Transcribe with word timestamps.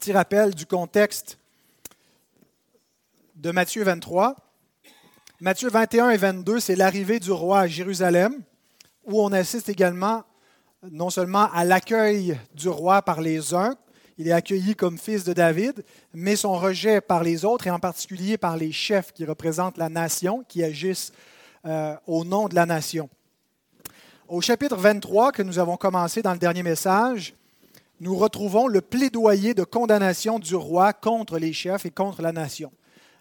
Petit 0.00 0.14
rappel 0.14 0.54
du 0.54 0.64
contexte 0.64 1.36
de 3.34 3.50
Matthieu 3.50 3.84
23. 3.84 4.34
Matthieu 5.42 5.68
21 5.68 6.08
et 6.08 6.16
22, 6.16 6.58
c'est 6.58 6.74
l'arrivée 6.74 7.20
du 7.20 7.30
roi 7.30 7.60
à 7.60 7.66
Jérusalem, 7.66 8.40
où 9.04 9.20
on 9.20 9.30
assiste 9.30 9.68
également 9.68 10.24
non 10.90 11.10
seulement 11.10 11.52
à 11.52 11.66
l'accueil 11.66 12.40
du 12.54 12.70
roi 12.70 13.02
par 13.02 13.20
les 13.20 13.52
uns, 13.52 13.76
il 14.16 14.26
est 14.26 14.32
accueilli 14.32 14.74
comme 14.74 14.96
fils 14.96 15.22
de 15.24 15.34
David, 15.34 15.84
mais 16.14 16.34
son 16.34 16.54
rejet 16.54 17.02
par 17.02 17.22
les 17.22 17.44
autres, 17.44 17.66
et 17.66 17.70
en 17.70 17.78
particulier 17.78 18.38
par 18.38 18.56
les 18.56 18.72
chefs 18.72 19.12
qui 19.12 19.26
représentent 19.26 19.76
la 19.76 19.90
nation, 19.90 20.46
qui 20.48 20.64
agissent 20.64 21.12
euh, 21.66 21.94
au 22.06 22.24
nom 22.24 22.48
de 22.48 22.54
la 22.54 22.64
nation. 22.64 23.10
Au 24.28 24.40
chapitre 24.40 24.76
23 24.76 25.32
que 25.32 25.42
nous 25.42 25.58
avons 25.58 25.76
commencé 25.76 26.22
dans 26.22 26.32
le 26.32 26.38
dernier 26.38 26.62
message, 26.62 27.34
nous 28.00 28.16
retrouvons 28.16 28.66
le 28.66 28.80
plaidoyer 28.80 29.52
de 29.52 29.62
condamnation 29.62 30.38
du 30.38 30.56
roi 30.56 30.94
contre 30.94 31.38
les 31.38 31.52
chefs 31.52 31.84
et 31.84 31.90
contre 31.90 32.22
la 32.22 32.32
nation. 32.32 32.72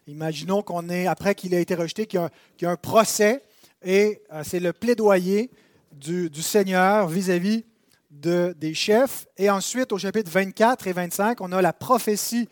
Imaginons 0.07 0.63
qu'on 0.63 0.89
est, 0.89 1.05
après 1.05 1.35
qu'il 1.35 1.53
a 1.53 1.59
été 1.59 1.75
rejeté, 1.75 2.07
qu'il 2.07 2.21
y, 2.61 2.65
a 2.65 2.71
un 2.71 2.75
procès, 2.77 3.43
et 3.83 4.21
euh, 4.33 4.41
c'est 4.43 4.61
le 4.61 4.73
plaidoyer 4.73 5.51
du, 5.91 6.29
Seigneur 6.41 7.07
vis-à-vis 7.07 7.65
des 8.09 8.73
chefs. 8.73 9.27
Et 9.37 9.49
ensuite, 9.49 9.91
au 9.91 9.97
chapitre 9.97 10.31
24 10.31 10.87
et 10.87 10.93
25, 10.93 11.41
on 11.41 11.51
a 11.51 11.61
la 11.61 11.73
prophétie 11.73 12.47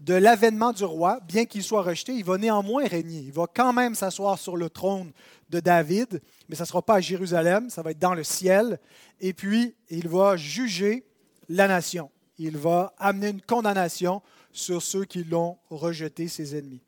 de 0.00 0.14
l'avènement 0.14 0.72
du 0.72 0.84
roi. 0.84 1.20
Bien 1.26 1.44
qu'il 1.44 1.62
soit 1.62 1.82
rejeté, 1.82 2.12
il 2.12 2.24
va 2.24 2.38
néanmoins 2.38 2.86
régner. 2.86 3.18
Il 3.18 3.32
va 3.32 3.46
quand 3.52 3.72
même 3.72 3.94
s'asseoir 3.94 4.38
sur 4.38 4.56
le 4.56 4.70
trône 4.70 5.12
de 5.50 5.60
David, 5.60 6.22
mais 6.48 6.54
ça 6.54 6.62
ne 6.62 6.68
sera 6.68 6.82
pas 6.82 6.94
à 6.94 7.00
Jérusalem, 7.00 7.70
ça 7.70 7.82
va 7.82 7.90
être 7.90 7.98
dans 7.98 8.14
le 8.14 8.24
ciel. 8.24 8.78
Et 9.20 9.32
puis, 9.32 9.74
il 9.90 10.08
va 10.08 10.36
juger 10.36 11.04
la 11.48 11.68
nation. 11.68 12.10
Il 12.38 12.56
va 12.56 12.94
amener 12.98 13.28
une 13.28 13.42
condamnation 13.42 14.22
sur 14.52 14.82
ceux 14.82 15.04
qui 15.04 15.24
l'ont 15.24 15.58
rejeté, 15.70 16.28
ses 16.28 16.56
ennemis. 16.56 16.82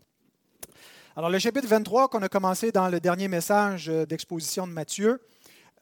Alors, 1.17 1.31
le 1.31 1.39
chapitre 1.39 1.69
23 1.69 2.09
qu'on 2.09 2.23
a 2.23 2.29
commencé 2.29 2.73
dans 2.73 2.89
le 2.89 2.99
dernier 2.99 3.29
message 3.29 3.87
d'exposition 3.87 4.67
de 4.67 4.73
Matthieu, 4.73 5.21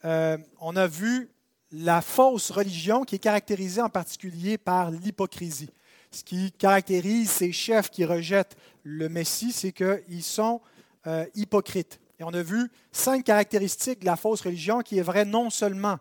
euh, 0.05 0.37
on 0.61 0.77
a 0.77 0.87
vu 0.87 1.31
la 1.70 2.03
fausse 2.03 2.51
religion 2.51 3.05
qui 3.05 3.14
est 3.14 3.20
caractérisée 3.20 3.81
en 3.81 3.89
particulier 3.89 4.59
par 4.59 4.91
l'hypocrisie. 4.91 5.70
Ce 6.11 6.23
qui 6.23 6.53
caractérise 6.53 7.31
ces 7.31 7.53
chefs 7.53 7.89
qui 7.89 8.05
rejettent 8.05 8.57
le 8.83 9.09
Messie, 9.09 9.53
c'est 9.53 9.73
qu'ils 9.73 10.23
sont 10.23 10.61
euh, 11.07 11.25
hypocrites. 11.34 11.98
Et 12.20 12.25
on 12.25 12.34
a 12.34 12.42
vu 12.42 12.70
cinq 12.92 13.25
caractéristiques 13.25 14.01
de 14.01 14.07
la 14.07 14.17
fausse 14.17 14.42
religion 14.42 14.81
qui 14.83 14.98
est 14.98 15.03
vraie 15.03 15.25
non 15.25 15.48
seulement 15.48 15.92
euh, 15.95 15.98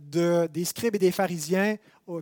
de, 0.00 0.48
des 0.52 0.64
scribes 0.64 0.94
et 0.96 0.98
des 0.98 1.12
pharisiens 1.12 1.76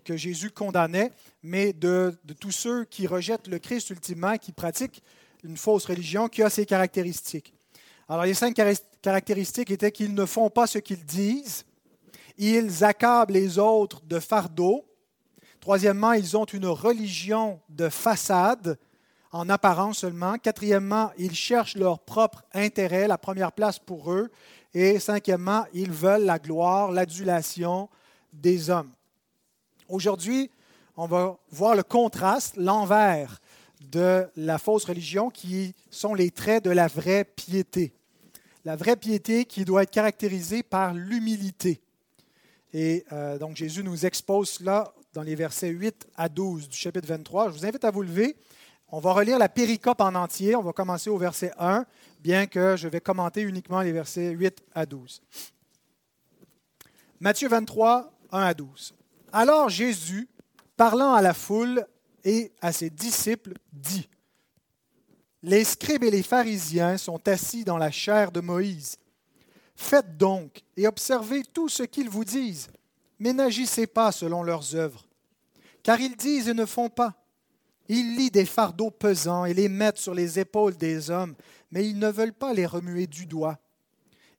que 0.05 0.17
Jésus 0.17 0.51
condamnait, 0.51 1.13
mais 1.43 1.73
de, 1.73 2.17
de, 2.25 2.35
tous 2.35 2.51
ceux 2.51 2.85
qui 2.85 3.07
rejettent 3.07 3.49
le 3.49 3.59
Christ 3.59 3.91
ultimement, 3.91 4.37
qui 4.37 4.53
pratiquent 4.53 5.03
une 5.45 5.57
fausse 5.57 5.87
religion 5.87 6.29
qui 6.29 6.43
a 6.43 6.51
ces 6.51 6.67
caractéristiques. 6.67 7.55
Alors 8.09 8.25
les 8.25 8.35
cinq 8.35 8.55
caractéristiques 9.03 9.71
étaient 9.71 9.93
qu'ils 9.93 10.15
ne 10.15 10.25
font 10.25 10.51
pas 10.51 10.67
ce 10.67 10.79
qu'ils 10.79 11.05
disent, 11.05 11.65
ils 12.39 12.85
accablent 12.85 13.33
les 13.33 13.59
autres 13.59 14.03
de 14.05 14.21
fardeau. 14.21 14.85
Troisièmement, 15.61 16.13
ils 16.13 16.37
ont 16.37 16.45
une 16.45 16.67
religion 16.67 17.61
de 17.69 17.89
façade, 17.89 18.79
en 19.33 19.49
apparence 19.49 19.99
seulement. 19.99 20.39
Quatrièmement, 20.39 21.11
ils 21.19 21.35
cherchent 21.35 21.77
leur 21.77 22.01
propre 22.01 22.45
intérêt, 22.55 23.09
la 23.09 23.19
première 23.19 23.53
place 23.53 23.79
pour 23.79 24.13
eux. 24.13 24.31
Et 24.79 24.99
cinquièmement, 24.99 25.65
ils 25.73 25.91
veulent 25.91 26.27
la 26.27 26.39
gloire, 26.39 26.93
l'adulation 26.93 27.89
des 28.31 28.69
hommes. 28.69 28.91
Aujourd'hui, 29.89 30.51
on 30.99 31.07
va 31.07 31.39
voir 31.51 31.75
le 31.75 31.83
contraste, 31.83 32.59
l'envers 32.59 33.41
de 33.81 34.27
la 34.37 34.59
fausse 34.59 34.85
religion 34.85 35.31
qui 35.31 35.75
sont 35.89 36.13
les 36.13 36.31
traits 36.31 36.63
de 36.63 36.69
la 36.69 36.89
vraie 36.89 37.25
piété. 37.25 37.95
La 38.67 38.77
vraie 38.77 38.97
piété 38.97 39.47
qui 39.47 39.65
doit 39.65 39.85
être 39.85 39.91
caractérisée 39.91 40.63
par 40.63 40.93
l'humilité. 40.93 41.81
Et 42.75 43.07
euh, 43.13 43.39
donc 43.39 43.57
Jésus 43.57 43.83
nous 43.83 44.05
expose 44.05 44.51
cela 44.51 44.93
dans 45.15 45.23
les 45.23 45.37
versets 45.37 45.71
8 45.71 46.07
à 46.19 46.29
12 46.29 46.69
du 46.69 46.77
chapitre 46.77 47.09
23. 47.09 47.49
Je 47.49 47.55
vous 47.57 47.65
invite 47.65 47.87
à 47.87 47.91
vous 47.91 48.03
lever. 48.03 48.37
On 48.89 49.01
va 49.01 49.15
relire 49.15 49.39
la 49.39 49.49
péricope 49.49 50.03
en 50.03 50.15
entier. 50.15 50.55
On 50.55 50.63
va 50.63 50.75
commencer 50.75 51.09
au 51.09 51.17
verset 51.17 51.53
1, 51.59 51.87
bien 52.27 52.49
que 52.49 52.75
je 52.77 52.89
vais 52.89 53.01
commenter 53.01 53.43
uniquement 53.43 53.83
les 53.83 53.93
versets 53.93 54.31
8 54.31 54.65
à 54.75 54.85
12. 54.85 55.23
Matthieu 57.21 57.49
23, 57.49 58.13
1 58.33 58.41
à 58.41 58.53
12. 58.53 58.95
Alors 59.33 59.69
Jésus, 59.69 60.29
parlant 60.77 61.15
à 61.15 61.23
la 61.23 61.33
foule, 61.33 61.87
et 62.25 62.51
à 62.61 62.73
ses 62.73 62.91
disciples 62.91 63.55
dit, 63.73 64.09
Les 65.45 65.63
scribes 65.63 66.03
et 66.03 66.11
les 66.11 66.25
pharisiens 66.25 66.97
sont 66.97 67.29
assis 67.29 67.63
dans 67.63 67.79
la 67.79 67.93
chair 67.93 68.33
de 68.33 68.41
Moïse. 68.41 68.97
Faites 69.77 70.17
donc 70.17 70.65
et 70.77 70.89
observez 70.89 71.45
tout 71.45 71.69
ce 71.69 71.85
qu'ils 71.85 72.11
vous 72.11 72.25
disent, 72.25 72.67
mais 73.21 73.35
n'agissez 73.35 73.87
pas 73.87 74.11
selon 74.11 74.43
leurs 74.43 74.75
œuvres. 74.75 75.07
Car 75.85 76.01
ils 76.01 76.17
disent 76.17 76.49
et 76.49 76.55
ne 76.55 76.67
font 76.67 76.89
pas. 76.89 77.15
Ils 77.89 78.17
lient 78.17 78.33
des 78.33 78.47
fardeaux 78.47 78.91
pesants 78.91 79.45
et 79.45 79.55
les 79.55 79.69
mettent 79.69 79.99
sur 79.99 80.13
les 80.13 80.41
épaules 80.41 80.77
des 80.77 81.09
hommes, 81.11 81.37
mais 81.77 81.87
ils 81.87 81.99
ne 81.99 82.09
veulent 82.09 82.33
pas 82.33 82.55
les 82.55 82.65
remuer 82.65 83.07
du 83.07 83.27
doigt. 83.27 83.59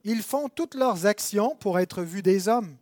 Ils 0.03 0.23
font 0.23 0.49
toutes 0.49 0.73
leurs 0.73 1.05
actions 1.05 1.55
pour 1.59 1.77
être 1.77 2.01
vus 2.01 2.23
des 2.23 2.47
hommes. 2.47 2.75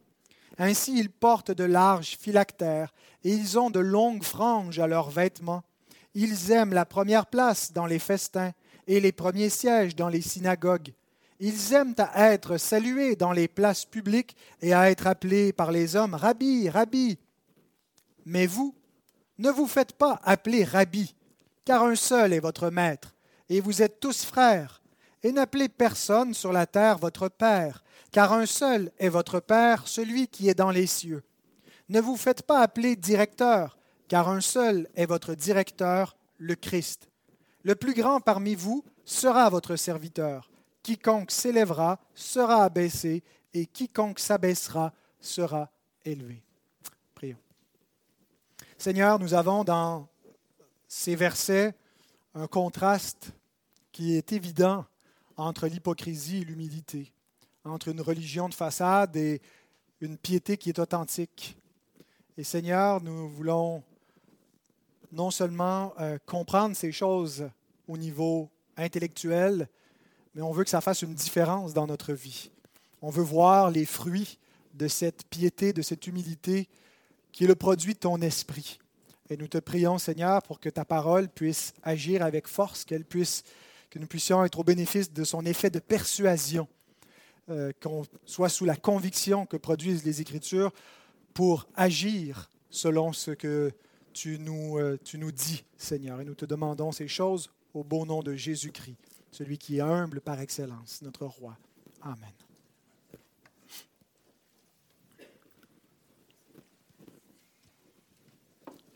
Ainsi 0.57 0.97
ils 0.97 1.09
portent 1.09 1.51
de 1.51 1.65
larges 1.65 2.15
phylactères 2.17 2.93
et 3.25 3.33
ils 3.33 3.59
ont 3.59 3.69
de 3.69 3.81
longues 3.81 4.23
franges 4.23 4.79
à 4.79 4.87
leurs 4.87 5.09
vêtements. 5.09 5.65
Ils 6.13 6.51
aiment 6.51 6.73
la 6.73 6.85
première 6.85 7.25
place 7.25 7.73
dans 7.73 7.85
les 7.85 7.99
festins 7.99 8.53
et 8.87 9.01
les 9.01 9.11
premiers 9.11 9.49
sièges 9.49 9.93
dans 9.93 10.07
les 10.07 10.21
synagogues. 10.21 10.93
Ils 11.41 11.73
aiment 11.73 11.95
à 11.97 12.31
être 12.31 12.55
salués 12.55 13.17
dans 13.17 13.33
les 13.33 13.49
places 13.49 13.83
publiques 13.83 14.37
et 14.61 14.73
à 14.73 14.89
être 14.89 15.05
appelés 15.05 15.51
par 15.51 15.73
les 15.73 15.97
hommes 15.97 16.13
Rabbi, 16.13 16.69
Rabbi. 16.69 17.19
Mais 18.25 18.47
vous, 18.47 18.73
ne 19.37 19.49
vous 19.49 19.67
faites 19.67 19.91
pas 19.91 20.21
appeler 20.23 20.63
Rabbi, 20.63 21.13
car 21.65 21.83
un 21.83 21.95
seul 21.95 22.31
est 22.31 22.39
votre 22.39 22.69
maître, 22.69 23.14
et 23.49 23.61
vous 23.61 23.81
êtes 23.81 23.99
tous 23.99 24.25
frères. 24.25 24.81
Et 25.23 25.31
n'appelez 25.31 25.69
personne 25.69 26.33
sur 26.33 26.51
la 26.51 26.67
terre 26.67 26.97
votre 26.97 27.29
Père, 27.29 27.83
car 28.11 28.33
un 28.33 28.45
seul 28.45 28.91
est 28.99 29.09
votre 29.09 29.39
Père, 29.39 29.87
celui 29.87 30.27
qui 30.27 30.49
est 30.49 30.55
dans 30.55 30.71
les 30.71 30.87
cieux. 30.87 31.23
Ne 31.89 31.99
vous 31.99 32.15
faites 32.15 32.43
pas 32.43 32.61
appeler 32.61 32.95
directeur, 32.95 33.77
car 34.07 34.29
un 34.29 34.41
seul 34.41 34.87
est 34.95 35.05
votre 35.05 35.33
directeur, 35.33 36.15
le 36.37 36.55
Christ. 36.55 37.09
Le 37.63 37.75
plus 37.75 37.93
grand 37.93 38.19
parmi 38.19 38.55
vous 38.55 38.83
sera 39.03 39.49
votre 39.49 39.75
serviteur. 39.75 40.49
Quiconque 40.83 41.31
s'élèvera 41.31 41.99
sera 42.13 42.63
abaissé, 42.63 43.23
et 43.53 43.65
quiconque 43.65 44.19
s'abaissera 44.19 44.93
sera 45.19 45.71
élevé. 46.03 46.43
Prions. 47.15 47.37
Seigneur, 48.77 49.17
nous 49.17 49.33
avons 49.33 49.63
dans 49.63 50.07
ces 50.87 51.15
versets 51.15 51.73
un 52.35 52.47
contraste 52.47 53.31
qui 53.91 54.15
est 54.15 54.33
évident 54.33 54.85
entre 55.37 55.67
l'hypocrisie 55.67 56.41
et 56.41 56.45
l'humilité 56.45 57.11
entre 57.65 57.87
une 57.87 58.01
religion 58.01 58.47
de 58.47 58.53
façade 58.53 59.15
et 59.15 59.41
une 60.01 60.17
piété 60.17 60.57
qui 60.57 60.69
est 60.69 60.79
authentique. 60.79 61.57
Et 62.37 62.43
Seigneur, 62.43 63.01
nous 63.01 63.27
voulons 63.29 63.83
non 65.11 65.31
seulement 65.31 65.93
euh, 65.99 66.17
comprendre 66.25 66.75
ces 66.75 66.91
choses 66.91 67.49
au 67.87 67.97
niveau 67.97 68.49
intellectuel, 68.77 69.67
mais 70.33 70.41
on 70.41 70.51
veut 70.51 70.63
que 70.63 70.69
ça 70.69 70.81
fasse 70.81 71.01
une 71.01 71.13
différence 71.13 71.73
dans 71.73 71.87
notre 71.87 72.13
vie. 72.13 72.51
On 73.01 73.09
veut 73.09 73.23
voir 73.23 73.71
les 73.71 73.85
fruits 73.85 74.37
de 74.73 74.87
cette 74.87 75.25
piété, 75.29 75.71
de 75.73 75.81
cette 75.81 76.05
humilité 76.07 76.67
qui 77.31 77.45
est 77.45 77.47
le 77.47 77.55
produit 77.55 77.93
de 77.93 77.99
ton 77.99 78.21
esprit. 78.21 78.79
Et 79.29 79.37
nous 79.37 79.47
te 79.47 79.57
prions, 79.57 79.97
Seigneur, 79.97 80.43
pour 80.43 80.59
que 80.59 80.69
ta 80.69 80.85
parole 80.85 81.29
puisse 81.29 81.73
agir 81.83 82.21
avec 82.21 82.47
force, 82.47 82.85
que 82.85 82.95
nous 83.99 84.07
puissions 84.07 84.43
être 84.45 84.59
au 84.59 84.63
bénéfice 84.63 85.11
de 85.11 85.23
son 85.23 85.45
effet 85.45 85.69
de 85.69 85.79
persuasion 85.79 86.67
euh, 87.49 87.71
qu'on 87.81 88.03
soit 88.25 88.49
sous 88.49 88.65
la 88.65 88.75
conviction 88.75 89.45
que 89.45 89.57
produisent 89.57 90.03
les 90.03 90.21
Écritures 90.21 90.71
pour 91.33 91.67
agir 91.75 92.49
selon 92.69 93.13
ce 93.13 93.31
que 93.31 93.71
tu 94.13 94.39
nous, 94.39 94.77
euh, 94.77 94.97
tu 95.03 95.17
nous 95.17 95.31
dis, 95.31 95.63
Seigneur. 95.77 96.21
Et 96.21 96.25
nous 96.25 96.35
te 96.35 96.45
demandons 96.45 96.91
ces 96.91 97.07
choses 97.07 97.51
au 97.73 97.83
beau 97.83 98.05
nom 98.05 98.23
de 98.23 98.35
Jésus-Christ, 98.35 98.97
celui 99.31 99.57
qui 99.57 99.77
est 99.77 99.81
humble 99.81 100.21
par 100.21 100.39
excellence, 100.39 101.01
notre 101.01 101.25
roi. 101.25 101.57
Amen. 102.01 102.44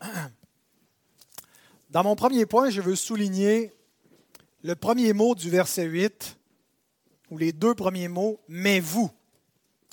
Dans 1.90 2.04
mon 2.04 2.16
premier 2.16 2.46
point, 2.46 2.70
je 2.70 2.80
veux 2.80 2.96
souligner 2.96 3.72
le 4.62 4.74
premier 4.74 5.12
mot 5.12 5.34
du 5.34 5.50
verset 5.50 5.84
8 5.84 6.36
ou 7.30 7.38
les 7.38 7.52
deux 7.52 7.74
premiers 7.74 8.08
mots, 8.08 8.40
mais 8.48 8.80
vous, 8.80 9.10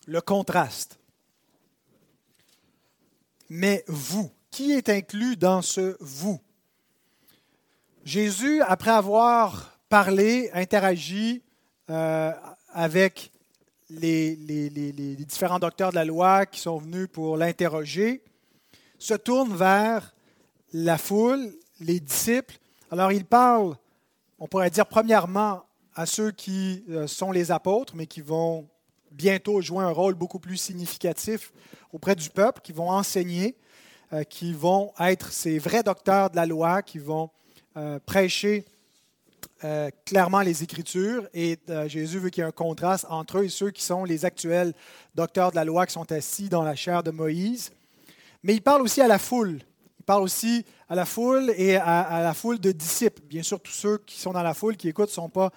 le 0.05 0.21
contraste. 0.21 0.99
Mais 3.49 3.83
vous. 3.87 4.31
qui 4.51 4.71
est 4.71 4.89
inclus 4.89 5.35
dans 5.35 5.61
ce 5.61 5.95
vous 5.99 6.39
Jésus, 8.05 8.61
après 8.61 8.91
avoir 8.91 9.77
parlé, 9.89 10.49
interagi 10.53 11.43
euh, 11.89 12.31
avec 12.73 13.31
les, 13.89 14.35
les, 14.35 15.15
différents 15.25 15.59
docteurs 15.59 15.91
de 15.91 15.95
la 15.95 16.05
loi 16.05 16.45
qui 16.45 16.59
sont 16.59 16.77
venus 16.77 17.07
pour 17.11 17.37
l'interroger, 17.37 18.23
se 18.99 19.13
tourne 19.13 19.55
vers 19.55 20.13
la 20.73 20.97
foule, 20.97 21.53
les 21.79 21.99
disciples. 21.99 22.57
Alors 22.91 23.11
il 23.11 23.25
parle, 23.25 23.75
on 24.39 24.47
pourrait 24.47 24.69
dire 24.69 24.85
premièrement 24.85 25.63
à 25.95 26.05
ceux 26.05 26.31
qui 26.31 26.83
euh, 26.89 27.07
sont 27.07 27.31
les 27.31 27.51
apôtres, 27.51 27.95
mais 27.95 28.05
qui 28.05 28.21
vont 28.21 28.67
bientôt 29.11 29.61
jouer 29.61 29.83
un 29.83 29.89
rôle 29.89 30.13
beaucoup 30.13 30.39
plus 30.39 30.57
significatif 30.57 31.51
auprès 31.91 32.15
du 32.15 32.29
peuple, 32.29 32.61
qui 32.61 32.71
vont 32.71 32.89
enseigner, 32.91 33.55
euh, 34.13 34.23
qui 34.23 34.53
vont 34.53 34.93
être 34.99 35.31
ces 35.31 35.57
vrais 35.57 35.83
docteurs 35.83 36.29
de 36.29 36.35
la 36.35 36.45
loi, 36.45 36.83
qui 36.83 36.99
vont 36.99 37.29
euh, 37.75 37.99
prêcher 38.05 38.65
clairement 40.05 40.41
les 40.41 40.61
Écritures. 40.61 41.27
Et 41.33 41.57
Jésus 41.87 42.19
veut 42.19 42.29
qu'il 42.29 42.41
y 42.41 42.45
ait 42.45 42.47
un 42.47 42.51
contraste 42.51 43.07
entre 43.09 43.39
eux 43.39 43.45
et 43.45 43.49
ceux 43.49 43.71
qui 43.71 43.83
sont 43.83 44.03
les 44.03 44.23
actuels 44.23 44.71
docteurs 45.15 45.49
de 45.49 45.55
la 45.55 45.65
loi, 45.65 45.87
qui 45.87 45.93
sont 45.93 46.11
assis 46.11 46.47
dans 46.47 46.61
la 46.61 46.75
chair 46.75 47.01
de 47.01 47.09
Moïse. 47.09 47.71
Mais 48.47 48.55
il 48.55 48.61
parle 48.61 48.81
aussi 48.81 49.01
à 49.01 49.07
la 49.07 49.19
foule. 49.19 49.59
Il 49.99 50.03
parle 50.03 50.23
aussi 50.23 50.65
à 50.89 50.95
la 50.95 51.05
foule 51.05 51.53
et 51.55 51.75
à, 51.75 52.21
la 52.23 52.33
foule 52.33 52.59
de 52.59 52.71
disciples. 52.71 53.21
Bien 53.23 53.43
sûr, 53.43 53.59
tous 53.59 53.73
ceux 53.73 53.99
qui 53.99 54.19
sont 54.19 54.31
dans 54.31 54.41
la 54.41 54.55
foule, 54.55 54.75
qui 54.75 54.89
écoutent, 54.89 55.09
ne 55.09 55.13
sont 55.13 55.29
pas 55.29 55.51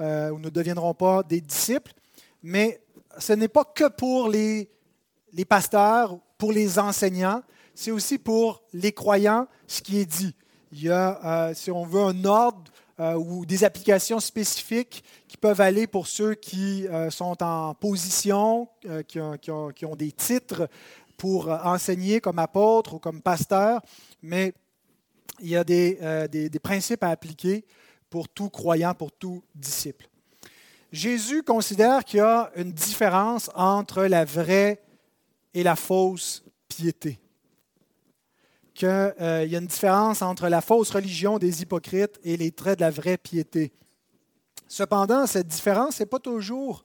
ou 0.00 0.38
ne 0.38 0.48
deviendront 0.48 0.94
pas 0.94 1.22
des 1.22 1.42
disciples. 1.42 1.92
Mais 2.42 2.80
ce 3.18 3.32
n'est 3.32 3.48
pas 3.48 3.64
que 3.64 3.88
pour 3.88 4.28
les, 4.28 4.68
pasteurs, 5.48 6.18
pour 6.38 6.52
les 6.52 6.78
enseignants, 6.78 7.42
c'est 7.74 7.90
aussi 7.90 8.18
pour 8.18 8.62
les 8.72 8.92
croyants 8.92 9.46
ce 9.66 9.82
qui 9.82 9.98
est 9.98 10.06
dit. 10.06 10.34
Il 10.72 10.82
y 10.82 10.90
a, 10.90 11.20
euh, 11.24 11.54
si 11.54 11.70
on 11.70 11.84
veut, 11.84 12.00
un 12.00 12.24
ordre 12.24 12.70
euh, 13.00 13.14
ou 13.14 13.44
des 13.46 13.64
applications 13.64 14.20
spécifiques 14.20 15.02
qui 15.26 15.36
peuvent 15.36 15.60
aller 15.60 15.86
pour 15.86 16.06
ceux 16.06 16.34
qui 16.34 16.86
euh, 16.88 17.10
sont 17.10 17.42
en 17.42 17.74
position, 17.74 18.68
qui, 19.08 19.20
ont, 19.20 19.96
des 19.96 20.12
titres 20.12 20.68
pour 21.20 21.48
enseigner 21.48 22.22
comme 22.22 22.38
apôtre 22.38 22.94
ou 22.94 22.98
comme 22.98 23.20
pasteur, 23.20 23.82
mais 24.22 24.54
il 25.40 25.48
y 25.48 25.56
a 25.56 25.64
des, 25.64 25.98
des, 26.30 26.48
des 26.48 26.58
principes 26.58 27.04
à 27.04 27.10
appliquer 27.10 27.66
pour 28.08 28.26
tout 28.26 28.48
croyant, 28.48 28.94
pour 28.94 29.12
tout 29.12 29.42
disciple. 29.54 30.08
Jésus 30.92 31.42
considère 31.42 32.04
qu'il 32.04 32.18
y 32.18 32.22
a 32.22 32.50
une 32.56 32.72
différence 32.72 33.50
entre 33.54 34.04
la 34.04 34.24
vraie 34.24 34.80
et 35.52 35.62
la 35.62 35.76
fausse 35.76 36.42
piété. 36.68 37.20
Qu'il 38.72 38.88
euh, 38.88 39.44
y 39.46 39.54
a 39.54 39.58
une 39.58 39.66
différence 39.66 40.22
entre 40.22 40.48
la 40.48 40.62
fausse 40.62 40.90
religion 40.90 41.38
des 41.38 41.60
hypocrites 41.60 42.18
et 42.24 42.38
les 42.38 42.50
traits 42.50 42.78
de 42.78 42.84
la 42.84 42.90
vraie 42.90 43.18
piété. 43.18 43.72
Cependant, 44.68 45.26
cette 45.26 45.48
différence 45.48 46.00
n'est 46.00 46.06
pas 46.06 46.18
toujours 46.18 46.82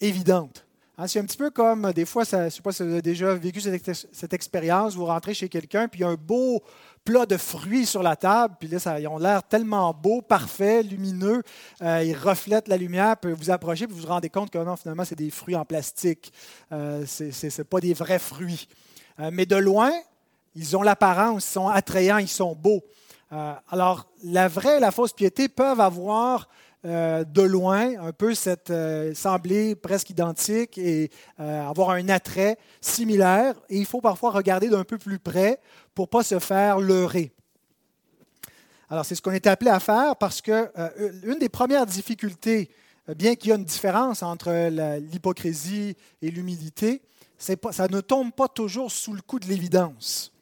évidente. 0.00 0.66
Hein, 0.96 1.08
c'est 1.08 1.18
un 1.18 1.24
petit 1.24 1.36
peu 1.36 1.50
comme 1.50 1.92
des 1.92 2.04
fois, 2.04 2.22
je 2.22 2.36
ne 2.36 2.48
sais 2.48 2.62
pas 2.62 2.70
si 2.70 2.84
vous 2.84 2.92
avez 2.92 3.02
déjà 3.02 3.34
vécu 3.34 3.60
cette, 3.60 4.32
expérience, 4.32 4.94
vous 4.94 5.06
rentrez 5.06 5.34
chez 5.34 5.48
quelqu'un, 5.48 5.88
puis 5.88 6.00
il 6.00 6.02
y 6.02 6.06
a 6.06 6.08
un 6.10 6.14
beau 6.14 6.62
plat 7.02 7.26
de 7.26 7.36
fruits 7.36 7.84
sur 7.84 8.00
la 8.00 8.14
table, 8.14 8.54
puis 8.60 8.68
là, 8.68 8.98
ils 9.00 9.08
ont 9.08 9.18
l'air 9.18 9.42
tellement 9.42 9.92
beaux, 9.92 10.22
parfaits, 10.22 10.88
lumineux, 10.88 11.42
euh, 11.82 12.04
ils 12.04 12.16
reflètent 12.16 12.68
la 12.68 12.76
lumière, 12.76 13.16
puis 13.16 13.32
vous 13.32 13.50
approchez, 13.50 13.88
puis 13.88 13.96
vous 13.96 14.02
vous 14.02 14.08
rendez 14.08 14.30
compte 14.30 14.50
que 14.50 14.58
non, 14.58 14.76
finalement, 14.76 15.04
c'est 15.04 15.18
des 15.18 15.30
fruits 15.30 15.56
en 15.56 15.64
plastique, 15.64 16.32
euh, 16.70 17.04
ce 17.06 17.24
n'est 17.24 17.64
pas 17.64 17.80
des 17.80 17.92
vrais 17.92 18.20
fruits. 18.20 18.68
Euh, 19.18 19.30
mais 19.32 19.46
de 19.46 19.56
loin, 19.56 19.90
ils 20.54 20.76
ont 20.76 20.82
l'apparence, 20.82 21.44
ils 21.44 21.52
sont 21.52 21.68
attrayants, 21.68 22.18
ils 22.18 22.28
sont 22.28 22.54
beaux. 22.54 22.84
alors, 23.68 24.06
la 24.22 24.46
vraie 24.46 24.76
et 24.76 24.80
la 24.80 24.92
fausse 24.92 25.12
piété 25.12 25.48
peuvent 25.48 25.80
avoir 25.80 26.48
euh, 26.86 27.24
de 27.24 27.40
loin, 27.40 27.98
un 27.98 28.12
peu 28.12 28.34
cette, 28.34 28.68
euh, 28.68 29.14
sembler 29.14 29.74
presque 29.74 30.10
identique 30.10 30.76
et 30.76 31.10
euh, 31.40 31.66
avoir 31.66 31.90
un 31.90 32.10
attrait 32.10 32.58
similaire. 32.82 33.54
Et 33.70 33.78
il 33.78 33.86
faut 33.86 34.02
parfois 34.02 34.32
regarder 34.32 34.68
d'un 34.68 34.84
peu 34.84 34.98
plus 34.98 35.18
près 35.18 35.60
pour 35.94 36.04
ne 36.04 36.10
pas 36.10 36.22
se 36.22 36.38
faire 36.38 36.80
leurrer. 36.80 37.32
Alors, 38.90 39.06
c'est 39.06 39.14
ce 39.14 39.22
qu'on 39.22 39.30
est 39.30 39.46
appelé 39.46 39.70
à 39.70 39.80
faire 39.80 40.14
parce 40.16 40.42
que 40.42 40.70
une 41.26 41.38
des 41.38 41.48
premières 41.48 41.86
difficultés, 41.86 42.68
bien 43.16 43.34
qu'il 43.34 43.48
y 43.48 43.52
ait 43.52 43.56
une 43.56 43.64
différence 43.64 44.22
entre 44.22 44.68
l'hypocrisie 44.98 45.96
et 46.20 46.30
l'humilité, 46.30 47.00
ça 47.38 47.88
ne 47.88 48.00
tombe 48.02 48.30
pas 48.30 48.48
toujours 48.48 48.92
sous 48.92 49.14
le 49.14 49.22
coup 49.22 49.38
de 49.38 49.46
l'évidence. 49.46 50.33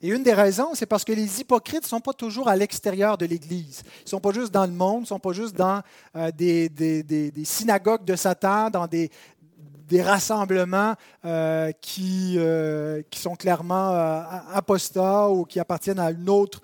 Et 0.00 0.08
une 0.08 0.22
des 0.22 0.34
raisons, 0.34 0.74
c'est 0.74 0.86
parce 0.86 1.04
que 1.04 1.12
les 1.12 1.40
hypocrites 1.40 1.82
ne 1.82 1.88
sont 1.88 2.00
pas 2.00 2.12
toujours 2.12 2.48
à 2.48 2.54
l'extérieur 2.54 3.18
de 3.18 3.26
l'Église. 3.26 3.82
Ils 4.00 4.04
ne 4.04 4.10
sont 4.10 4.20
pas 4.20 4.30
juste 4.30 4.52
dans 4.52 4.64
le 4.64 4.72
monde, 4.72 4.98
ils 4.98 5.02
ne 5.02 5.06
sont 5.06 5.18
pas 5.18 5.32
juste 5.32 5.56
dans 5.56 5.82
euh, 6.14 6.30
des, 6.30 7.32
synagogues 7.44 8.04
de 8.04 8.14
Satan, 8.14 8.70
dans 8.70 8.86
des, 8.86 9.10
rassemblements 10.00 10.94
euh, 11.24 11.72
qui, 11.80 12.34
euh, 12.36 13.02
qui, 13.10 13.18
sont 13.18 13.34
clairement 13.34 13.90
apostats 14.52 15.30
ou 15.30 15.44
qui 15.44 15.58
appartiennent 15.58 15.98
à 15.98 16.10
une 16.10 16.28
autre 16.28 16.60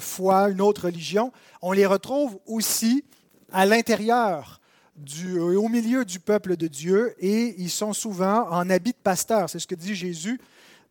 foi, 0.00 0.48
une 0.48 0.60
autre 0.60 0.86
religion. 0.86 1.32
On 1.60 1.72
les 1.72 1.86
retrouve 1.86 2.38
aussi 2.46 3.04
à 3.52 3.66
l'intérieur 3.66 4.60
du, 4.96 5.38
au 5.38 5.68
milieu 5.68 6.04
du 6.04 6.18
peuple 6.18 6.56
de 6.56 6.66
Dieu 6.66 7.14
et 7.18 7.54
ils 7.58 7.70
sont 7.70 7.92
souvent 7.92 8.48
en 8.50 8.68
habit 8.70 8.92
de 8.92 9.02
pasteur. 9.02 9.50
C'est 9.50 9.58
ce 9.58 9.66
que 9.66 9.74
dit 9.74 9.94
Jésus 9.94 10.40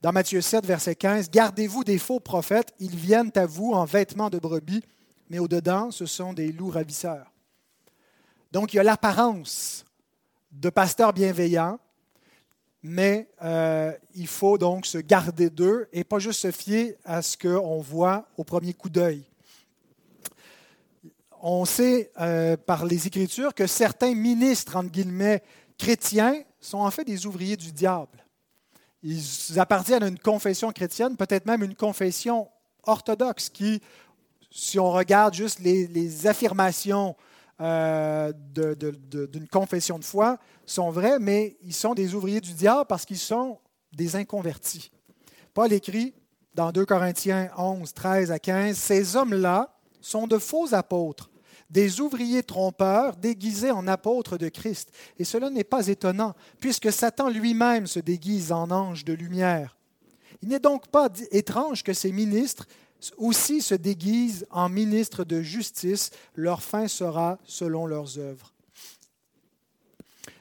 dans 0.01 0.12
Matthieu 0.12 0.42
7, 0.42 0.65
verset 0.65 0.95
15, 0.95 1.30
Gardez-vous 1.30 1.83
des 1.83 2.00
faux 2.00 2.19
prophètes, 2.19 2.74
ils 2.80 2.95
viennent 2.95 3.31
à 3.36 3.45
vous 3.45 3.74
en 3.74 3.86
vêtements 3.86 4.31
de 4.31 4.39
brebis, 4.39 4.83
mais 5.30 5.38
au-dedans, 5.38 5.92
ce 5.92 6.07
sont 6.07 6.33
des 6.33 6.51
loups 6.51 6.71
ravisseurs. 6.71 7.31
Donc, 8.51 8.74
il 8.74 8.77
y 8.77 8.80
a 8.80 8.83
l'apparence 8.83 9.86
de 10.51 10.69
pasteurs 10.71 11.13
bienveillants, 11.13 11.80
mais 12.81 13.30
euh, 13.44 13.94
il 14.15 14.27
faut 14.27 14.57
donc 14.57 14.88
se 14.88 14.98
garder 14.98 15.51
d'eux 15.51 15.88
et 15.94 16.03
pas 16.03 16.18
juste 16.18 16.42
se 16.42 16.51
fier 16.51 16.98
à 17.06 17.21
ce 17.21 17.38
qu'on 17.38 17.80
voit 17.80 18.27
au 18.38 18.44
premier 18.44 18.74
coup 18.74 18.89
d'œil. 18.89 19.24
On 21.44 21.63
sait 21.63 22.12
euh, 22.19 22.57
par 22.57 22.86
les 22.86 23.06
Écritures 23.06 23.53
que 23.53 23.68
certains 23.68 24.15
ministres, 24.15 24.75
entre 24.75 24.89
guillemets, 24.89 25.44
chrétiens, 25.77 26.42
sont 26.59 26.80
en 26.80 26.92
fait 26.92 27.03
des 27.03 27.27
ouvriers 27.27 27.57
du 27.57 27.71
diable. 27.71 28.20
Ils 29.03 29.59
appartiennent 29.59 30.03
à 30.03 30.07
une 30.07 30.19
confession 30.19 30.71
chrétienne, 30.71 31.18
peut-être 31.18 31.45
même 31.45 31.63
une 31.63 31.75
confession 31.75 32.48
orthodoxe 32.83 33.50
qui, 33.50 33.81
si 34.51 34.79
on 34.79 34.91
regarde 34.91 35.34
juste 35.34 35.60
les, 35.60 36.27
affirmations 36.27 37.15
euh, 37.62 38.31
d'une 38.34 39.48
confession 39.48 39.98
de 39.98 40.03
foi, 40.03 40.38
sont 40.65 40.91
vraies, 40.91 41.20
mais 41.20 41.58
ils 41.63 41.74
sont 41.74 41.96
des 41.96 42.13
ouvriers 42.13 42.41
du 42.41 42.53
diable 42.53 42.86
parce 42.88 43.05
qu'ils 43.05 43.17
sont 43.17 43.60
des 43.91 44.15
inconvertis. 44.15 44.91
Paul 45.53 45.74
écrit 45.74 46.13
dans 46.53 46.72
2 46.72 46.86
Corinthiens 46.86 47.50
11, 47.58 47.93
13 47.93 48.31
à 48.31 48.39
15, 48.39 48.77
Ces 48.77 49.15
hommes-là 49.15 49.74
sont 50.00 50.27
de 50.27 50.38
faux 50.38 50.74
apôtres 50.74 51.30
des 51.71 52.01
ouvriers 52.01 52.43
trompeurs 52.43 53.15
déguisés 53.15 53.71
en 53.71 53.87
apôtres 53.87 54.37
de 54.37 54.49
Christ. 54.49 54.91
Et 55.17 55.23
cela 55.23 55.49
n'est 55.49 55.63
pas 55.63 55.87
étonnant, 55.87 56.35
puisque 56.59 56.91
Satan 56.91 57.29
lui-même 57.29 57.87
se 57.87 57.99
déguise 57.99 58.51
en 58.51 58.69
ange 58.71 59.05
de 59.05 59.13
lumière. 59.13 59.77
Il 60.41 60.49
n'est 60.49 60.59
donc 60.59 60.87
pas 60.87 61.09
étrange 61.31 61.83
que 61.83 61.93
ces 61.93 62.11
ministres 62.11 62.67
aussi 63.17 63.61
se 63.61 63.73
déguisent 63.73 64.45
en 64.51 64.69
ministres 64.69 65.23
de 65.23 65.41
justice. 65.41 66.11
Leur 66.35 66.61
fin 66.61 66.87
sera 66.87 67.39
selon 67.45 67.85
leurs 67.85 68.19
œuvres. 68.19 68.53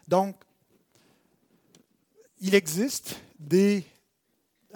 Donc, 0.08 0.36
il 2.40 2.54
existe 2.54 3.16
des 3.38 3.84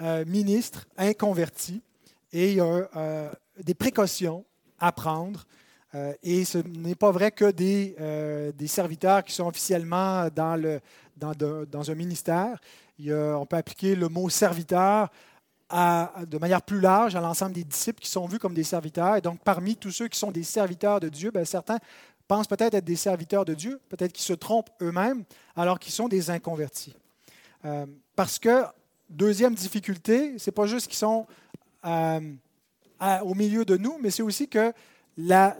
euh, 0.01 0.23
ministres 0.25 0.87
inconvertis 0.97 1.81
et 2.31 2.59
a 2.59 2.63
euh, 2.95 3.31
des 3.61 3.73
précautions 3.73 4.45
à 4.79 4.91
prendre 4.91 5.41
euh, 5.41 5.64
et 6.23 6.43
ce 6.43 6.57
n'est 6.57 6.95
pas 6.95 7.11
vrai 7.11 7.31
que 7.31 7.51
des, 7.51 7.95
euh, 7.99 8.51
des, 8.51 8.67
serviteurs 8.67 9.23
qui 9.23 9.33
sont 9.33 9.47
officiellement 9.47 10.27
dans, 10.35 10.55
le, 10.55 10.81
dans, 11.15 11.91
un 11.91 11.95
ministère. 11.95 12.59
on 12.99 13.45
peut 13.45 13.55
appliquer 13.55 13.95
le 13.95 14.09
mot 14.09 14.29
serviteur 14.29 15.09
de 15.71 16.37
manière 16.37 16.61
plus 16.61 16.79
large 16.79 17.15
à 17.15 17.21
l'ensemble 17.21 17.53
des 17.53 17.63
disciples 17.63 18.01
qui 18.01 18.09
sont 18.09 18.27
vus 18.27 18.39
comme 18.39 18.53
des 18.53 18.63
serviteurs. 18.63 19.15
Et 19.15 19.21
donc, 19.21 19.39
parmi 19.43 19.75
tous 19.75 19.91
ceux 19.91 20.07
qui 20.07 20.19
sont 20.19 20.31
des 20.31 20.43
serviteurs 20.43 20.99
de 20.99 21.09
Dieu, 21.09 21.31
ben, 21.31 21.45
certains 21.45 21.79
pensent 22.27 22.47
peut-être 22.47 22.73
être 22.73 22.85
des 22.85 22.95
serviteurs 22.95 23.45
de 23.45 23.53
Dieu, 23.53 23.79
peut-être 23.89 24.13
qu'ils 24.13 24.25
se 24.25 24.33
trompent 24.33 24.69
eux-mêmes, 24.81 25.23
alors 25.55 25.79
qu'ils 25.79 25.93
sont 25.93 26.07
des 26.07 26.29
inconvertis. 26.29 26.95
Euh, 27.65 27.85
parce 28.15 28.39
que, 28.39 28.63
deuxième 29.09 29.55
difficulté, 29.55 30.37
ce 30.37 30.49
n'est 30.49 30.53
pas 30.53 30.65
juste 30.65 30.87
qu'ils 30.87 30.97
sont 30.97 31.25
au 31.83 33.35
milieu 33.35 33.65
de 33.65 33.77
nous, 33.77 33.97
mais 34.01 34.09
c'est 34.09 34.23
aussi 34.23 34.47
que 34.47 34.73
la, 35.17 35.55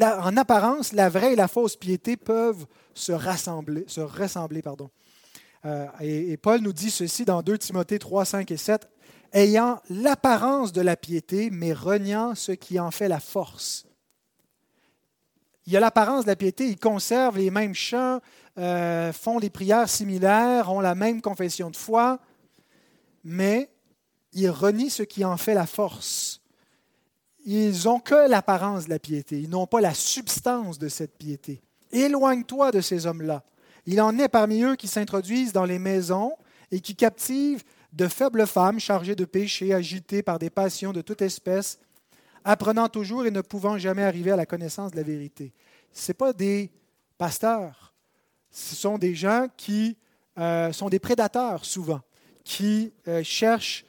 en 0.00 0.36
apparence, 0.36 0.92
la 0.92 1.08
vraie 1.08 1.32
et 1.32 1.36
la 1.36 1.48
fausse 1.48 1.76
piété 1.76 2.16
peuvent 2.16 2.66
se 2.94 3.12
rassembler, 3.12 3.84
se 3.86 4.00
ressembler. 4.00 4.62
Pardon. 4.62 4.90
Euh, 5.64 5.86
et, 6.00 6.36
Paul 6.36 6.60
nous 6.60 6.72
dit 6.72 6.90
ceci 6.90 7.24
dans 7.24 7.42
2 7.42 7.58
Timothée 7.58 7.98
3, 7.98 8.24
5 8.24 8.50
et 8.50 8.56
7. 8.56 8.88
ayant 9.32 9.80
l'apparence 9.90 10.72
de 10.72 10.80
la 10.80 10.96
piété, 10.96 11.50
mais 11.50 11.72
reniant 11.72 12.34
ce 12.34 12.52
qui 12.52 12.78
en 12.78 12.90
fait 12.90 13.08
la 13.08 13.20
force. 13.20 13.86
Il 15.66 15.76
a 15.76 15.80
l'apparence 15.80 16.24
de 16.24 16.30
la 16.30 16.36
piété, 16.36 16.66
ils 16.66 16.78
conservent 16.78 17.36
les 17.36 17.50
mêmes 17.50 17.74
chants, 17.74 18.20
euh, 18.56 19.12
font 19.12 19.38
des 19.38 19.50
prières 19.50 19.88
similaires, 19.88 20.72
ont 20.72 20.80
la 20.80 20.94
même 20.94 21.20
confession 21.20 21.70
de 21.70 21.76
foi, 21.76 22.20
mais 23.22 23.70
ils 24.32 24.48
renient 24.48 24.88
ce 24.88 25.02
qui 25.02 25.26
en 25.26 25.36
fait 25.36 25.52
la 25.52 25.66
force. 25.66 26.40
Ils 27.44 27.84
n'ont 27.84 28.00
que 28.00 28.28
l'apparence 28.28 28.86
de 28.86 28.90
la 28.90 28.98
piété, 28.98 29.40
ils 29.40 29.50
n'ont 29.50 29.66
pas 29.66 29.80
la 29.80 29.94
substance 29.94 30.78
de 30.78 30.88
cette 30.88 31.16
piété. 31.16 31.62
Éloigne-toi 31.92 32.70
de 32.70 32.80
ces 32.80 33.06
hommes-là. 33.06 33.44
Il 33.86 34.00
en 34.00 34.18
est 34.18 34.28
parmi 34.28 34.62
eux 34.62 34.76
qui 34.76 34.88
s'introduisent 34.88 35.52
dans 35.52 35.64
les 35.64 35.78
maisons 35.78 36.32
et 36.70 36.80
qui 36.80 36.94
captivent 36.94 37.64
de 37.92 38.06
faibles 38.06 38.46
femmes 38.46 38.78
chargées 38.78 39.14
de 39.14 39.24
péchés, 39.24 39.72
agitées 39.72 40.22
par 40.22 40.38
des 40.38 40.50
passions 40.50 40.92
de 40.92 41.00
toute 41.00 41.22
espèce, 41.22 41.78
apprenant 42.44 42.88
toujours 42.88 43.26
et 43.26 43.30
ne 43.30 43.40
pouvant 43.40 43.78
jamais 43.78 44.04
arriver 44.04 44.30
à 44.30 44.36
la 44.36 44.46
connaissance 44.46 44.90
de 44.90 44.96
la 44.96 45.02
vérité. 45.02 45.52
Ce 45.92 46.12
pas 46.12 46.32
des 46.32 46.70
pasteurs, 47.16 47.94
ce 48.50 48.74
sont 48.74 48.98
des 48.98 49.14
gens 49.14 49.46
qui 49.56 49.96
euh, 50.38 50.72
sont 50.72 50.88
des 50.88 50.98
prédateurs 50.98 51.64
souvent, 51.64 52.00
qui 52.44 52.92
euh, 53.08 53.22
cherchent 53.22 53.84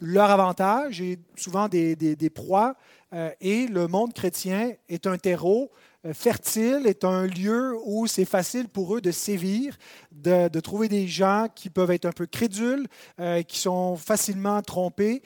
leur 0.00 0.30
avantage 0.30 1.00
et 1.00 1.18
souvent 1.36 1.68
des, 1.68 2.30
proies. 2.34 2.74
Euh, 3.12 3.30
et 3.40 3.66
le 3.66 3.88
monde 3.88 4.12
chrétien 4.12 4.72
est 4.88 5.06
un 5.08 5.18
terreau 5.18 5.72
euh, 6.06 6.14
fertile, 6.14 6.86
est 6.86 7.04
un 7.04 7.26
lieu 7.26 7.76
où 7.84 8.06
c'est 8.06 8.24
facile 8.24 8.68
pour 8.68 8.94
eux 8.94 9.00
de 9.00 9.10
sévir, 9.10 9.76
de, 10.12 10.48
trouver 10.60 10.88
des 10.88 11.08
gens 11.08 11.48
qui 11.52 11.70
peuvent 11.70 11.90
être 11.90 12.06
un 12.06 12.12
peu 12.12 12.26
crédules, 12.26 12.86
euh, 13.18 13.42
qui 13.42 13.58
sont 13.58 13.96
facilement 13.96 14.62
trompés. 14.62 15.22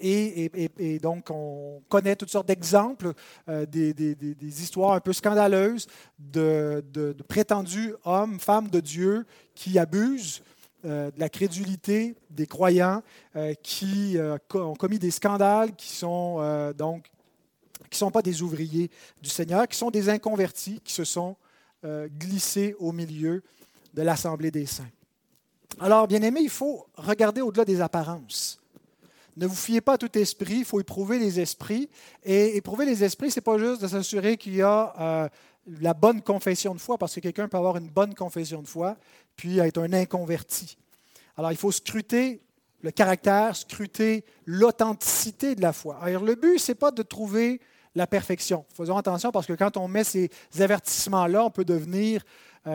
Et, 0.00 0.98
donc, 1.02 1.30
on 1.30 1.82
connaît 1.88 2.14
toutes 2.14 2.30
sortes 2.30 2.46
d'exemples, 2.46 3.12
des, 3.48 4.62
histoires 4.62 4.92
un 4.92 5.00
peu 5.00 5.12
scandaleuses 5.12 5.88
de, 6.18 6.84
prétendus 7.26 7.94
hommes, 8.04 8.38
femmes 8.38 8.68
de 8.68 8.80
Dieu 8.80 9.26
qui 9.54 9.78
abusent 9.78 10.40
de 10.84 11.12
la 11.16 11.28
crédulité 11.28 12.14
des 12.30 12.46
croyants, 12.46 13.02
qui 13.62 14.16
ont 14.54 14.74
commis 14.74 14.98
des 14.98 15.10
scandales, 15.10 15.74
qui 15.74 15.88
sont 15.88 16.72
donc 16.76 17.10
qui 17.88 17.96
ne 17.96 17.98
sont 18.06 18.10
pas 18.10 18.22
des 18.22 18.42
ouvriers 18.42 18.90
du 19.22 19.30
Seigneur, 19.30 19.66
qui 19.66 19.76
sont 19.76 19.90
des 19.90 20.08
inconvertis, 20.08 20.80
qui 20.84 20.92
se 20.92 21.04
sont 21.04 21.36
euh, 21.84 22.08
glissés 22.08 22.74
au 22.78 22.92
milieu 22.92 23.42
de 23.94 24.02
l'Assemblée 24.02 24.50
des 24.50 24.66
saints. 24.66 24.90
Alors, 25.80 26.06
bien 26.06 26.22
aimé, 26.22 26.40
il 26.42 26.50
faut 26.50 26.86
regarder 26.96 27.40
au-delà 27.40 27.64
des 27.64 27.80
apparences. 27.80 28.60
Ne 29.36 29.46
vous 29.46 29.54
fiez 29.54 29.80
pas 29.80 29.92
à 29.92 29.98
tout 29.98 30.18
esprit, 30.18 30.56
il 30.56 30.64
faut 30.64 30.80
éprouver 30.80 31.18
les 31.18 31.38
esprits. 31.38 31.88
Et 32.24 32.56
éprouver 32.56 32.84
les 32.84 33.04
esprits, 33.04 33.30
ce 33.30 33.38
n'est 33.38 33.44
pas 33.44 33.58
juste 33.58 33.80
de 33.80 33.86
s'assurer 33.86 34.36
qu'il 34.36 34.56
y 34.56 34.62
a 34.62 34.94
euh, 34.98 35.28
la 35.80 35.94
bonne 35.94 36.22
confession 36.22 36.74
de 36.74 36.80
foi, 36.80 36.98
parce 36.98 37.14
que 37.14 37.20
quelqu'un 37.20 37.48
peut 37.48 37.56
avoir 37.56 37.76
une 37.76 37.88
bonne 37.88 38.14
confession 38.14 38.62
de 38.62 38.68
foi, 38.68 38.96
puis 39.36 39.58
être 39.58 39.78
un 39.78 39.92
inconverti. 39.92 40.76
Alors, 41.36 41.52
il 41.52 41.58
faut 41.58 41.72
scruter 41.72 42.40
le 42.80 42.90
caractère, 42.90 43.56
scruter 43.56 44.24
l'authenticité 44.46 45.54
de 45.54 45.62
la 45.62 45.72
foi. 45.72 45.98
Alors, 46.00 46.24
le 46.24 46.34
but, 46.34 46.58
ce 46.58 46.72
n'est 46.72 46.76
pas 46.76 46.90
de 46.90 47.02
trouver 47.02 47.60
la 47.94 48.06
perfection. 48.06 48.64
Faisons 48.74 48.96
attention 48.96 49.30
parce 49.30 49.46
que 49.46 49.52
quand 49.52 49.76
on 49.76 49.88
met 49.88 50.04
ces 50.04 50.30
avertissements-là, 50.58 51.44
on 51.44 51.50
peut 51.50 51.64
devenir 51.64 52.24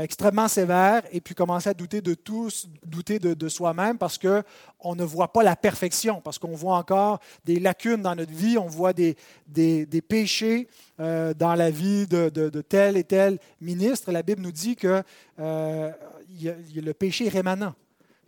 extrêmement 0.01 0.47
sévère 0.47 1.03
et 1.11 1.21
puis 1.21 1.35
commencer 1.35 1.69
à 1.69 1.73
douter 1.73 2.01
de 2.01 2.13
tout, 2.13 2.49
douter 2.85 3.19
de, 3.19 3.49
soi-même 3.49 3.97
parce 3.97 4.17
qu'on 4.17 4.95
ne 4.95 5.03
voit 5.03 5.31
pas 5.31 5.43
la 5.43 5.55
perfection, 5.55 6.21
parce 6.21 6.39
qu'on 6.39 6.55
voit 6.55 6.77
encore 6.77 7.19
des 7.45 7.59
lacunes 7.59 8.01
dans 8.01 8.15
notre 8.15 8.31
vie, 8.31 8.57
on 8.57 8.67
voit 8.67 8.93
des, 8.93 9.15
des, 9.47 10.01
péchés 10.01 10.67
euh, 10.99 11.33
dans 11.33 11.55
la 11.55 11.69
vie 11.69 12.07
de, 12.07 12.29
de, 12.29 12.61
tel 12.61 12.97
et 12.97 13.03
tel 13.03 13.39
ministre. 13.61 14.11
La 14.11 14.23
Bible 14.23 14.41
nous 14.41 14.51
dit 14.51 14.75
que 14.75 15.03
euh, 15.39 15.91
y 16.29 16.49
a, 16.49 16.55
le 16.75 16.93
péché 16.93 17.29
rémanent, 17.29 17.73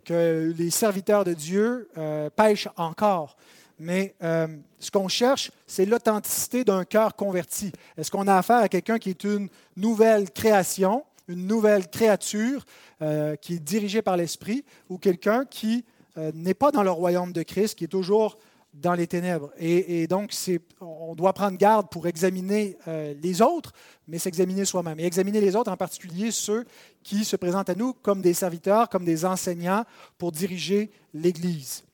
que 0.04 0.52
les 0.56 0.70
serviteurs 0.70 1.24
de 1.24 1.32
Dieu 1.32 1.88
pêchent 2.36 2.68
encore. 2.76 3.36
Mais 3.78 4.14
euh, 4.22 4.46
ce 4.78 4.90
qu'on 4.90 5.08
cherche, 5.08 5.50
c'est 5.66 5.84
l'authenticité 5.84 6.64
d'un 6.64 6.84
cœur 6.84 7.14
converti. 7.14 7.72
Est-ce 7.96 8.10
qu'on 8.10 8.26
a 8.26 8.36
affaire 8.36 8.56
à 8.58 8.68
quelqu'un 8.68 8.98
qui 8.98 9.10
est 9.10 9.24
une 9.24 9.48
nouvelle 9.76 10.30
création, 10.30 11.04
une 11.28 11.46
nouvelle 11.46 11.88
créature 11.88 12.64
euh, 13.02 13.36
qui 13.36 13.54
est 13.54 13.58
dirigée 13.58 14.02
par 14.02 14.16
l'Esprit, 14.16 14.64
ou 14.88 14.98
quelqu'un 14.98 15.44
qui 15.44 15.84
euh, 16.18 16.30
n'est 16.34 16.54
pas 16.54 16.70
dans 16.70 16.82
le 16.82 16.90
royaume 16.90 17.32
de 17.32 17.42
Christ, 17.42 17.76
qui 17.76 17.84
est 17.84 17.88
toujours 17.88 18.38
dans 18.74 18.94
les 18.94 19.06
ténèbres. 19.06 19.50
Et, 19.58 20.06
donc, 20.06 20.34
on 20.82 21.14
doit 21.14 21.32
prendre 21.32 21.56
garde 21.56 21.88
pour 21.88 22.06
examiner 22.06 22.76
les 22.86 23.40
autres, 23.40 23.72
mais 24.06 24.18
s'examiner 24.18 24.66
soi-même. 24.66 25.00
Et 25.00 25.06
examiner 25.06 25.40
les 25.40 25.56
autres, 25.56 25.72
en 25.72 25.78
particulier 25.78 26.30
ceux 26.30 26.66
qui 27.02 27.24
se 27.24 27.36
présentent 27.36 27.70
à 27.70 27.74
nous 27.74 27.94
comme 27.94 28.20
des 28.20 28.34
serviteurs, 28.34 28.90
comme 28.90 29.06
des 29.06 29.24
enseignants 29.24 29.86
pour 30.18 30.30
diriger 30.30 30.90
l'Église. 31.14 31.84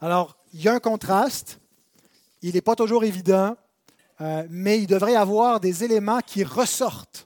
Alors, 0.00 0.36
il 0.52 0.62
y 0.62 0.68
a 0.68 0.74
un 0.74 0.80
contraste, 0.80 1.60
il 2.42 2.54
n'est 2.54 2.60
pas 2.60 2.76
toujours 2.76 3.04
évident, 3.04 3.56
euh, 4.20 4.46
mais 4.50 4.78
il 4.78 4.86
devrait 4.86 5.12
y 5.12 5.16
avoir 5.16 5.60
des 5.60 5.84
éléments 5.84 6.20
qui 6.20 6.44
ressortent 6.44 7.25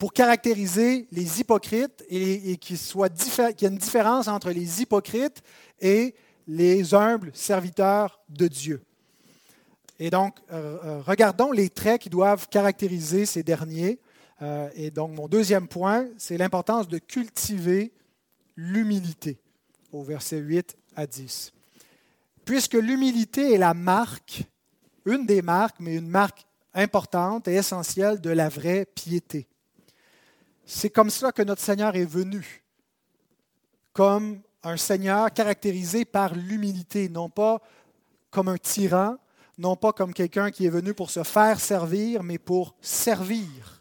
pour 0.00 0.12
caractériser 0.12 1.06
les 1.12 1.40
hypocrites 1.40 2.04
et, 2.08 2.56
qu'il 2.56 2.76
y 2.76 3.64
ait 3.64 3.68
une 3.68 3.78
différence 3.78 4.26
entre 4.26 4.50
les 4.50 4.82
hypocrites 4.82 5.40
et 5.80 6.16
les 6.48 6.92
humbles 6.92 7.30
serviteurs 7.32 8.18
de 8.28 8.48
Dieu. 8.48 8.82
Et 10.00 10.10
donc, 10.10 10.38
euh, 10.50 10.78
euh, 10.82 11.02
regardons 11.06 11.52
les 11.52 11.68
traits 11.68 12.02
qui 12.02 12.10
doivent 12.10 12.48
caractériser 12.48 13.26
ces 13.26 13.44
derniers. 13.44 14.00
et 14.74 14.90
donc, 14.90 15.12
mon 15.12 15.28
deuxième 15.28 15.68
point, 15.68 16.08
c'est 16.16 16.38
l'importance 16.38 16.88
de 16.88 16.98
cultiver 16.98 17.92
l'humilité, 18.56 19.38
au 19.92 20.02
verset 20.02 20.38
8 20.38 20.76
à 20.96 21.06
10 21.06 21.52
puisque 22.50 22.74
l'humilité 22.74 23.54
est 23.54 23.58
la 23.58 23.74
marque, 23.74 24.42
une 25.06 25.24
des 25.24 25.40
marques, 25.40 25.76
mais 25.78 25.94
une 25.94 26.08
marque 26.08 26.46
importante 26.74 27.46
et 27.46 27.54
essentielle 27.54 28.20
de 28.20 28.30
la 28.30 28.48
vraie 28.48 28.86
piété. 28.86 29.46
C'est 30.72 30.88
comme 30.88 31.10
cela 31.10 31.32
que 31.32 31.42
notre 31.42 31.60
Seigneur 31.60 31.96
est 31.96 32.04
venu, 32.04 32.62
comme 33.92 34.40
un 34.62 34.76
Seigneur 34.76 35.32
caractérisé 35.32 36.04
par 36.04 36.32
l'humilité, 36.32 37.08
non 37.08 37.28
pas 37.28 37.60
comme 38.30 38.46
un 38.46 38.56
tyran, 38.56 39.16
non 39.58 39.74
pas 39.74 39.92
comme 39.92 40.14
quelqu'un 40.14 40.52
qui 40.52 40.66
est 40.66 40.70
venu 40.70 40.94
pour 40.94 41.10
se 41.10 41.24
faire 41.24 41.58
servir, 41.58 42.22
mais 42.22 42.38
pour 42.38 42.76
servir. 42.80 43.80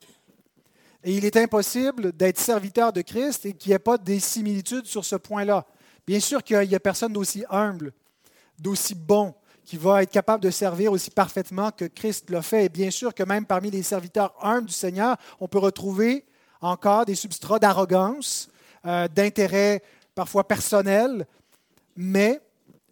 Et 1.04 1.16
il 1.16 1.26
est 1.26 1.38
impossible 1.38 2.12
d'être 2.12 2.40
serviteur 2.40 2.92
de 2.92 3.02
Christ 3.02 3.46
et 3.46 3.54
qu'il 3.54 3.70
n'y 3.70 3.76
ait 3.76 3.80
pas 3.80 4.00
des 4.00 4.20
similitudes 4.20 4.88
sur 4.88 5.06
ce 5.06 5.16
point-là. 5.16 5.68
Bien 6.08 6.20
sûr 6.20 6.44
qu'il 6.44 6.68
n'y 6.68 6.74
a 6.74 6.80
personne 6.80 7.14
d'aussi 7.14 7.46
humble 7.52 7.94
d'aussi 8.58 8.96
bon, 8.96 9.36
qui 9.64 9.78
va 9.78 10.02
être 10.02 10.12
capable 10.12 10.44
de 10.44 10.50
servir 10.50 10.92
aussi 10.92 11.12
parfaitement 11.12 11.70
que 11.70 11.86
Christ 11.86 12.32
l'a 12.32 12.42
fait. 12.42 12.66
Et 12.66 12.70
bien 12.70 12.90
sûr 12.90 13.14
que 13.14 13.22
même 13.22 13.46
parmi 13.46 13.70
les 13.70 13.84
serviteurs 13.84 14.34
humbles 14.42 14.66
du 14.66 14.74
Seigneur, 14.74 15.18
on 15.40 15.48
peut 15.48 15.60
retrouver 15.60 16.26
encore 16.62 17.06
des 17.06 17.16
substrats 17.16 17.60
d'arrogance, 17.60 18.50
euh, 18.86 19.08
d'intérêt 19.08 19.82
parfois 20.16 20.48
personnel, 20.48 21.26
mais 21.96 22.42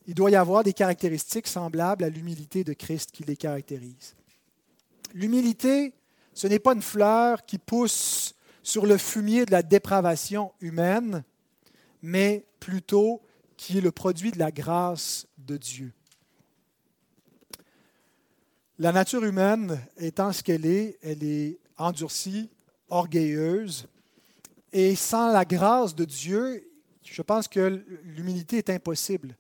il 0.06 0.14
doit 0.14 0.32
y 0.32 0.36
avoir 0.36 0.64
des 0.64 0.74
caractéristiques 0.74 1.48
semblables 1.48 2.04
à 2.04 2.10
l'humilité 2.10 2.64
de 2.64 2.74
Christ 2.74 3.12
qui 3.12 3.24
les 3.24 3.36
caractérise. 3.36 4.16
L'humilité, 5.14 5.94
ce 6.34 6.48
n'est 6.48 6.60
pas 6.60 6.74
une 6.74 6.82
fleur 6.82 7.46
qui 7.46 7.58
pousse 7.58 8.36
sur 8.64 8.86
le 8.86 8.98
fumier 8.98 9.46
de 9.46 9.52
la 9.52 9.64
dépravation 9.64 10.52
humaine, 10.62 11.24
mais 12.02 12.46
plutôt 12.60 13.22
qui 13.58 13.78
est 13.78 13.82
le 13.82 13.92
produit 13.92 14.32
de 14.32 14.40
la 14.40 14.52
grâce 14.52 15.28
de 15.38 15.58
Dieu. 15.58 15.92
La 18.80 18.92
nature 18.92 19.24
humaine 19.24 19.82
étant 19.98 20.32
ce 20.32 20.44
qu'elle 20.44 20.66
est, 20.66 21.00
elle 21.02 21.24
est 21.24 21.60
endurcie, 21.78 22.50
orgueilleuse, 22.90 23.88
et 24.74 24.96
sans 24.96 25.32
la 25.32 25.46
grâce 25.46 25.96
de 25.96 26.06
Dieu, 26.06 26.64
je 27.04 27.22
pense 27.22 27.48
que 27.48 27.84
l'humilité 28.04 28.58
est 28.58 28.70
impossible. 28.70 29.36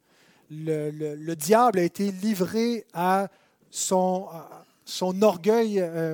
Le, 0.49 1.33
diable 1.35 1.79
a 1.79 1.83
été 1.83 2.11
livré 2.11 2.85
à 2.93 3.27
son, 3.69 4.27
orgueil 5.21 5.79
euh, 5.79 6.13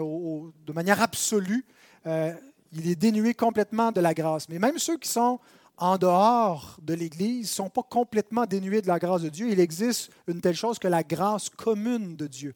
de 0.65 0.73
manière 0.73 1.01
absolue. 1.01 1.63
Euh, 2.07 2.33
il 2.73 2.89
est 2.89 2.95
dénué 2.95 3.33
complètement 3.35 3.91
de 3.91 4.01
la 4.01 4.13
grâce. 4.13 4.49
Mais 4.49 4.57
même 4.57 4.79
ceux 4.79 4.97
qui 4.97 5.09
sont 5.09 5.39
en 5.77 5.97
dehors 5.97 6.77
de 6.81 6.93
l'Église 6.93 7.49
ne 7.49 7.53
sont 7.53 7.69
pas 7.69 7.83
complètement 7.83 8.45
dénués 8.45 8.81
de 8.81 8.87
la 8.87 8.99
grâce 8.99 9.21
de 9.21 9.29
Dieu. 9.29 9.49
Il 9.51 9.59
existe 9.59 10.11
une 10.27 10.41
telle 10.41 10.55
chose 10.55 10.79
que 10.79 10.87
la 10.87 11.03
grâce 11.03 11.49
commune 11.49 12.15
de 12.15 12.27
Dieu. 12.27 12.55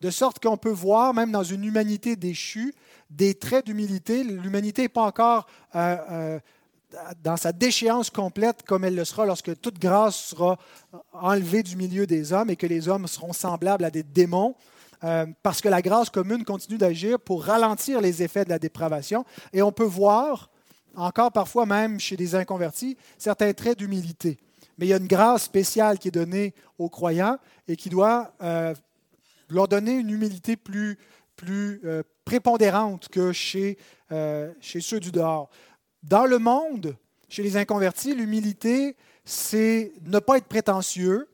De 0.00 0.10
sorte 0.10 0.42
qu'on 0.42 0.56
peut 0.56 0.70
voir, 0.70 1.12
même 1.12 1.32
dans 1.32 1.42
une 1.42 1.64
humanité 1.64 2.16
déchue, 2.16 2.74
des 3.10 3.34
traits 3.34 3.66
d'humilité. 3.66 4.24
L'humanité 4.24 4.82
n'est 4.82 4.88
pas 4.88 5.02
encore 5.02 5.46
euh, 5.74 5.96
euh, 6.10 6.38
dans 7.22 7.36
sa 7.36 7.52
déchéance 7.52 8.10
complète 8.10 8.62
comme 8.62 8.84
elle 8.84 8.94
le 8.94 9.04
sera 9.04 9.26
lorsque 9.26 9.60
toute 9.60 9.78
grâce 9.78 10.16
sera 10.16 10.58
enlevée 11.12 11.62
du 11.62 11.76
milieu 11.76 12.06
des 12.06 12.32
hommes 12.32 12.50
et 12.50 12.56
que 12.56 12.66
les 12.66 12.88
hommes 12.88 13.06
seront 13.06 13.32
semblables 13.32 13.84
à 13.84 13.90
des 13.90 14.02
démons, 14.02 14.54
euh, 15.04 15.26
parce 15.42 15.60
que 15.60 15.68
la 15.68 15.82
grâce 15.82 16.10
commune 16.10 16.44
continue 16.44 16.78
d'agir 16.78 17.18
pour 17.18 17.44
ralentir 17.44 18.00
les 18.00 18.22
effets 18.22 18.44
de 18.44 18.50
la 18.50 18.58
dépravation. 18.58 19.24
Et 19.52 19.62
on 19.62 19.72
peut 19.72 19.84
voir, 19.84 20.50
encore 20.96 21.32
parfois 21.32 21.66
même 21.66 22.00
chez 22.00 22.16
des 22.16 22.34
inconvertis, 22.34 22.96
certains 23.18 23.52
traits 23.52 23.78
d'humilité. 23.78 24.38
Mais 24.78 24.86
il 24.86 24.88
y 24.90 24.94
a 24.94 24.98
une 24.98 25.06
grâce 25.06 25.44
spéciale 25.44 25.98
qui 25.98 26.08
est 26.08 26.12
donnée 26.12 26.54
aux 26.78 26.88
croyants 26.88 27.38
et 27.68 27.76
qui 27.76 27.88
doit 27.88 28.32
euh, 28.42 28.74
leur 29.48 29.68
donner 29.68 29.92
une 29.92 30.10
humilité 30.10 30.56
plus, 30.56 30.98
plus 31.36 31.80
euh, 31.84 32.02
prépondérante 32.30 33.08
que 33.08 33.32
chez, 33.32 33.76
chez 34.60 34.80
ceux 34.80 35.00
du 35.00 35.10
dehors. 35.10 35.50
Dans 36.02 36.26
le 36.26 36.38
monde, 36.38 36.96
chez 37.28 37.42
les 37.42 37.56
inconvertis, 37.56 38.14
l'humilité, 38.14 38.96
c'est 39.24 39.92
ne 40.04 40.20
pas 40.20 40.36
être 40.38 40.46
prétentieux, 40.46 41.28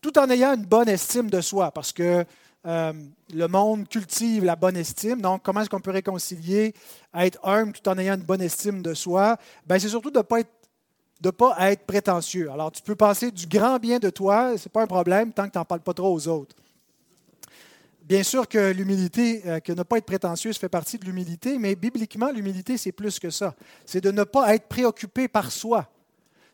tout 0.00 0.16
en 0.18 0.30
ayant 0.30 0.54
une 0.54 0.64
bonne 0.64 0.88
estime 0.88 1.28
de 1.28 1.40
soi, 1.40 1.70
parce 1.70 1.92
que 1.92 2.24
euh, 2.66 2.92
le 3.34 3.48
monde 3.48 3.88
cultive 3.88 4.44
la 4.44 4.56
bonne 4.56 4.76
estime. 4.76 5.20
Donc, 5.20 5.42
comment 5.42 5.62
est-ce 5.62 5.70
qu'on 5.70 5.80
peut 5.80 5.90
réconcilier 5.90 6.74
être 7.14 7.38
humble 7.44 7.72
tout 7.72 7.88
en 7.88 7.98
ayant 7.98 8.14
une 8.14 8.22
bonne 8.22 8.42
estime 8.42 8.82
de 8.82 8.94
soi? 8.94 9.36
Ben, 9.66 9.78
c'est 9.78 9.88
surtout 9.88 10.10
de 10.10 10.18
ne 10.18 10.22
pas 10.22 10.40
être 10.40 10.50
de 11.20 11.30
pas 11.30 11.54
être 11.70 11.86
prétentieux. 11.86 12.50
Alors, 12.50 12.72
tu 12.72 12.82
peux 12.82 12.96
penser 12.96 13.30
du 13.30 13.46
grand 13.46 13.78
bien 13.78 14.00
de 14.00 14.10
toi, 14.10 14.58
ce 14.58 14.64
n'est 14.64 14.72
pas 14.72 14.82
un 14.82 14.88
problème 14.88 15.32
tant 15.32 15.46
que 15.46 15.52
tu 15.52 15.58
n'en 15.58 15.64
parles 15.64 15.80
pas 15.80 15.94
trop 15.94 16.12
aux 16.12 16.26
autres. 16.26 16.56
Bien 18.12 18.24
sûr 18.24 18.46
que 18.46 18.72
l'humilité, 18.72 19.40
euh, 19.46 19.60
que 19.60 19.72
ne 19.72 19.84
pas 19.84 19.96
être 19.96 20.04
prétentieuse 20.04 20.58
fait 20.58 20.68
partie 20.68 20.98
de 20.98 21.06
l'humilité, 21.06 21.56
mais 21.58 21.74
bibliquement, 21.74 22.30
l'humilité, 22.30 22.76
c'est 22.76 22.92
plus 22.92 23.18
que 23.18 23.30
ça. 23.30 23.54
C'est 23.86 24.02
de 24.02 24.10
ne 24.10 24.22
pas 24.22 24.54
être 24.54 24.68
préoccupé 24.68 25.28
par 25.28 25.50
soi. 25.50 25.88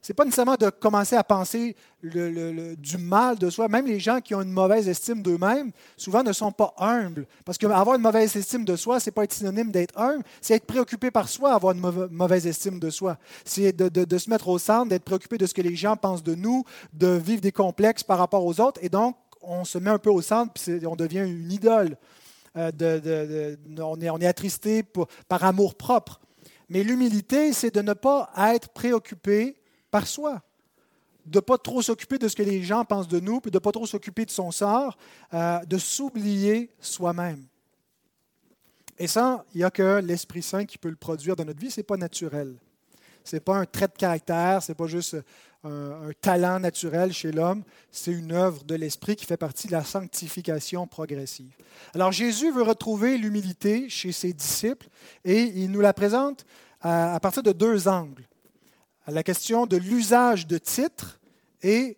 Ce 0.01 0.13
n'est 0.13 0.15
pas 0.15 0.25
nécessairement 0.25 0.55
de 0.55 0.71
commencer 0.71 1.17
à 1.17 1.25
penser 1.25 1.75
du 2.01 2.97
mal 2.97 3.37
de 3.39 3.51
soi. 3.51 3.67
Même 3.67 3.87
les 3.87 3.99
gens 3.99 4.21
qui 4.21 4.37
ont 4.37 4.43
une 4.43 4.53
mauvaise 4.53 4.89
estime 4.89 5.21
d'eux-mêmes, 5.21 5.73
souvent 5.97 6.23
ne 6.23 6.33
sont 6.33 6.53
pas 6.53 6.73
humbles. 6.79 7.27
Parce 7.45 7.59
qu'avoir 7.59 7.97
une 7.97 8.03
mauvaise 8.03 8.37
estime 8.37 8.65
de 8.65 8.77
soi, 8.77 9.01
ce 9.01 9.11
n'est 9.11 9.13
pas 9.13 9.25
être 9.25 9.33
synonyme 9.33 9.73
d'être 9.73 9.99
humble, 9.99 10.23
c'est 10.41 10.55
être 10.55 10.65
préoccupé 10.65 11.11
par 11.11 11.29
soi, 11.29 11.53
avoir 11.53 11.75
une 11.75 11.81
mauvaise 12.13 12.47
estime 12.47 12.79
de 12.79 12.89
soi. 12.89 13.19
C'est 13.45 13.73
de, 13.73 13.89
de, 13.89 14.19
se 14.19 14.31
mettre 14.31 14.47
au 14.47 14.59
centre, 14.59 14.91
d'être 14.91 15.03
préoccupé 15.03 15.37
de 15.39 15.47
ce 15.47 15.55
que 15.55 15.63
les 15.63 15.75
gens 15.75 15.97
pensent 15.97 16.23
de 16.23 16.37
nous, 16.37 16.63
de 16.93 17.09
vivre 17.09 17.41
des 17.41 17.51
complexes 17.51 18.05
par 18.05 18.19
rapport 18.19 18.47
aux 18.47 18.61
autres. 18.61 18.79
Et 18.81 18.89
donc, 18.89 19.17
on 19.43 19.65
se 19.65 19.79
met 19.79 19.91
un 19.91 19.99
peu 19.99 20.11
au 20.11 20.23
centre, 20.23 20.53
puis 20.53 20.87
on 20.87 20.97
devient 20.97 21.25
une 21.27 21.51
idole. 21.51 21.97
Euh, 22.57 23.57
on, 23.79 24.01
est, 24.01 24.11
on, 24.11 24.19
est, 24.19 24.27
attristé 24.27 24.83
par 25.29 25.45
amour 25.45 25.75
propre. 25.75 26.21
Mais 26.69 26.83
l'humilité, 26.83 27.53
c'est 27.53 27.75
de 27.75 27.83
ne 27.83 27.93
pas 27.93 28.31
être 28.53 28.71
préoccupé 28.71 29.57
par 29.91 30.07
soi, 30.07 30.43
de 31.25 31.39
ne 31.39 31.41
pas 31.41 31.59
trop 31.59 31.83
s'occuper 31.83 32.19
de 32.19 32.29
ce 32.29 32.37
que 32.37 32.43
les 32.43 32.63
gens 32.63 32.85
pensent 32.85 33.09
de 33.09 33.21
nous, 33.21 33.41
de 33.41 33.51
ne 33.53 33.59
pas 33.59 33.73
trop 33.73 33.87
s'occuper 33.87 34.25
de 34.25 34.31
son 34.31 34.51
sort, 34.51 34.99
euh, 35.35 35.61
de 35.65 35.79
s'oublier 35.79 36.71
soi-même. 36.81 37.45
Et 38.99 39.07
ça, 39.07 39.45
il 39.55 39.59
n'y 39.59 39.65
a 39.65 39.71
que 39.71 40.01
l'Esprit 40.01 40.43
Saint 40.43 40.65
qui 40.65 40.77
peut 40.77 40.91
le 40.91 40.97
produire 40.97 41.37
dans 41.37 41.45
notre 41.45 41.61
vie, 41.61 41.71
ce 41.71 41.81
n'est 41.81 41.85
pas 41.85 41.97
naturel. 41.97 42.57
Ce 43.25 43.37
n'est 43.37 43.41
pas 43.41 43.57
un 43.57 43.67
trait 43.67 43.89
de 43.89 43.93
caractère, 43.93 44.63
ce 44.63 44.73
n'est 44.73 44.77
pas 44.77 44.87
juste 44.87 45.17
un, 45.65 46.11
talent 46.21 46.61
naturel 46.61 47.13
chez 47.13 47.33
l'homme, 47.33 47.65
c'est 47.91 48.13
une 48.13 48.33
œuvre 48.33 48.65
de 48.65 48.75
l'Esprit 48.75 49.17
qui 49.17 49.25
fait 49.25 49.37
partie 49.37 49.67
de 49.67 49.73
la 49.73 49.85
sanctification 49.85 50.87
progressive. 50.87 51.53
Alors 51.95 52.13
Jésus 52.13 52.53
veut 52.53 52.63
retrouver 52.63 53.19
l'humilité 53.19 53.89
chez 53.89 54.13
ses 54.13 54.33
disciples 54.33 54.89
et 55.25 55.43
il 55.43 55.71
nous 55.71 55.81
la 55.81 55.93
présente 55.93 56.45
à, 56.81 57.19
partir 57.21 57.43
de 57.43 57.53
deux 57.53 57.89
angles. 57.89 58.29
La 59.07 59.23
question 59.23 59.67
de 59.67 59.77
l'usage 59.77 60.47
de 60.47 60.59
titres 60.59 61.19
et 61.63 61.97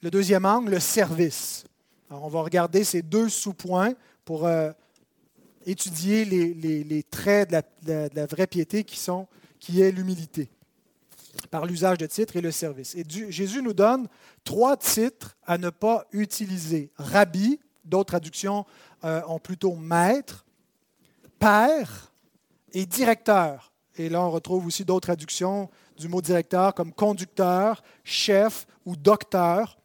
le 0.00 0.10
deuxième 0.10 0.46
angle, 0.46 0.70
le 0.70 0.80
service. 0.80 1.64
Alors 2.08 2.24
on 2.24 2.28
va 2.28 2.42
regarder 2.42 2.84
ces 2.84 3.02
deux 3.02 3.28
sous-points 3.28 3.94
pour 4.24 4.46
euh, 4.46 4.70
étudier 5.66 6.24
les, 6.24 7.02
traits 7.02 7.48
de 7.48 7.54
la, 7.54 7.62
de 7.82 8.14
la, 8.14 8.26
vraie 8.26 8.46
piété 8.46 8.84
qui, 8.84 8.98
sont, 8.98 9.26
qui 9.58 9.82
est 9.82 9.90
l'humilité 9.90 10.48
par 11.50 11.66
l'usage 11.66 11.98
de 11.98 12.06
titres 12.06 12.36
et 12.36 12.40
le 12.40 12.50
service. 12.50 12.94
Et 12.94 13.04
Jésus 13.08 13.62
nous 13.62 13.72
donne 13.72 14.08
trois 14.44 14.76
titres 14.76 15.36
à 15.46 15.58
ne 15.58 15.70
pas 15.70 16.06
utiliser. 16.12 16.90
Rabbi, 16.96 17.60
d'autres 17.84 18.12
traductions 18.12 18.64
euh, 19.04 19.20
ont 19.26 19.38
plutôt 19.38 19.74
maître, 19.74 20.44
père 21.38 22.12
et 22.72 22.86
directeur. 22.86 23.72
Et 23.96 24.08
là, 24.08 24.22
on 24.22 24.30
retrouve 24.30 24.66
aussi 24.66 24.84
d'autres 24.84 25.06
traductions 25.06 25.70
du 25.96 26.08
mot 26.08 26.20
directeur 26.20 26.74
comme 26.74 26.92
conducteur, 26.92 27.82
chef 28.02 28.66
ou 28.84 28.96
docteur. 28.96 29.78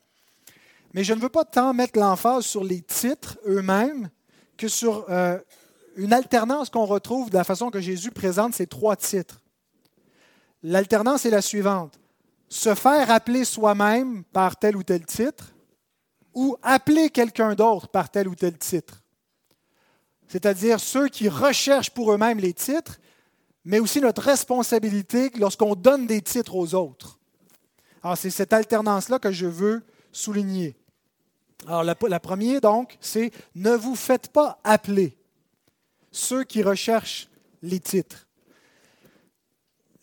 Mais 0.93 1.03
je 1.03 1.13
ne 1.13 1.19
veux 1.19 1.29
pas 1.29 1.45
tant 1.45 1.73
mettre 1.73 1.99
l'emphase 1.99 2.45
sur 2.45 2.63
les 2.63 2.81
titres 2.81 3.37
eux-mêmes 3.45 4.09
que 4.57 4.67
sur 4.67 5.05
euh, 5.09 5.37
une 5.95 6.13
alternance 6.13 6.69
qu'on 6.69 6.85
retrouve 6.85 7.29
de 7.29 7.35
la 7.35 7.43
façon 7.43 7.69
que 7.69 7.79
Jésus 7.79 8.11
présente 8.11 8.53
ces 8.53 8.65
trois 8.65 8.95
titres. 8.95 9.38
L'alternance 10.63 11.25
est 11.25 11.29
la 11.29 11.41
suivante. 11.41 11.99
Se 12.49 12.75
faire 12.75 13.11
appeler 13.11 13.45
soi-même 13.45 14.23
par 14.25 14.57
tel 14.57 14.75
ou 14.75 14.83
tel 14.83 15.05
titre 15.05 15.53
ou 16.33 16.57
appeler 16.61 17.09
quelqu'un 17.09 17.55
d'autre 17.55 17.87
par 17.87 18.09
tel 18.09 18.27
ou 18.27 18.35
tel 18.35 18.57
titre. 18.57 19.03
C'est-à-dire 20.27 20.79
ceux 20.79 21.07
qui 21.07 21.27
recherchent 21.27 21.89
pour 21.89 22.11
eux-mêmes 22.13 22.39
les 22.39 22.53
titres, 22.53 22.99
mais 23.65 23.79
aussi 23.79 23.99
notre 23.99 24.21
responsabilité 24.21 25.31
lorsqu'on 25.37 25.75
donne 25.75 26.07
des 26.07 26.21
titres 26.21 26.55
aux 26.55 26.75
autres. 26.75 27.19
Alors, 28.03 28.17
c'est 28.17 28.29
cette 28.29 28.53
alternance-là 28.53 29.19
que 29.19 29.31
je 29.31 29.47
veux 29.47 29.83
souligner. 30.11 30.77
Alors, 31.67 31.83
la, 31.83 32.19
première, 32.19 32.61
donc, 32.61 32.97
c'est 33.01 33.31
ne 33.55 33.71
vous 33.71 33.95
faites 33.95 34.29
pas 34.29 34.59
appeler 34.63 35.17
ceux 36.11 36.43
qui 36.43 36.63
recherchent 36.63 37.27
les 37.61 37.79
titres 37.79 38.28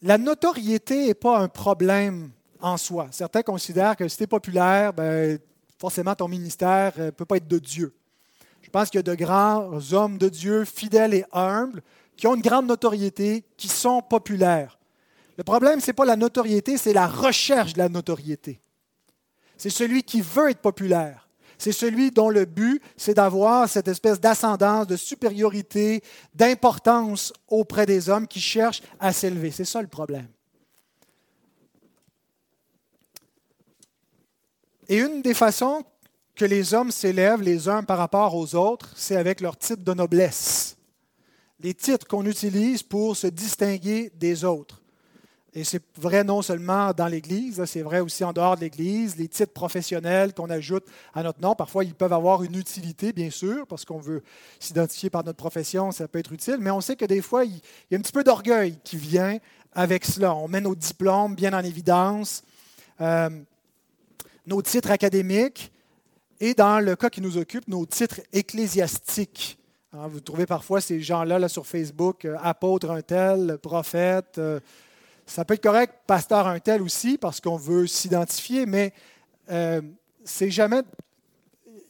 la 0.03 0.19
notoriété 0.19 1.07
n'est 1.07 1.15
pas 1.15 1.39
un 1.39 1.49
problème 1.49 2.31
en 2.61 2.77
soi. 2.77 3.09
Certains 3.11 3.43
considèrent 3.43 3.97
que 3.97 4.09
si 4.09 4.17
tu 4.17 4.23
es 4.25 4.27
populaire, 4.27 4.93
ben, 4.93 5.39
forcément 5.79 6.15
ton 6.15 6.29
ministère 6.29 6.93
ne 6.97 7.05
euh, 7.05 7.13
peut 7.13 7.25
pas 7.25 7.37
être 7.37 7.49
de 7.49 7.59
Dieu. 7.59 7.95
Je 8.63 8.71
pense 8.71 8.91
qu'il 8.91 8.99
y 8.99 9.01
a 9.01 9.03
de 9.03 9.15
grands 9.15 9.93
hommes 9.93 10.19
de 10.19 10.29
Dieu, 10.29 10.65
fidèles 10.65 11.15
et 11.15 11.25
humbles, 11.33 11.83
qui 12.17 12.27
ont 12.27 12.35
une 12.35 12.43
grande 12.43 12.67
notoriété, 12.67 13.45
qui 13.57 13.69
sont 13.69 14.03
populaires. 14.03 14.79
Le 15.37 15.45
problème, 15.45 15.81
ce 15.81 15.89
n'est 15.89 15.93
pas 15.93 16.05
la 16.05 16.17
notoriété, 16.17 16.79
c'est 16.79 16.93
la 16.93 17.07
recherche 17.07 17.75
de 17.75 17.79
la 17.79 17.89
notoriété. 17.89 18.61
C'est 19.57 19.71
celui 19.71 20.03
qui 20.03 20.21
veut 20.21 20.51
être 20.51 20.61
populaire. 20.61 21.26
C'est 21.59 21.73
celui 21.73 22.11
dont 22.11 22.29
le 22.29 22.45
but, 22.45 22.83
c'est 22.97 23.15
d'avoir 23.15 23.69
cette 23.69 23.89
espèce 23.89 24.21
d'ascendance, 24.21 24.87
de 24.87 24.97
supériorité, 24.97 26.03
d'importance 26.35 27.33
auprès 27.49 27.87
des 27.87 28.09
hommes 28.09 28.27
qui 28.27 28.41
cherchent 28.41 28.83
à 29.01 29.13
s'élever. 29.13 29.51
C'est 29.51 29.65
ça 29.65 29.81
le 29.81 29.89
problème. 29.89 30.29
Et 34.89 34.99
une 34.99 35.23
des 35.23 35.35
façons 35.35 35.83
que 36.35 36.45
les 36.45 36.75
hommes 36.75 36.93
s'élèvent 36.93 37.43
les 37.43 37.69
uns 37.69 37.83
par 37.83 37.99
rapport 37.99 38.35
aux 38.37 38.55
autres, 38.55 38.93
c'est 38.95 39.17
avec 39.17 39.41
leur 39.41 39.57
titre 39.57 39.83
de 39.83 39.95
noblesse. 39.95 40.77
Les 41.61 41.75
titres 41.75 42.07
qu'on 42.07 42.27
utilise 42.27 42.83
pour 42.83 43.17
se 43.17 43.27
distinguer 43.27 44.13
des 44.15 44.45
autres. 44.45 44.83
Et 45.57 45.65
c'est 45.65 45.83
vrai 45.97 46.23
non 46.23 46.43
seulement 46.43 46.93
dans 46.93 47.07
l'Église, 47.07 47.65
c'est 47.65 47.81
vrai 47.81 48.01
aussi 48.01 48.23
en 48.23 48.35
dehors 48.35 48.57
de 48.57 48.61
l'Église. 48.61 49.17
Les 49.17 49.27
titres 49.27 49.55
professionnels 49.55 50.35
qu'on 50.35 50.51
ajoute 50.51 50.85
à 51.15 51.23
notre 51.23 51.41
nom, 51.41 51.55
parfois 51.55 51.83
ils 51.83 51.95
peuvent 51.95 52.13
avoir 52.13 52.43
une 52.43 52.57
utilité, 52.57 53.15
bien 53.15 53.31
sûr, 53.31 53.67
parce 53.67 53.87
qu'on 53.87 53.99
veut 53.99 54.23
s'identifier 54.61 55.09
par 55.09 55.25
notre 55.25 55.39
profession, 55.39 55.93
ça 55.93 56.09
peut 56.09 56.19
être 56.19 56.31
utile, 56.31 56.59
mais 56.61 56.71
on 56.71 56.83
sait 56.83 56.95
que 56.95 57.07
des 57.07 57.23
fois, 57.23 57.47
il 57.47 57.59
y 57.91 57.95
a 57.95 57.99
un 57.99 58.03
petit 58.03 58.13
peu 58.13 58.23
d'orgueil 58.23 58.77
qui 58.85 58.99
vient 58.99 59.39
avec 59.73 60.05
cela. 60.05 60.35
On 60.35 60.47
met 60.47 60.61
nos 60.61 60.75
diplômes 60.75 61.35
bien 61.35 61.55
en 61.55 61.65
évidence, 61.65 62.45
euh, 63.01 63.31
nos 64.47 64.61
titres 64.61 64.91
académiques, 64.91 65.73
et 66.39 66.53
dans 66.53 66.85
le 66.85 66.97
cas 66.97 67.09
qui 67.09 67.23
nous 67.23 67.39
occupe, 67.39 67.67
nos 67.67 67.87
titres 67.87 68.21
ecclésiastiques. 68.31 69.59
Hein, 69.95 70.07
vous 70.09 70.21
trouvez 70.21 70.45
parfois 70.45 70.83
ces 70.83 71.01
gens-là 71.01 71.39
là, 71.39 71.49
sur 71.49 71.67
Facebook, 71.67 72.27
euh, 72.27 72.37
apôtre 72.43 72.91
un 72.91 73.01
tel, 73.01 73.57
prophète. 73.63 74.39
Euh, 75.27 75.31
ça 75.31 75.45
peut 75.45 75.55
être 75.55 75.63
correct, 75.63 75.95
pasteur 76.07 76.47
un 76.47 76.59
tel 76.61 76.83
aussi, 76.83 77.19
parce 77.19 77.41
qu'on 77.41 77.57
veut 77.57 77.87
s'identifier, 77.87 78.67
mais 78.67 78.93
euh, 79.51 79.83
c'est 80.25 80.51
jamais 80.51 80.83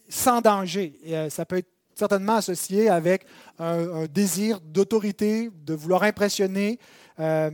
sans 0.09 0.41
danger. 0.41 0.99
Euh, 1.07 1.29
ça 1.29 1.45
peut 1.45 1.57
être 1.57 1.69
certainement 1.95 2.35
associé 2.35 2.89
avec 2.89 3.25
un, 3.59 4.05
désir 4.05 4.59
d'autorité, 4.61 5.49
de 5.65 5.73
vouloir 5.73 6.03
impressionner, 6.03 6.79
euh, 7.19 7.51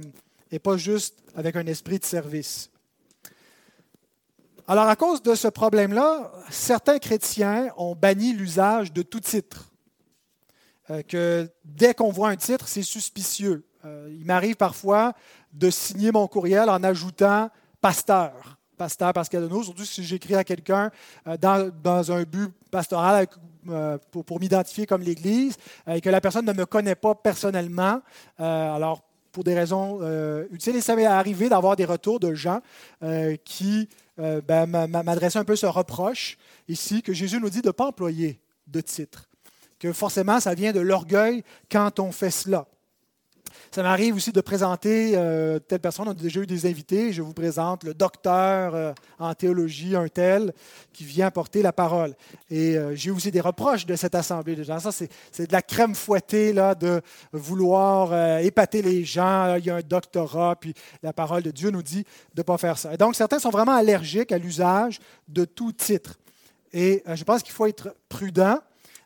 et 0.51 0.59
pas 0.59 0.77
juste 0.77 1.17
avec 1.35 1.55
un 1.55 1.65
esprit 1.65 1.99
de 1.99 2.05
service. 2.05 2.69
Alors, 4.67 4.87
à 4.87 4.95
cause 4.95 5.21
de 5.21 5.35
ce 5.35 5.47
problème-là, 5.47 6.31
certains 6.49 6.99
chrétiens 6.99 7.69
ont 7.77 7.95
banni 7.95 8.33
l'usage 8.33 8.93
de 8.93 9.01
tout 9.01 9.19
titre. 9.19 9.71
que 11.07 11.49
dès 11.65 11.93
qu'on 11.93 12.11
voit 12.11 12.29
un 12.29 12.35
titre, 12.37 12.67
c'est 12.67 12.83
suspicieux. 12.83 13.65
il 13.83 14.25
m'arrive 14.25 14.55
parfois 14.55 15.13
de 15.53 15.69
signer 15.69 16.11
mon 16.11 16.27
courriel 16.27 16.69
en 16.69 16.83
ajoutant 16.83 17.49
pasteur. 17.81 18.57
Pasteur 18.75 19.13
Pascal 19.13 19.43
Deneau, 19.43 19.63
surtout 19.63 19.85
si 19.85 20.03
j'écris 20.03 20.35
à 20.35 20.43
quelqu'un 20.43 20.89
euh, 21.27 21.37
dans, 21.37 22.11
un 22.11 22.23
but 22.23 22.49
pastoral 22.71 23.27
euh, 23.69 23.97
pour, 24.25 24.39
m'identifier 24.39 24.87
comme 24.87 25.03
l'Église 25.03 25.57
et 25.87 26.01
que 26.01 26.09
la 26.09 26.19
personne 26.19 26.45
ne 26.45 26.53
me 26.53 26.65
connaît 26.65 26.95
pas 26.95 27.13
personnellement. 27.13 28.01
alors, 28.37 29.03
pour 29.31 29.43
des 29.43 29.55
raisons 29.55 29.99
utiles, 30.51 30.75
et 30.75 30.81
ça 30.81 30.95
m'est 30.95 31.05
arrivé 31.05 31.49
d'avoir 31.49 31.75
des 31.75 31.85
retours 31.85 32.19
de 32.19 32.35
gens 32.35 32.61
qui 33.43 33.89
ben, 34.17 34.67
m'adressaient 34.67 35.39
un 35.39 35.43
peu 35.43 35.55
ce 35.55 35.65
reproche 35.65 36.37
ici 36.67 37.01
que 37.01 37.13
Jésus 37.13 37.39
nous 37.39 37.49
dit 37.49 37.61
de 37.61 37.67
ne 37.67 37.71
pas 37.71 37.87
employer 37.87 38.39
de 38.67 38.81
titre, 38.81 39.29
que 39.79 39.91
forcément 39.93 40.39
ça 40.39 40.53
vient 40.53 40.71
de 40.71 40.79
l'orgueil 40.79 41.43
quand 41.71 41.99
on 41.99 42.11
fait 42.11 42.31
cela. 42.31 42.67
Ça 43.73 43.81
m'arrive 43.81 44.15
aussi 44.17 44.31
de 44.31 44.39
présenter 44.39 45.13
euh, 45.15 45.57
telle 45.57 45.79
personne. 45.79 46.07
On 46.07 46.11
a 46.11 46.13
déjà 46.13 46.41
eu 46.41 46.45
des 46.45 46.67
invités. 46.67 47.11
Je 47.11 47.23
vous 47.23 47.33
présente 47.33 47.83
le 47.83 47.95
docteur 47.95 48.75
euh, 48.75 48.93
en 49.17 49.33
théologie, 49.33 49.95
un 49.95 50.07
tel, 50.07 50.53
qui 50.93 51.05
vient 51.05 51.31
porter 51.31 51.63
la 51.63 51.73
parole. 51.73 52.13
Et 52.51 52.77
euh, 52.77 52.93
j'ai 52.93 53.09
aussi 53.09 53.31
des 53.31 53.41
reproches 53.41 53.87
de 53.87 53.95
cette 53.95 54.13
assemblée 54.13 54.55
de 54.55 54.61
gens. 54.61 54.77
Ça, 54.77 54.91
c'est, 54.91 55.07
de 55.39 55.51
la 55.51 55.63
crème 55.63 55.95
fouettée 55.95 56.53
là, 56.53 56.75
de 56.75 57.01
vouloir 57.31 58.37
épater 58.41 58.83
les 58.83 59.03
gens. 59.03 59.55
Il 59.55 59.65
y 59.65 59.71
a 59.71 59.77
un 59.77 59.81
doctorat, 59.81 60.55
puis 60.55 60.75
la 61.01 61.11
parole 61.11 61.41
de 61.41 61.49
Dieu 61.49 61.71
nous 61.71 61.81
dit 61.81 62.03
de 62.35 62.41
ne 62.41 62.43
pas 62.43 62.59
faire 62.59 62.77
ça. 62.77 62.93
Et 62.93 62.97
donc, 62.97 63.15
certains 63.15 63.39
sont 63.39 63.49
vraiment 63.49 63.75
allergiques 63.75 64.31
à 64.31 64.37
l'usage 64.37 64.99
de 65.27 65.45
tout 65.45 65.71
titre. 65.71 66.19
Et 66.73 67.01
je 67.11 67.23
pense 67.23 67.41
qu'il 67.41 67.53
faut 67.53 67.65
être 67.65 67.95
prudent. 68.07 68.59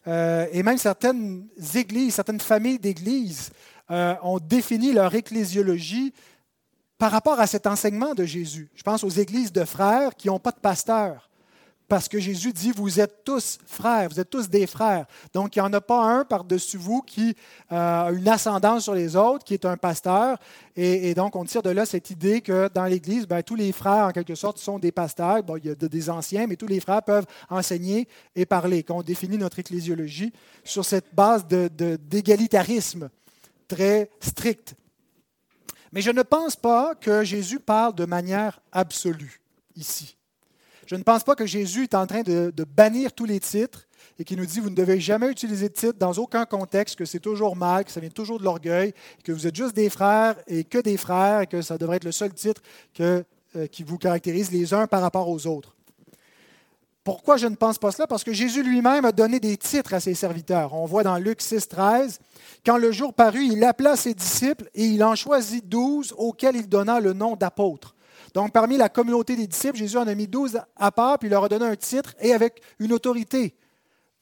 et 0.06 0.62
même 0.62 0.78
certaines 0.78 1.48
églises, 1.74 2.16
certaines 2.16 2.42
familles 2.42 2.80
d'églises 2.80 3.50
euh, 3.92 4.16
ont 4.22 4.40
défini 4.40 4.94
leur 4.94 5.14
ecclésiologie 5.16 6.14
par 6.98 7.12
rapport 7.12 7.40
à 7.40 7.48
cet 7.48 7.68
enseignement 7.68 8.16
de 8.16 8.26
Jésus. 8.26 8.70
Je 8.76 8.84
pense 8.84 9.04
aux 9.04 9.10
églises 9.10 9.52
de 9.52 9.64
frères 9.64 10.16
qui 10.16 10.28
n'ont 10.28 10.40
pas 10.40 10.52
de 10.52 10.60
pasteur. 10.60 11.28
Parce 11.88 12.10
que 12.10 12.20
Jésus 12.20 12.52
dit, 12.52 12.72
vous 12.72 13.00
êtes 13.00 13.24
tous 13.24 13.60
frères, 13.66 14.10
vous 14.10 14.20
êtes 14.20 14.30
tous 14.30 14.50
des 14.50 14.68
frères. 14.68 15.06
Donc, 15.34 15.56
il 15.56 15.60
n'y 15.60 15.66
en 15.66 15.72
a 15.72 15.80
pas 15.80 16.04
un 16.04 16.26
par-dessus 16.26 16.78
vous 16.78 17.02
qui 17.02 17.34
euh, 17.72 18.08
a 18.08 18.12
une 18.12 18.28
ascendance 18.28 18.84
sur 18.84 18.94
les 18.94 19.16
autres, 19.16 19.46
qui 19.46 19.54
est 19.54 19.64
un 19.64 19.78
pasteur. 19.78 20.38
Et, 20.76 21.16
donc, 21.16 21.38
on 21.38 21.46
tire 21.46 21.62
de 21.64 21.70
là 21.70 21.86
cette 21.86 22.10
idée 22.10 22.42
que 22.42 22.70
dans 22.74 22.84
l'Église, 22.84 23.26
ben, 23.26 23.42
tous 23.42 23.56
les 23.56 23.72
frères, 23.72 24.08
en 24.08 24.12
quelque 24.12 24.36
sorte, 24.36 24.58
sont 24.58 24.80
des 24.80 24.92
pasteurs. 24.92 25.40
Il 25.64 25.66
y 25.66 25.70
a 25.70 25.76
des 25.76 26.10
anciens, 26.10 26.46
mais 26.46 26.58
tous 26.58 26.68
les 26.68 26.82
frères 26.82 27.02
peuvent 27.04 27.26
enseigner 27.50 28.08
et 28.36 28.46
parler. 28.46 28.84
Qu'on 28.84 29.02
définit 29.02 29.38
notre 29.38 29.60
ecclésiologie 29.60 30.34
sur 30.66 30.84
cette 30.84 31.16
base 31.16 31.48
d'égalitarisme. 31.48 33.06
De, 33.06 33.10
très 33.68 34.10
strict. 34.20 34.76
Mais 35.92 36.02
je 36.02 36.12
ne 36.12 36.22
pense 36.22 36.56
pas 36.56 36.96
que 36.96 37.24
Jésus 37.24 37.60
parle 37.60 37.96
de 37.96 38.06
manière 38.06 38.60
absolue 38.72 39.42
ici. 39.76 40.18
Je 40.86 40.96
ne 40.96 41.04
pense 41.04 41.24
pas 41.24 41.36
que 41.36 41.46
Jésus 41.46 41.84
est 41.84 41.96
en 41.96 42.08
train 42.08 42.22
de, 42.22 42.52
bannir 42.64 43.14
tous 43.14 43.26
les 43.26 43.40
titres 43.40 43.88
et 44.20 44.24
qu'il 44.24 44.38
nous 44.38 44.46
dit 44.46 44.60
vous 44.60 44.70
ne 44.70 44.76
devez 44.76 45.00
jamais 45.00 45.30
utiliser 45.30 45.70
de 45.70 45.74
titre 45.74 46.00
dans 46.00 46.14
aucun 46.14 46.46
contexte, 46.46 46.96
que 46.96 47.06
c'est 47.06 47.20
toujours 47.20 47.56
mal, 47.56 47.86
que 47.86 47.92
ça 47.92 48.00
vient 48.00 48.10
toujours 48.10 48.40
de 48.40 48.44
l'orgueil, 48.44 48.94
que 49.24 49.32
vous 49.32 49.48
êtes 49.48 49.56
juste 49.56 49.76
des 49.76 49.90
frères 49.90 50.36
et 50.48 50.64
que 50.64 50.78
des 50.78 50.98
frères 50.98 51.42
et 51.42 51.48
que 51.48 51.62
ça 51.62 51.78
devrait 51.78 51.98
être 51.98 52.06
le 52.06 52.12
seul 52.12 52.34
titre 52.34 52.62
euh, 53.02 53.24
qui 53.72 53.84
vous 53.84 53.98
caractérise 53.98 54.52
les 54.52 54.74
uns 54.74 54.88
par 54.88 55.02
rapport 55.02 55.30
aux 55.30 55.46
autres. 55.46 55.77
Pourquoi 57.08 57.38
je 57.38 57.48
ne 57.48 57.56
pense 57.56 57.78
pas 57.78 57.94
cela? 57.94 58.06
Parce 58.06 58.26
que 58.26 58.34
Jésus 58.34 58.64
lui-même 58.64 59.06
a 59.06 59.14
donné 59.14 59.40
des 59.40 59.56
titres 59.56 59.94
à 59.94 60.02
ses 60.02 60.14
serviteurs. 60.14 60.74
On 60.74 60.86
voit 60.86 61.04
dans 61.04 61.16
Luc 61.16 61.42
6, 61.42 61.70
13, 61.70 62.20
quand 62.66 62.76
le 62.76 62.92
jour 62.92 63.14
parut, 63.14 63.46
il 63.46 63.64
appela 63.64 63.96
ses 63.96 64.14
disciples 64.14 64.70
et 64.76 64.84
il 64.84 65.02
en 65.02 65.16
choisit 65.16 65.66
douze 65.70 66.14
auxquels 66.18 66.58
il 66.58 66.68
donna 66.68 67.00
le 67.00 67.14
nom 67.14 67.38
d'apôtres. 67.38 67.96
Donc, 68.34 68.52
parmi 68.52 68.76
la 68.76 68.90
communauté 68.90 69.38
des 69.38 69.48
disciples, 69.48 69.78
Jésus 69.78 69.96
en 69.96 70.06
a 70.06 70.16
mis 70.16 70.28
douze 70.28 70.60
à 70.76 70.92
part, 70.92 71.18
puis 71.18 71.30
il 71.30 71.32
leur 71.32 71.46
a 71.46 71.48
donné 71.48 71.66
un 71.66 71.78
titre 71.78 72.14
et 72.20 72.34
avec 72.34 72.60
une 72.78 72.92
autorité 72.92 73.56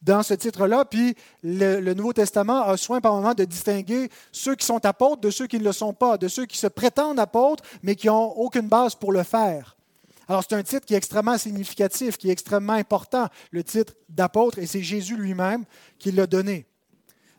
dans 0.03 0.21
ce 0.21 0.35
titre-là. 0.35 0.85
Puis 0.85 1.15
le, 1.41 1.79
le, 1.79 1.95
Nouveau 1.95 2.13
Testament 2.13 2.65
a 2.65 2.77
soin 2.77 3.01
par 3.01 3.15
moment 3.15 3.33
de 3.33 3.45
distinguer 3.45 4.11
ceux 4.31 4.53
qui 4.53 4.63
sont 4.63 4.85
apôtres 4.85 5.21
de 5.21 5.31
ceux 5.31 5.47
qui 5.47 5.57
ne 5.57 5.63
le 5.63 5.71
sont 5.71 5.93
pas, 5.93 6.19
de 6.19 6.27
ceux 6.27 6.45
qui 6.45 6.59
se 6.59 6.67
prétendent 6.67 7.19
apôtres, 7.19 7.63
mais 7.81 7.95
qui 7.95 8.05
n'ont 8.05 8.31
aucune 8.33 8.67
base 8.67 8.93
pour 8.93 9.11
le 9.11 9.23
faire. 9.23 9.75
Alors 10.27 10.43
c'est 10.47 10.55
un 10.55 10.63
titre 10.63 10.85
qui 10.85 10.93
est 10.93 10.97
extrêmement 10.97 11.37
significatif, 11.37 12.17
qui 12.17 12.29
est 12.29 12.31
extrêmement 12.31 12.73
important, 12.73 13.27
le 13.51 13.63
titre 13.63 13.93
d'apôtre, 14.09 14.59
et 14.59 14.65
c'est 14.65 14.81
Jésus 14.81 15.17
lui-même 15.17 15.65
qui 15.99 16.11
l'a 16.11 16.27
donné. 16.27 16.65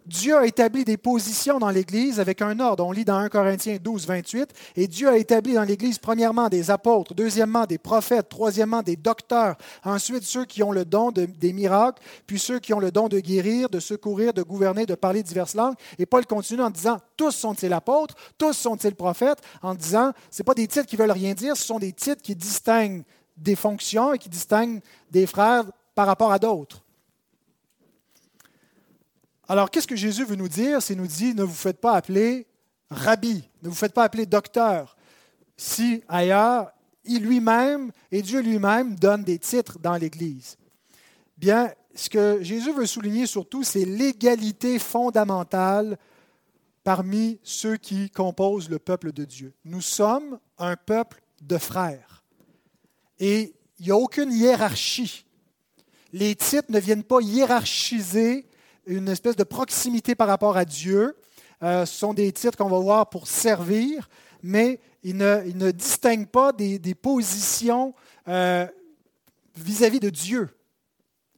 Dieu 0.07 0.37
a 0.37 0.47
établi 0.47 0.85
des 0.85 0.97
positions 0.97 1.59
dans 1.59 1.71
l'Église 1.71 2.21
avec 2.21 2.41
un 2.41 2.61
ordre. 2.61 2.87
On 2.87 2.93
lit 2.93 3.05
dans 3.05 3.17
1 3.17 3.29
Corinthiens 3.29 3.79
12, 3.83 4.07
28. 4.07 4.51
Et 4.77 4.87
Dieu 4.87 5.09
a 5.09 5.17
établi 5.17 5.55
dans 5.55 5.65
l'Église, 5.65 5.99
premièrement, 5.99 6.49
des 6.49 6.71
apôtres, 6.71 7.13
deuxièmement, 7.13 7.67
des 7.67 7.79
prophètes, 7.79 8.29
troisièmement, 8.29 8.83
des 8.83 8.95
docteurs, 8.95 9.57
ensuite 9.85 10.23
ceux 10.23 10.45
qui 10.45 10.63
ont 10.63 10.71
le 10.71 10.85
don 10.85 11.11
de, 11.11 11.25
des 11.25 11.53
miracles, 11.53 12.01
puis 12.27 12.39
ceux 12.39 12.61
qui 12.61 12.73
ont 12.73 12.79
le 12.79 12.93
don 12.93 13.09
de 13.09 13.19
guérir, 13.19 13.69
de 13.69 13.81
secourir, 13.81 14.33
de 14.33 14.45
gouverner, 14.45 14.87
de 14.87 14.95
parler 14.95 15.25
diverses 15.25 15.57
langues. 15.57 15.75
Et 15.99 16.07
Paul 16.07 16.25
continue 16.25 16.63
en 16.63 16.71
disant 16.71 16.99
tous 17.17 17.33
sont-ils 17.33 17.73
apôtres, 17.73 18.15
tous 18.39 18.53
sont-ils 18.53 18.95
prophètes, 18.95 19.41
en 19.61 19.75
disant 19.75 20.13
ce 20.31 20.45
pas 20.45 20.55
des 20.55 20.69
titres 20.69 20.87
qui 20.87 20.97
veulent 20.97 21.11
rien 21.11 21.35
dire, 21.35 21.57
ce 21.57 21.67
sont 21.67 21.81
des 21.81 21.93
titres 21.93 22.23
qui 22.23 22.37
distinguent 22.37 23.03
des 23.37 23.57
fonctions 23.57 24.15
et 24.15 24.19
qui 24.19 24.29
distinguent 24.29 24.81
des 25.11 25.27
frères 25.27 25.65
par 25.97 26.07
rapport 26.07 26.31
à 26.31 26.39
d'autres. 26.39 26.86
Alors, 29.49 29.71
qu'est-ce 29.71 29.87
que 29.87 29.97
Jésus 29.97 30.25
veut 30.25 30.37
nous 30.37 30.49
dire? 30.49 30.83
C'est 30.83 30.95
nous 30.95 31.07
dit, 31.07 31.35
ne 31.35 31.45
vous 31.45 31.55
faites 31.55 31.81
pas 31.81 31.95
appeler 31.95 32.47
rabbi, 32.91 33.49
ne 33.63 33.69
vous 33.69 33.75
faites 33.75 33.93
pas 33.93 34.05
appeler 34.05 34.27
docteur. 34.27 34.97
Si 35.57 36.03
ailleurs, 36.09 36.73
il 37.05 37.23
lui-même 37.23 37.93
et 38.11 38.23
Dieu 38.23 38.41
lui-même 38.41 38.97
donne 38.97 39.23
des 39.23 39.39
titres 39.39 39.79
dans 39.79 39.97
l'Église. 39.97 40.57
Bien, 41.37 41.73
ce 41.95 42.11
que 42.11 42.43
Jésus 42.43 42.73
veut 42.73 42.87
souligner 42.87 43.27
surtout, 43.27 43.63
c'est 43.63 43.85
l'égalité 43.85 44.79
fondamentale 44.79 45.99
parmi 46.85 47.39
ceux 47.43 47.77
qui 47.77 48.11
composent 48.11 48.69
le 48.69 48.79
peuple 48.79 49.13
de 49.13 49.25
Dieu. 49.25 49.55
Nous 49.65 49.81
sommes 49.81 50.39
un 50.59 50.77
peuple 50.77 51.23
de 51.43 51.59
frères. 51.59 52.25
Et 53.19 53.55
il 53.79 53.87
n'y 53.87 53.93
a 53.93 53.97
aucune 53.97 54.33
hiérarchie. 54.33 55.25
Les 56.13 56.35
titres 56.35 56.71
ne 56.71 56.79
viennent 56.79 57.03
pas 57.03 57.21
hiérarchiser 57.21 58.47
une 58.87 59.09
espèce 59.09 59.37
de 59.37 59.45
proximité 59.45 60.15
par 60.15 60.29
rapport 60.29 60.57
à 60.57 60.65
Dieu. 60.65 61.17
Euh, 61.63 61.85
ce 61.87 61.99
sont 61.99 62.15
des 62.15 62.33
titres 62.33 62.57
qu'on 62.57 62.69
va 62.69 62.79
voir 62.79 63.09
pour 63.09 63.27
servir, 63.27 64.09
mais 64.43 64.81
ils 65.03 65.17
ne, 65.17 65.71
distinguent 65.71 66.29
pas 66.29 66.53
des, 66.53 66.95
positions 66.95 67.95
euh, 68.29 68.67
vis-à-vis 69.57 70.01
de 70.01 70.11
Dieu. 70.11 70.49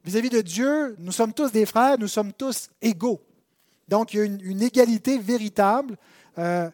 Vis-à-vis 0.05 0.31
de 0.31 0.41
Dieu, 0.41 0.97
nous 0.99 1.13
sommes 1.13 1.33
tous 1.33 1.53
des 1.53 1.67
frères, 1.67 1.99
nous 1.99 2.09
sommes 2.09 2.33
tous 2.33 2.71
égaux. 2.81 3.21
Donc, 3.89 4.13
il 4.13 4.17
y 4.19 4.21
a 4.21 4.25
une, 4.25 4.63
égalité 4.63 5.19
véritable 5.19 5.97
euh, 6.39 6.71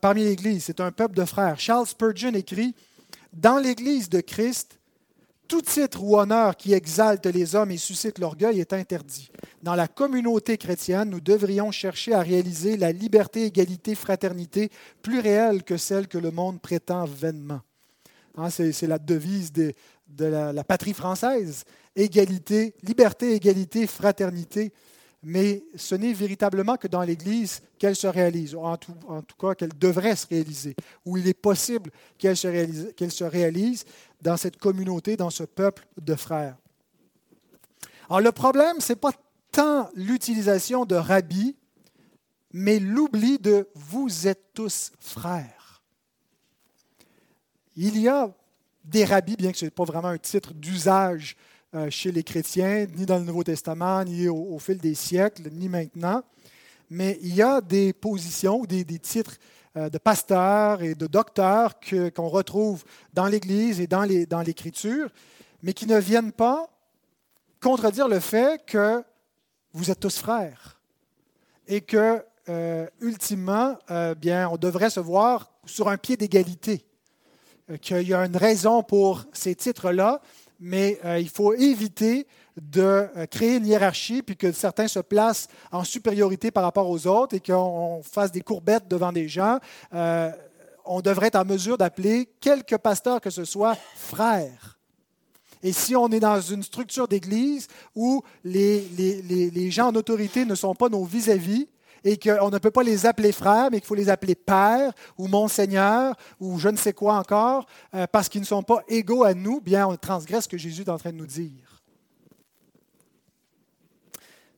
parmi 0.00 0.24
l'Église. 0.24 0.64
C'est 0.64 0.80
un 0.80 0.90
peuple 0.90 1.14
de 1.14 1.24
frères. 1.24 1.58
Charles 1.58 1.86
Spurgeon 1.86 2.32
écrit 2.34 2.74
Dans 3.32 3.58
l'Église 3.58 4.08
de 4.08 4.20
Christ, 4.20 4.79
tout 5.50 5.62
titre 5.62 6.00
ou 6.04 6.16
honneur 6.16 6.56
qui 6.56 6.72
exalte 6.74 7.26
les 7.26 7.56
hommes 7.56 7.72
et 7.72 7.76
suscite 7.76 8.20
l'orgueil 8.20 8.60
est 8.60 8.72
interdit. 8.72 9.32
Dans 9.64 9.74
la 9.74 9.88
communauté 9.88 10.56
chrétienne, 10.56 11.10
nous 11.10 11.20
devrions 11.20 11.72
chercher 11.72 12.14
à 12.14 12.20
réaliser 12.20 12.76
la 12.76 12.92
liberté, 12.92 13.46
égalité, 13.46 13.96
fraternité 13.96 14.70
plus 15.02 15.18
réelle 15.18 15.64
que 15.64 15.76
celle 15.76 16.06
que 16.06 16.18
le 16.18 16.30
monde 16.30 16.60
prétend 16.60 17.04
vainement. 17.04 17.62
Hein, 18.36 18.48
c'est 18.48 18.86
la 18.86 18.98
devise 18.98 19.52
de, 19.52 19.74
la, 20.18 20.62
patrie 20.62 20.94
française. 20.94 21.64
Égalité, 21.96 22.76
liberté, 22.84 23.34
égalité, 23.34 23.88
fraternité. 23.88 24.72
Mais 25.22 25.64
ce 25.74 25.96
n'est 25.96 26.12
véritablement 26.12 26.76
que 26.76 26.86
dans 26.86 27.02
l'Église 27.02 27.60
qu'elle 27.76 27.96
se 27.96 28.06
réalise, 28.06 28.52
tout, 28.80 28.94
en 29.08 29.20
tout 29.20 29.36
cas 29.36 29.54
qu'elle 29.54 29.76
devrait 29.76 30.16
se 30.16 30.26
réaliser, 30.28 30.74
où 31.04 31.18
il 31.18 31.26
est 31.28 31.34
possible 31.34 31.90
qu'elle 32.16 32.36
se, 32.36 32.46
réalise, 32.46 32.94
se 32.96 33.24
réalise 33.24 33.84
dans 34.22 34.36
cette 34.36 34.58
communauté, 34.58 35.16
dans 35.16 35.30
ce 35.30 35.44
peuple 35.44 35.86
de 36.00 36.14
frères. 36.14 36.56
Alors 38.08 38.20
le 38.20 38.32
problème, 38.32 38.80
ce 38.80 38.92
n'est 38.92 38.98
pas 38.98 39.12
tant 39.52 39.88
l'utilisation 39.94 40.84
de 40.84 40.94
rabbi, 40.94 41.56
mais 42.52 42.78
l'oubli 42.78 43.38
de 43.38 43.68
vous 43.74 44.26
êtes 44.26 44.52
tous 44.54 44.92
frères. 44.98 45.82
Il 47.76 47.98
y 47.98 48.08
a 48.08 48.34
des 48.84 49.04
rabbis, 49.04 49.36
bien 49.36 49.52
que 49.52 49.58
ce 49.58 49.66
n'est 49.66 49.70
pas 49.70 49.84
vraiment 49.84 50.08
un 50.08 50.18
titre 50.18 50.52
d'usage 50.52 51.36
euh, 51.74 51.88
chez 51.88 52.10
les 52.10 52.24
chrétiens, 52.24 52.86
ni 52.96 53.06
dans 53.06 53.18
le 53.18 53.24
Nouveau 53.24 53.44
Testament, 53.44 54.04
ni 54.04 54.28
au, 54.28 54.58
fil 54.58 54.78
des 54.78 54.94
siècles, 54.94 55.48
ni 55.52 55.68
maintenant, 55.68 56.22
mais 56.90 57.18
il 57.22 57.34
y 57.34 57.42
a 57.42 57.60
des 57.60 57.92
positions, 57.92 58.64
des, 58.64 58.84
titres 58.84 59.36
de 59.74 59.98
pasteurs 59.98 60.82
et 60.82 60.94
de 60.94 61.06
docteurs 61.06 61.74
qu'on 62.14 62.28
retrouve 62.28 62.84
dans 63.12 63.26
l'Église 63.26 63.80
et 63.80 63.86
dans 63.86 64.42
l'Écriture, 64.44 65.10
mais 65.62 65.72
qui 65.72 65.86
ne 65.86 65.98
viennent 65.98 66.32
pas 66.32 66.68
contredire 67.60 68.08
le 68.08 68.20
fait 68.20 68.64
que 68.66 69.02
vous 69.72 69.90
êtes 69.90 70.00
tous 70.00 70.18
frères 70.18 70.80
et 71.68 71.80
que, 71.80 72.24
euh, 72.48 72.86
ultimement, 73.00 73.78
euh, 73.90 74.14
bien, 74.14 74.48
on 74.48 74.56
devrait 74.56 74.90
se 74.90 75.00
voir 75.00 75.52
sur 75.64 75.88
un 75.88 75.96
pied 75.96 76.16
d'égalité, 76.16 76.84
euh, 77.70 77.76
qu'il 77.76 78.08
y 78.08 78.14
a 78.14 78.24
une 78.24 78.36
raison 78.36 78.82
pour 78.82 79.24
ces 79.32 79.54
titres-là, 79.54 80.20
mais 80.58 80.98
euh, 81.04 81.18
il 81.18 81.28
faut 81.28 81.54
éviter 81.54 82.26
de 82.60 83.08
euh, 83.16 83.26
créer 83.26 83.56
une 83.56 83.66
hiérarchie, 83.66 84.22
puis 84.22 84.36
que 84.36 84.52
certains 84.52 84.88
se 84.88 85.00
placent 85.00 85.48
en 85.72 85.84
supériorité 85.84 86.50
par 86.50 86.62
rapport 86.62 86.88
aux 86.88 87.06
autres 87.06 87.34
et 87.34 87.40
qu'on 87.40 88.02
fasse 88.02 88.32
des 88.32 88.42
courbettes 88.42 88.88
devant 88.88 89.12
des 89.12 89.28
gens. 89.28 89.58
on 89.92 91.00
devrait 91.00 91.28
être 91.28 91.36
en 91.36 91.44
mesure 91.44 91.78
d'appeler 91.78 92.28
quelque 92.40 92.76
pasteur 92.76 93.20
que 93.20 93.30
ce 93.30 93.44
soit 93.44 93.76
frère. 93.94 94.78
Et 95.62 95.72
si 95.72 95.94
on 95.94 96.08
est 96.08 96.20
dans 96.20 96.40
une 96.40 96.62
structure 96.62 97.06
d'Église 97.06 97.68
où 97.94 98.22
les, 98.44 98.80
les, 98.80 99.70
gens 99.70 99.88
en 99.88 99.94
autorité 99.94 100.44
ne 100.44 100.54
sont 100.54 100.74
pas 100.74 100.88
nos 100.88 101.04
vis-à-vis, 101.04 101.68
et 102.02 102.18
qu'on 102.18 102.50
ne 102.50 102.58
peut 102.58 102.70
pas 102.70 102.82
les 102.82 103.04
appeler 103.04 103.30
frères, 103.30 103.68
mais 103.70 103.78
qu'il 103.78 103.86
faut 103.86 103.94
les 103.94 104.08
appeler 104.08 104.34
père 104.34 104.92
ou 105.18 105.28
monseigneur 105.28 106.14
ou 106.40 106.58
je 106.58 106.70
ne 106.70 106.76
sais 106.78 106.94
quoi 106.94 107.16
encore, 107.16 107.66
euh, 107.94 108.06
parce 108.10 108.30
qu'ils 108.30 108.40
ne 108.40 108.46
sont 108.46 108.62
pas 108.62 108.82
égaux 108.88 109.22
à 109.22 109.34
nous, 109.34 109.60
bien 109.60 109.86
on 109.86 109.96
transgresse 109.96 110.44
ce 110.44 110.48
que 110.48 110.56
Jésus 110.56 110.82
est 110.82 110.88
en 110.88 110.96
train 110.96 111.12
de 111.12 111.18
nous 111.18 111.26
dire. 111.26 111.69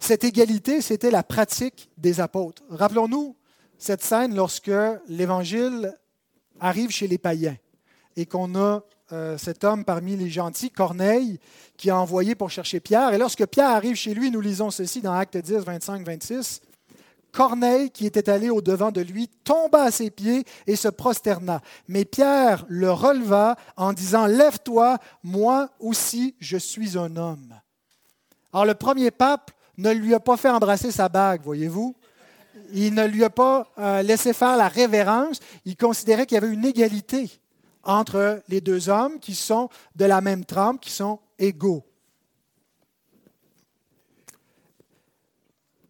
Cette 0.02 0.24
égalité, 0.24 0.80
c'était 0.80 1.12
la 1.12 1.22
pratique 1.22 1.88
des 1.96 2.18
apôtres. 2.18 2.64
Rappelons-nous 2.70 3.36
cette 3.78 4.02
scène 4.02 4.34
lorsque 4.34 4.72
l'Évangile 5.06 5.96
arrive 6.58 6.90
chez 6.90 7.06
les 7.06 7.18
païens 7.18 7.56
et 8.16 8.26
qu'on 8.26 8.56
a 8.56 8.82
euh, 9.12 9.38
cet 9.38 9.62
homme 9.62 9.84
parmi 9.84 10.16
les 10.16 10.28
gentils, 10.28 10.72
Corneille, 10.72 11.38
qui 11.76 11.88
a 11.88 11.96
envoyé 11.96 12.34
pour 12.34 12.50
chercher 12.50 12.80
Pierre. 12.80 13.14
Et 13.14 13.18
lorsque 13.18 13.46
Pierre 13.46 13.70
arrive 13.70 13.94
chez 13.94 14.12
lui, 14.12 14.32
nous 14.32 14.40
lisons 14.40 14.72
ceci 14.72 15.02
dans 15.02 15.12
Acte 15.12 15.36
10, 15.36 15.58
25, 15.58 16.04
26. 16.04 16.62
Corneille, 17.30 17.92
qui 17.92 18.04
était 18.04 18.28
allé 18.28 18.50
au-devant 18.50 18.90
de 18.90 19.02
lui, 19.02 19.28
tomba 19.28 19.84
à 19.84 19.92
ses 19.92 20.10
pieds 20.10 20.42
et 20.66 20.74
se 20.74 20.88
prosterna. 20.88 21.60
Mais 21.86 22.04
Pierre 22.04 22.64
le 22.66 22.90
releva 22.90 23.54
en 23.76 23.92
disant, 23.92 24.26
Lève-toi, 24.26 24.98
moi 25.22 25.70
aussi 25.78 26.34
je 26.40 26.56
suis 26.56 26.98
un 26.98 27.14
homme. 27.14 27.54
Alors 28.52 28.64
le 28.64 28.74
premier 28.74 29.12
pape 29.12 29.52
ne 29.82 29.92
lui 29.92 30.14
a 30.14 30.20
pas 30.20 30.36
fait 30.36 30.48
embrasser 30.48 30.90
sa 30.90 31.08
bague, 31.08 31.42
voyez-vous. 31.42 31.94
Il 32.72 32.94
ne 32.94 33.06
lui 33.06 33.24
a 33.24 33.30
pas 33.30 33.66
euh, 33.78 34.02
laissé 34.02 34.32
faire 34.32 34.56
la 34.56 34.68
révérence. 34.68 35.40
Il 35.64 35.76
considérait 35.76 36.26
qu'il 36.26 36.36
y 36.36 36.38
avait 36.38 36.52
une 36.52 36.64
égalité 36.64 37.30
entre 37.82 38.42
les 38.48 38.60
deux 38.60 38.88
hommes 38.88 39.18
qui 39.18 39.34
sont 39.34 39.68
de 39.96 40.04
la 40.04 40.20
même 40.20 40.44
trempe, 40.44 40.80
qui 40.80 40.90
sont 40.90 41.18
égaux. 41.38 41.84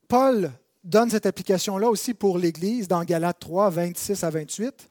Paul 0.08 0.50
donne 0.84 1.10
cette 1.10 1.26
application-là 1.26 1.88
aussi 1.88 2.14
pour 2.14 2.38
l'Église 2.38 2.88
dans 2.88 3.04
Galates 3.04 3.38
3, 3.38 3.70
26 3.70 4.24
à 4.24 4.30
28. 4.30 4.90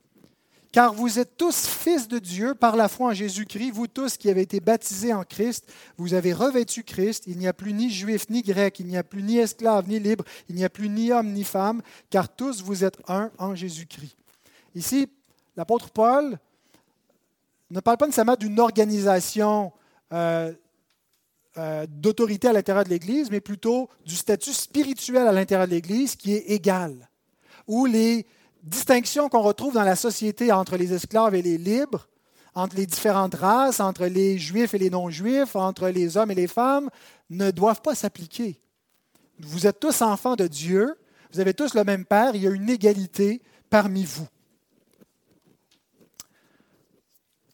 Car 0.72 0.94
vous 0.94 1.20
êtes 1.20 1.36
tous 1.36 1.68
fils 1.68 2.08
de 2.08 2.18
Dieu 2.18 2.56
par 2.56 2.78
la 2.78 2.88
foi 2.88 3.10
en 3.10 3.14
Jésus-Christ, 3.14 3.72
vous 3.72 3.88
tous 3.88 4.16
qui 4.16 4.30
avez 4.30 4.42
été 4.42 4.62
baptisés 4.62 5.14
en 5.14 5.24
Christ, 5.24 5.70
vous 5.98 6.14
avez 6.14 6.32
revêtu 6.32 6.84
Christ, 6.84 7.24
il 7.28 7.38
n'y 7.38 7.48
a 7.48 7.54
plus 7.54 7.74
ni 7.74 7.90
juif 7.90 8.30
ni 8.30 8.42
grec, 8.42 8.80
il 8.80 8.88
n'y 8.88 8.96
a 8.96 9.04
plus 9.04 9.22
ni 9.22 9.38
esclave 9.38 9.90
ni 9.90 10.00
libre, 10.00 10.24
il 10.48 10.56
n'y 10.56 10.64
a 10.64 10.70
plus 10.70 10.88
ni 10.88 11.12
homme 11.12 11.34
ni 11.34 11.44
femme, 11.44 11.82
car 12.10 12.34
tous 12.34 12.64
vous 12.64 12.86
êtes 12.86 12.98
un 13.10 13.32
en 13.38 13.54
Jésus-Christ. 13.54 14.16
Ici, 14.74 15.10
l'apôtre 15.58 15.90
Paul 15.90 16.40
ne 17.70 17.80
parle 17.82 17.98
pas 17.98 18.06
nécessairement 18.06 18.38
d'une 18.38 18.60
organisation 18.60 19.74
euh, 20.14 20.54
euh, 21.58 21.86
d'autorité 21.90 22.48
à 22.48 22.54
l'intérieur 22.54 22.86
de 22.86 22.90
l'Église, 22.90 23.30
mais 23.30 23.42
plutôt 23.42 23.90
du 24.06 24.16
statut 24.16 24.54
spirituel 24.54 25.28
à 25.28 25.34
l'intérieur 25.34 25.68
de 25.68 25.74
l'Église 25.74 26.16
qui 26.16 26.34
est 26.34 26.50
égal, 26.50 27.10
où 27.68 27.86
les 27.86 28.26
distinctions 28.64 29.30
qu'on 29.30 29.42
retrouve 29.42 29.74
dans 29.74 29.84
la 29.84 29.96
société 29.96 30.52
entre 30.52 30.78
les 30.78 30.94
esclaves 30.94 31.36
et 31.36 31.42
les 31.42 31.58
libres, 31.58 32.08
entre 32.54 32.76
les 32.76 32.86
différentes 32.86 33.36
races, 33.36 33.80
entre 33.80 34.06
les 34.06 34.38
juifs 34.38 34.74
et 34.74 34.78
les 34.78 34.90
non-juifs, 34.90 35.56
entre 35.56 35.88
les 35.90 36.18
hommes 36.18 36.32
et 36.32 36.36
les 36.36 36.48
femmes, 36.48 36.90
ne 37.30 37.52
doivent 37.52 37.82
pas 37.82 37.96
s'appliquer. 37.96 38.62
Vous 39.40 39.68
êtes 39.68 39.80
tous 39.80 40.02
enfants 40.02 40.36
de 40.36 40.48
Dieu, 40.48 40.96
vous 41.32 41.40
avez 41.40 41.54
tous 41.54 41.74
le 41.74 41.84
même 41.84 42.06
Père, 42.06 42.36
il 42.36 42.44
y 42.44 42.48
a 42.48 42.52
une 42.52 42.70
égalité 42.70 43.42
parmi 43.70 44.04
vous. 44.04 44.28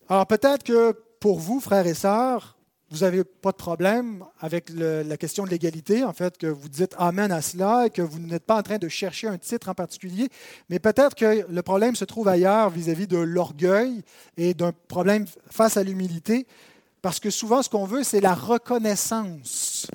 Alors 0.10 0.26
peut-être 0.26 0.64
que 0.64 0.92
pour 1.20 1.40
vous, 1.40 1.60
frères 1.60 1.86
et 1.86 1.94
sœurs, 1.94 2.57
vous 2.90 3.00
n'avez 3.00 3.24
pas 3.24 3.52
de 3.52 3.58
problème 3.58 4.24
avec 4.40 4.70
la 4.70 5.18
question 5.18 5.44
de 5.44 5.50
l'égalité, 5.50 6.04
en 6.04 6.14
fait, 6.14 6.38
que 6.38 6.48
vous 6.48 6.70
dites 6.70 6.96
Amen 6.98 7.32
à 7.32 7.42
cela 7.42 7.88
et 7.88 7.90
que 7.90 8.02
vous 8.02 8.20
n'êtes 8.20 8.46
pas 8.46 8.58
en 8.58 8.64
train 8.64 8.78
de 8.78 8.88
chercher 8.88 9.28
un 9.28 9.38
titre 9.38 9.70
en 9.70 9.74
particulier, 9.74 10.30
mais 10.70 10.80
peut-être 10.80 11.16
que 11.16 11.46
le 11.50 11.62
problème 11.62 11.96
se 11.96 12.06
trouve 12.06 12.28
ailleurs 12.28 12.70
vis-à-vis 12.70 13.08
de 13.08 13.18
l'orgueil 13.18 14.04
et 14.38 14.54
d'un 14.54 14.72
problème 14.88 15.26
face 15.50 15.76
à 15.76 15.84
l'humilité, 15.84 16.48
parce 17.02 17.20
que 17.20 17.30
souvent 17.30 17.62
ce 17.62 17.70
qu'on 17.70 17.86
veut, 17.86 18.04
c'est 18.04 18.22
la 18.22 18.34
reconnaissance 18.34 19.88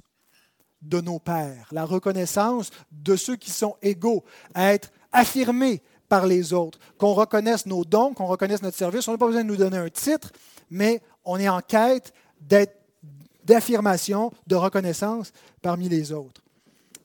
de 0.83 1.01
nos 1.01 1.19
pères, 1.19 1.69
la 1.73 1.85
reconnaissance 1.85 2.71
de 2.91 3.17
ceux 3.17 3.37
qui 3.37 3.51
sont 3.51 3.77
égaux, 3.83 4.25
à 4.55 4.75
être 4.75 4.91
affirmés, 5.13 5.83
par 6.13 6.27
les 6.27 6.53
autres, 6.53 6.79
qu'on 6.99 7.15
reconnaisse 7.15 7.65
nos 7.65 7.87
dons, 7.87 8.13
qu'on 8.13 8.27
reconnaisse 8.27 8.61
notre 8.61 8.77
service. 8.77 9.09
On 9.09 9.13
n'a 9.13 9.17
pas 9.17 9.29
besoin 9.29 9.45
de 9.45 9.49
nous 9.49 9.57
donner 9.57 9.79
un 9.79 9.89
titre, 9.89 10.31
mais 10.69 11.01
on 11.25 11.39
est 11.39 11.49
en 11.49 11.63
quête 11.63 12.13
d'affirmation, 13.45 14.33
de 14.47 14.57
reconnaissance 14.57 15.33
parmi 15.61 15.89
les 15.89 16.13
autres. 16.13 16.43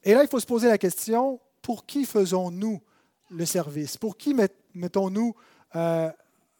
Et 0.04 0.14
là, 0.14 0.22
il 0.22 0.28
faut 0.28 0.40
se 0.40 0.46
poser 0.46 0.68
la 0.68 0.78
question, 0.78 1.40
pour 1.62 1.84
qui 1.84 2.04
faisons-nous 2.04 2.80
le 3.30 3.46
service? 3.46 3.96
Pour 3.96 4.16
qui 4.16 4.34
mettons-nous 4.74 5.34
euh, 5.76 6.10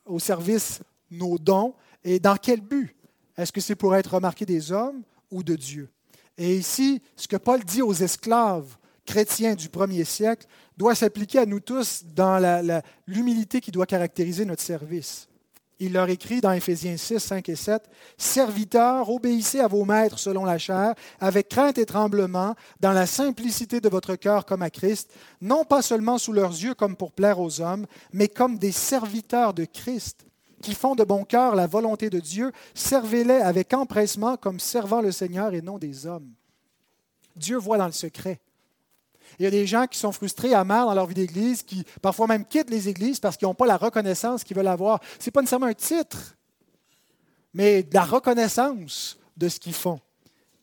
au 0.06 0.18
service 0.18 0.80
nos 1.10 1.38
dons? 1.38 1.74
Et 2.04 2.18
dans 2.18 2.36
quel 2.36 2.60
but? 2.60 2.94
Est-ce 3.36 3.52
que 3.52 3.60
c'est 3.60 3.76
pour 3.76 3.94
être 3.94 4.14
remarqué 4.14 4.44
des 4.44 4.72
hommes 4.72 5.02
ou 5.30 5.42
de 5.42 5.54
Dieu? 5.54 5.88
Et 6.36 6.56
ici, 6.56 7.00
ce 7.16 7.28
que 7.28 7.36
Paul 7.36 7.64
dit 7.64 7.82
aux 7.82 7.94
esclaves 7.94 8.76
chrétiens 9.08 9.54
du 9.54 9.70
premier 9.70 10.04
siècle, 10.04 10.46
doit 10.76 10.94
s'appliquer 10.94 11.38
à 11.38 11.46
nous 11.46 11.60
tous 11.60 12.04
dans 12.14 12.38
l'humilité 13.06 13.60
qui 13.60 13.70
doit 13.70 13.86
caractériser 13.86 14.44
notre 14.44 14.62
service. 14.62 15.27
Il 15.80 15.92
leur 15.92 16.08
écrit 16.08 16.40
dans 16.40 16.50
Éphésiens 16.50 16.96
6, 16.96 17.20
5 17.20 17.48
et 17.48 17.54
7, 17.54 17.88
Serviteurs, 18.16 19.08
obéissez 19.08 19.60
à 19.60 19.68
vos 19.68 19.84
maîtres 19.84 20.18
selon 20.18 20.44
la 20.44 20.58
chair, 20.58 20.94
avec 21.20 21.48
crainte 21.48 21.78
et 21.78 21.86
tremblement, 21.86 22.56
dans 22.80 22.92
la 22.92 23.06
simplicité 23.06 23.80
de 23.80 23.88
votre 23.88 24.16
cœur 24.16 24.44
comme 24.44 24.62
à 24.62 24.70
Christ, 24.70 25.12
non 25.40 25.64
pas 25.64 25.82
seulement 25.82 26.18
sous 26.18 26.32
leurs 26.32 26.50
yeux 26.50 26.74
comme 26.74 26.96
pour 26.96 27.12
plaire 27.12 27.38
aux 27.38 27.60
hommes, 27.60 27.86
mais 28.12 28.26
comme 28.26 28.58
des 28.58 28.72
serviteurs 28.72 29.54
de 29.54 29.64
Christ, 29.64 30.26
qui 30.62 30.74
font 30.74 30.96
de 30.96 31.04
bon 31.04 31.24
cœur 31.24 31.54
la 31.54 31.68
volonté 31.68 32.10
de 32.10 32.18
Dieu, 32.18 32.50
servez-les 32.74 33.34
avec 33.34 33.72
empressement 33.72 34.36
comme 34.36 34.58
servant 34.58 35.00
le 35.00 35.12
Seigneur 35.12 35.54
et 35.54 35.62
non 35.62 35.78
des 35.78 36.06
hommes. 36.06 36.32
Dieu 37.36 37.56
voit 37.56 37.78
dans 37.78 37.86
le 37.86 37.92
secret. 37.92 38.40
Il 39.38 39.44
y 39.44 39.46
a 39.46 39.50
des 39.50 39.66
gens 39.66 39.86
qui 39.86 39.98
sont 39.98 40.10
frustrés, 40.10 40.52
amers 40.52 40.86
dans 40.86 40.94
leur 40.94 41.06
vie 41.06 41.14
d'Église, 41.14 41.62
qui 41.62 41.84
parfois 42.02 42.26
même 42.26 42.44
quittent 42.44 42.70
les 42.70 42.88
églises 42.88 43.20
parce 43.20 43.36
qu'ils 43.36 43.46
n'ont 43.46 43.54
pas 43.54 43.66
la 43.66 43.76
reconnaissance 43.76 44.42
qu'ils 44.42 44.56
veulent 44.56 44.66
avoir. 44.66 45.00
Ce 45.20 45.26
n'est 45.26 45.32
pas 45.32 45.40
nécessairement 45.40 45.66
un 45.66 45.74
titre, 45.74 46.36
mais 47.54 47.82
de 47.84 47.94
la 47.94 48.04
reconnaissance 48.04 49.18
de 49.36 49.48
ce 49.48 49.60
qu'ils 49.60 49.74
font. 49.74 50.00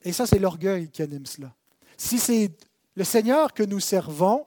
Et 0.03 0.11
ça, 0.11 0.27
c'est 0.27 0.39
l'orgueil 0.39 0.89
qui 0.89 1.01
anime 1.01 1.25
cela. 1.25 1.53
Si 1.97 2.19
c'est 2.19 2.51
le 2.95 3.03
Seigneur 3.03 3.53
que 3.53 3.63
nous 3.63 3.79
servons, 3.79 4.45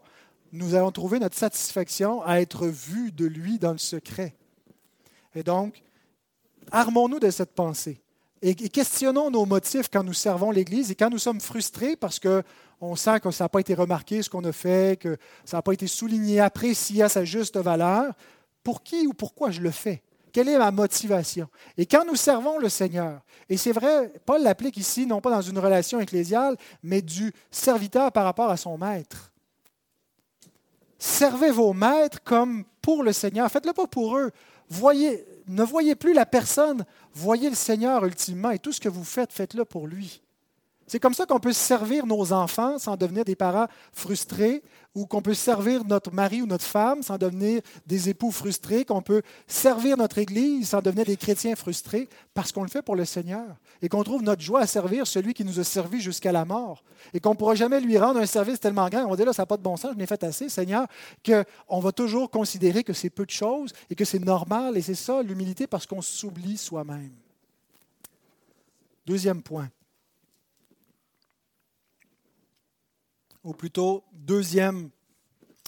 nous 0.53 0.75
allons 0.75 0.93
trouver 0.93 1.19
notre 1.19 1.37
satisfaction 1.37 2.23
à 2.23 2.41
être 2.41 2.67
vus 2.67 3.13
de 3.13 3.27
lui 3.27 3.59
dans 3.59 3.73
le 3.73 3.79
secret. 3.79 4.35
Et 5.35 5.43
donc, 5.43 5.83
armons-nous 6.71 7.19
de 7.19 7.31
cette 7.31 7.55
pensée 7.55 8.01
et 8.41 8.55
questionnons 8.55 9.31
nos 9.31 9.47
motifs 9.47 9.89
quand 9.93 10.05
nous 10.05 10.13
servons 10.13 10.51
l'Église 10.51 10.91
et 10.91 10.95
quand 10.95 11.11
nous 11.11 11.19
sommes 11.19 11.41
frustrés 11.41 11.97
parce 11.97 12.19
que 12.19 12.43
on 12.81 12.97
sent 12.97 13.21
que 13.21 13.31
ça 13.31 13.45
n'a 13.45 13.49
pas 13.49 13.61
été 13.61 13.75
remarqué 13.75 14.23
ce 14.23 14.31
qu'on 14.31 14.45
a 14.45 14.53
fait, 14.53 15.01
que 15.01 15.17
ça 15.45 15.59
n'a 15.59 15.63
pas 15.63 15.73
été 15.73 15.87
souligné, 15.87 16.41
apprécié 16.41 17.03
à 17.03 17.09
sa 17.09 17.25
juste 17.25 17.57
valeur. 17.57 18.13
Pour 18.63 18.83
qui 18.83 19.07
ou 19.07 19.13
pourquoi 19.13 19.51
je 19.51 19.61
le 19.61 19.71
fais? 19.71 20.03
Quelle 20.33 20.49
est 20.49 20.59
ma 20.59 20.71
motivation? 20.71 21.49
Et 21.77 21.87
quand 21.87 22.05
nous 22.05 22.15
servons 22.15 22.59
le 22.59 22.69
Seigneur, 22.69 23.23
et 23.49 23.57
c'est 23.57 23.73
vrai, 23.73 24.13
Paul 24.27 24.43
l'applique 24.43 24.77
ici, 24.77 25.07
non 25.07 25.21
pas 25.21 25.31
dans 25.31 25.41
une 25.41 25.59
relation 25.59 26.01
ecclésiale, 26.01 26.57
mais 26.83 27.01
du 27.01 27.33
serviteur 27.51 28.13
par 28.13 28.25
rapport 28.25 28.51
à 28.51 28.57
son 28.57 28.77
maître. 28.77 29.33
Servez 30.99 31.51
vos 31.51 31.73
maîtres 31.73 32.23
comme 32.23 32.65
pour 32.83 33.03
le 33.03 33.13
Seigneur. 33.13 33.51
Faites-le 33.51 33.73
pas 33.73 33.87
pour 33.87 34.19
eux. 34.19 34.31
Voyez, 34.69 35.25
ne 35.47 35.63
voyez 35.63 35.95
plus 35.95 36.13
la 36.13 36.27
personne, 36.27 36.85
voyez 37.15 37.49
le 37.49 37.57
Seigneur 37.57 38.05
ultimement, 38.05 38.51
et 38.51 38.59
tout 38.59 38.73
ce 38.73 38.81
que 38.81 38.89
vous 38.89 39.05
faites, 39.05 39.33
faites-le 39.33 39.65
pour 39.65 39.87
lui. 39.87 40.21
C'est 40.89 41.01
comme 41.01 41.13
ça 41.13 41.27
qu'on 41.27 41.39
peut 41.39 41.53
servir 41.53 42.07
nos 42.07 42.33
enfants 42.33 42.79
sans 42.79 42.97
devenir 42.97 43.25
des 43.25 43.37
parents 43.37 43.67
frustrés, 43.93 44.63
ou 44.95 45.07
qu'on 45.07 45.21
peut 45.21 45.35
servir 45.35 45.85
notre 45.85 46.13
mari 46.13 46.41
ou 46.41 46.47
notre 46.47 46.65
femme 46.65 47.03
sans 47.03 47.19
devenir 47.19 47.61
des 47.87 48.09
époux 48.09 48.31
frustrés, 48.31 48.87
qu'on 48.87 49.03
peut 49.03 49.23
servir 49.47 49.99
notre 49.99 50.17
Église 50.17 50.71
sans 50.71 50.81
devenir 50.81 51.05
des 51.05 51.19
chrétiens 51.19 51.55
frustrés, 51.57 52.09
parce 52.33 52.53
qu'on 52.53 52.63
le 52.63 52.71
fait 52.71 52.81
pour 52.81 52.97
le 52.97 53.05
Seigneur, 53.05 53.47
et 53.83 53.91
qu'on 53.91 54.03
trouve 54.03 54.23
notre 54.23 54.41
joie 54.41 54.61
à 54.61 54.67
servir 54.67 55.07
celui 55.07 55.35
qui 55.35 55.45
nous 55.45 55.61
a 55.61 55.65
servi 55.65 56.01
jusqu'à 56.01 56.33
la 56.33 56.47
mort, 56.47 56.83
et 57.13 57.21
qu'on 57.21 57.31
ne 57.31 57.37
pourra 57.37 57.55
jamais 57.55 57.81
lui 57.81 57.99
rendre 57.99 58.19
un 58.19 58.27
service 58.27 58.59
tellement 58.59 58.89
grand, 58.89 59.05
on 59.05 59.15
dire 59.15 59.27
là, 59.27 59.35
ça 59.35 59.43
n'a 59.43 59.47
pas 59.47 59.59
de 59.59 59.63
bon 59.63 59.77
sens, 59.77 59.93
je 59.93 59.99
n'ai 59.99 60.07
fait 60.07 60.25
assez, 60.25 60.49
Seigneur, 60.49 60.87
qu'on 61.25 61.81
va 61.81 61.93
toujours 61.93 62.31
considérer 62.31 62.83
que 62.83 62.95
c'est 62.95 63.11
peu 63.11 63.27
de 63.27 63.31
choses 63.31 63.75
et 63.91 63.95
que 63.95 64.07
c'est 64.07 64.25
normal, 64.25 64.79
et 64.79 64.83
c'est 64.83 64.95
ça 64.95 65.23
l'humilité, 65.23 65.67
parce 65.67 65.87
qu'on 65.87 66.03
s'oublie 66.03 66.57
soi-même. 66.57 67.13
Deuxième 69.07 69.43
point. 69.43 69.69
Ou 73.49 73.55
plutôt 73.55 74.05
deuxième 74.13 74.91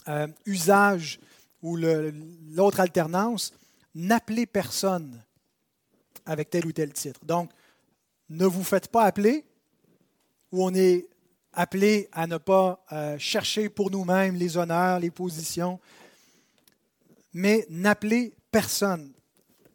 euh, 0.07 0.27
usage 0.45 1.19
ou 1.63 1.77
l'autre 1.77 2.79
alternance, 2.79 3.53
n'appelez 3.95 4.45
personne 4.45 5.19
avec 6.27 6.51
tel 6.51 6.67
ou 6.67 6.71
tel 6.71 6.93
titre. 6.93 7.19
Donc, 7.25 7.49
ne 8.29 8.45
vous 8.45 8.63
faites 8.63 8.87
pas 8.87 9.05
appeler, 9.05 9.43
ou 10.51 10.63
on 10.63 10.75
est 10.75 11.07
appelé 11.53 12.07
à 12.11 12.27
ne 12.27 12.37
pas 12.37 12.85
euh, 12.91 13.17
chercher 13.17 13.67
pour 13.67 13.89
nous-mêmes 13.89 14.35
les 14.35 14.57
honneurs, 14.57 14.99
les 14.99 15.09
positions, 15.09 15.79
mais 17.33 17.65
n'appelez 17.67 18.35
personne. 18.51 19.11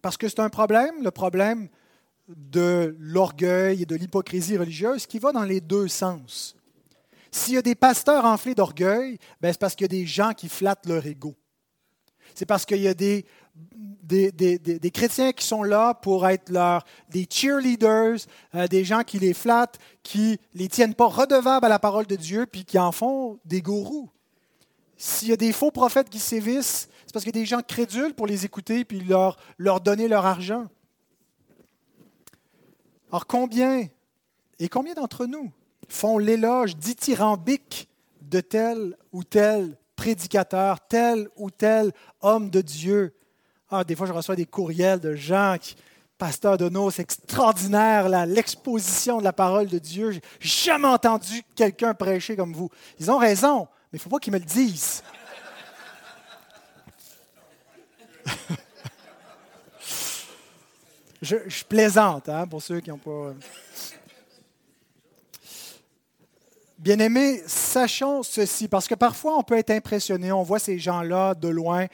Parce 0.01 0.17
que 0.17 0.29
c'est 0.29 0.39
un 0.39 0.49
problème, 0.49 1.03
le 1.03 1.11
problème 1.11 1.69
de 2.29 2.95
l'orgueil 3.01 3.83
et 3.83 3.87
de 3.87 3.97
l'hypocrisie 3.97 4.57
religieuse 4.57 5.07
qui 5.07 5.19
va 5.19 5.33
dans 5.33 5.43
les 5.43 5.61
deux 5.61 5.89
sens. 5.89 6.57
S'il 7.37 7.53
y 7.53 7.59
a 7.59 7.63
des 7.63 7.75
pasteurs 7.75 8.25
enflés 8.25 8.55
d'orgueil, 8.55 9.19
ben 9.43 9.53
c'est 9.53 9.61
parce 9.61 9.75
qu'il 9.75 9.85
y 9.85 9.93
a 9.93 10.01
des 10.01 10.07
gens 10.07 10.33
qui 10.33 10.49
flattent 10.49 10.87
leur 10.87 11.05
ego. 11.05 11.35
C'est 12.35 12.47
parce 12.47 12.65
qu'il 12.65 12.81
y 12.81 12.89
a 12.89 12.95
des, 12.95 13.27
chrétiens 14.91 15.33
qui 15.33 15.45
sont 15.45 15.63
là 15.63 15.93
pour 15.93 16.27
être 16.27 16.49
leur, 16.49 16.83
des 17.11 17.27
cheerleaders, 17.29 18.21
euh, 18.55 18.67
des 18.69 18.85
gens 18.85 19.03
qui 19.03 19.19
les 19.19 19.35
flattent, 19.35 19.79
qui 20.03 20.41
ne 20.55 20.61
les 20.61 20.69
tiennent 20.69 20.95
pas 20.95 21.09
redevables 21.09 21.67
à 21.67 21.69
la 21.69 21.79
parole 21.79 22.07
de 22.07 22.17
Dieu, 22.17 22.47
puis 22.47 22.65
qui 22.65 22.79
en 22.79 22.91
font 22.91 23.39
des 23.45 23.61
gourous. 23.61 24.11
S'il 24.97 25.29
y 25.29 25.33
a 25.33 25.37
des 25.37 25.53
faux 25.53 25.71
prophètes 25.71 26.09
qui 26.09 26.21
sévissent, 26.21 26.89
c'est 27.05 27.13
parce 27.13 27.23
qu'il 27.23 27.37
y 27.37 27.39
a 27.39 27.43
des 27.43 27.47
gens 27.47 27.61
crédules 27.61 28.15
pour 28.15 28.27
les 28.27 28.47
écouter 28.47 28.87
puis 28.87 29.01
leur, 29.01 29.37
leur 29.59 29.83
donner 29.83 30.09
leur 30.09 30.25
argent. 30.25 30.65
Alors 33.11 33.27
combien, 33.27 33.87
et 34.59 34.69
combien 34.71 34.95
d'entre 34.95 35.27
nous 35.27 35.53
font 35.89 36.19
l'éloge 36.19 36.77
dithyrambique 36.77 37.89
de 38.21 38.41
tel 38.41 38.97
ou 39.13 39.25
tel 39.25 39.77
prédicateur, 39.95 40.81
tel 40.87 41.29
ou 41.37 41.51
tel 41.51 41.93
homme 42.21 42.51
de 42.51 42.61
Dieu. 42.61 43.15
Ah, 43.71 43.85
des 43.85 43.97
fois, 43.97 44.07
je 44.07 44.13
reçois 44.13 44.37
des 44.37 44.47
courriels 44.47 45.01
de 45.01 45.15
gens 45.15 45.57
qui, 45.61 45.77
Pasteur 46.19 46.57
Dono, 46.57 46.91
c'est 46.91 47.03
extraordinaire 47.03 48.09
l'exposition 48.27 49.19
de 49.19 49.25
la 49.25 49.35
parole 49.35 49.67
de 49.67 49.79
Dieu. 49.79 50.13
J'ai 50.13 50.23
jamais 50.41 50.89
entendu 50.89 51.43
quelqu'un 51.55 51.93
prêcher 51.93 52.37
comme 52.37 52.55
vous. 52.55 52.71
Ils 52.99 53.11
ont 53.11 53.19
raison, 53.19 53.69
mais 53.93 53.99
il 53.99 54.01
ne 54.01 54.03
faut 54.03 54.09
pas 54.09 54.19
qu'ils 54.19 54.33
me 54.33 54.39
le 54.39 54.45
disent. 54.45 55.03
je, 61.23 61.65
plaisante, 61.65 62.31
hein, 62.31 62.47
pour 62.47 62.63
ceux 62.63 62.81
qui 62.81 62.89
n'ont 62.89 62.99
pas. 62.99 63.35
Bien-aimés, 66.87 67.43
sachons 67.49 68.23
ceci, 68.23 68.69
parce 68.69 68.87
que 68.87 68.95
parfois 68.95 69.37
on 69.37 69.43
peut 69.43 69.59
être 69.59 69.73
impressionné, 69.73 70.31
on 70.31 70.45
voit 70.45 70.61
ces 70.61 70.79
gens-là 70.79 71.35
de 71.35 71.49
loin. 71.49 71.87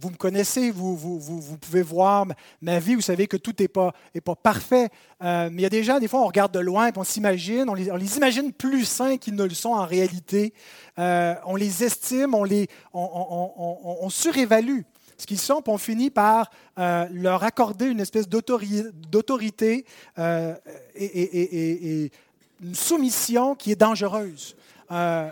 Vous 0.00 0.10
me 0.10 0.16
connaissez, 0.16 0.72
vous, 0.72 1.56
pouvez 1.60 1.82
voir 1.82 2.26
ma 2.60 2.80
vie, 2.80 2.96
vous 2.96 3.00
savez 3.00 3.28
que 3.28 3.36
tout 3.36 3.54
n'est 3.60 3.68
pas, 3.68 3.94
pas 4.24 4.34
parfait. 4.34 4.88
Euh, 5.22 5.48
mais 5.52 5.58
il 5.58 5.62
y 5.62 5.66
a 5.66 5.70
des 5.70 5.84
gens, 5.84 6.00
des 6.00 6.08
fois, 6.08 6.22
on 6.22 6.26
regarde 6.26 6.52
de 6.52 6.58
loin 6.58 6.88
et 6.88 6.92
on 6.96 7.04
s'imagine, 7.04 7.70
on 7.70 7.74
les, 7.74 8.16
imagine 8.16 8.52
plus 8.52 8.86
sains 8.86 9.18
qu'ils 9.18 9.36
ne 9.36 9.44
le 9.44 9.54
sont 9.54 9.68
en 9.68 9.86
réalité. 9.86 10.52
Euh, 10.98 11.36
on 11.46 11.54
les 11.54 11.84
estime, 11.84 12.34
on, 12.34 12.42
les, 12.42 12.66
surévalue 14.08 14.80
ce 15.16 15.26
qu'ils 15.26 15.38
sont, 15.38 15.62
puis 15.62 15.72
on 15.72 15.78
finit 15.78 16.10
par 16.10 16.50
euh, 16.80 17.06
leur 17.12 17.44
accorder 17.44 17.86
une 17.86 18.00
espèce 18.00 18.28
d'autorité 18.28 19.84
et 20.96 22.10
une 22.62 22.74
soumission 22.74 23.54
qui 23.54 23.72
est 23.72 23.76
dangereuse, 23.76 24.56
euh, 24.90 25.30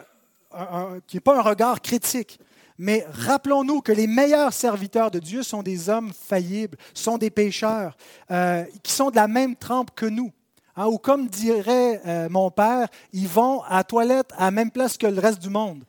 qui 1.07 1.17
n'est 1.17 1.21
pas 1.21 1.39
un 1.39 1.43
regard 1.43 1.81
critique. 1.81 2.39
Mais 2.79 3.07
rappelons-nous 3.11 3.81
que 3.81 3.93
les 3.93 4.07
meilleurs 4.07 4.53
serviteurs 4.53 5.11
de 5.11 5.19
Dieu 5.19 5.43
sont 5.43 5.63
des 5.63 5.89
hommes 5.89 6.13
faillibles, 6.13 6.77
sont 6.93 7.17
des 7.17 7.31
pécheurs, 7.31 7.97
euh, 8.31 8.65
qui 8.83 8.93
sont 8.93 9.11
de 9.11 9.17
la 9.17 9.29
même 9.29 9.57
trempe 9.57 9.91
que 9.95 10.07
nous. 10.07 10.31
Hein, 10.77 10.87
ou 10.87 10.99
comme 10.99 11.27
dirait 11.29 12.03
euh, 12.07 12.29
mon 12.29 12.51
père, 12.51 12.89
ils 13.15 13.29
vont 13.29 13.63
à 13.63 13.79
la 13.79 13.85
toilette 13.85 14.31
à 14.37 14.45
la 14.45 14.51
même 14.51 14.71
place 14.71 14.99
que 14.99 15.07
le 15.07 15.21
reste 15.21 15.41
du 15.41 15.49
monde. 15.49 15.85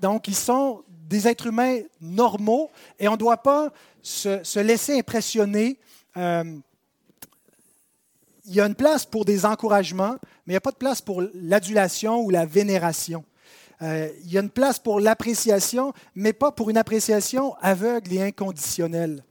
donc, 0.00 0.26
ils 0.26 0.34
sont 0.34 0.82
des 0.88 1.28
êtres 1.28 1.46
humains 1.46 1.80
normaux 2.00 2.70
et 2.98 3.06
on 3.06 3.12
ne 3.12 3.16
doit 3.16 3.36
pas 3.36 3.68
se, 4.02 4.42
se 4.42 4.58
laisser 4.58 4.98
impressionner 4.98 5.78
il 8.44 8.54
y 8.54 8.60
a 8.60 8.66
une 8.66 8.74
place 8.74 9.04
pour 9.04 9.24
des 9.24 9.46
encouragements, 9.46 10.16
mais 10.46 10.52
il 10.52 10.54
n'y 10.54 10.56
a 10.56 10.60
pas 10.60 10.72
de 10.72 10.76
place 10.76 11.00
pour 11.00 11.22
l'adulation 11.34 12.20
ou 12.20 12.30
la 12.30 12.44
vénération. 12.44 13.24
Euh, 13.82 14.08
il 14.24 14.32
y 14.32 14.38
a 14.38 14.40
une 14.40 14.50
place 14.50 14.78
pour 14.78 15.00
l'appréciation, 15.00 15.92
mais 16.14 16.32
pas 16.32 16.52
pour 16.52 16.70
une 16.70 16.76
appréciation 16.76 17.54
aveugle 17.60 18.12
et 18.12 18.22
inconditionnelle. 18.22 19.24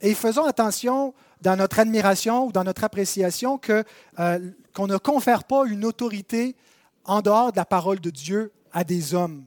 Et 0.00 0.14
faisons 0.14 0.44
attention 0.44 1.14
dans 1.40 1.56
notre 1.56 1.78
admiration 1.78 2.46
ou 2.46 2.52
dans 2.52 2.64
notre 2.64 2.84
appréciation 2.84 3.58
que, 3.58 3.84
euh, 4.18 4.38
qu'on 4.74 4.86
ne 4.86 4.96
confère 4.96 5.44
pas 5.44 5.66
une 5.66 5.84
autorité 5.84 6.56
en 7.04 7.22
dehors 7.22 7.52
de 7.52 7.56
la 7.56 7.64
parole 7.64 8.00
de 8.00 8.10
Dieu 8.10 8.52
à 8.72 8.84
des 8.84 9.14
hommes. 9.14 9.44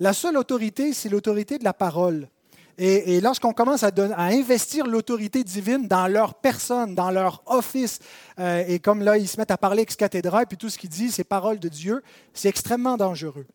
La 0.00 0.12
seule 0.12 0.36
autorité, 0.36 0.92
c'est 0.92 1.08
l'autorité 1.08 1.58
de 1.58 1.64
la 1.64 1.72
parole. 1.72 2.28
Et, 2.76 3.20
lorsqu'on 3.20 3.52
commence 3.52 3.84
à, 3.84 3.90
investir 4.18 4.86
l'autorité 4.86 5.44
divine 5.44 5.86
dans 5.86 6.08
leur 6.08 6.34
personne, 6.34 6.94
dans 6.94 7.10
leur 7.10 7.42
office, 7.46 8.00
euh, 8.40 8.64
et 8.66 8.80
comme 8.80 9.02
là, 9.02 9.16
ils 9.16 9.28
se 9.28 9.38
mettent 9.38 9.52
à 9.52 9.58
parler 9.58 9.82
ex 9.82 9.94
cathedra, 9.94 10.42
et 10.42 10.46
puis 10.46 10.56
tout 10.56 10.68
ce 10.68 10.78
qu'ils 10.78 10.90
disent, 10.90 11.14
c'est 11.14 11.24
parole 11.24 11.60
de 11.60 11.68
Dieu, 11.68 12.02
c'est 12.32 12.48
extrêmement 12.48 12.96
dangereux. 12.96 13.46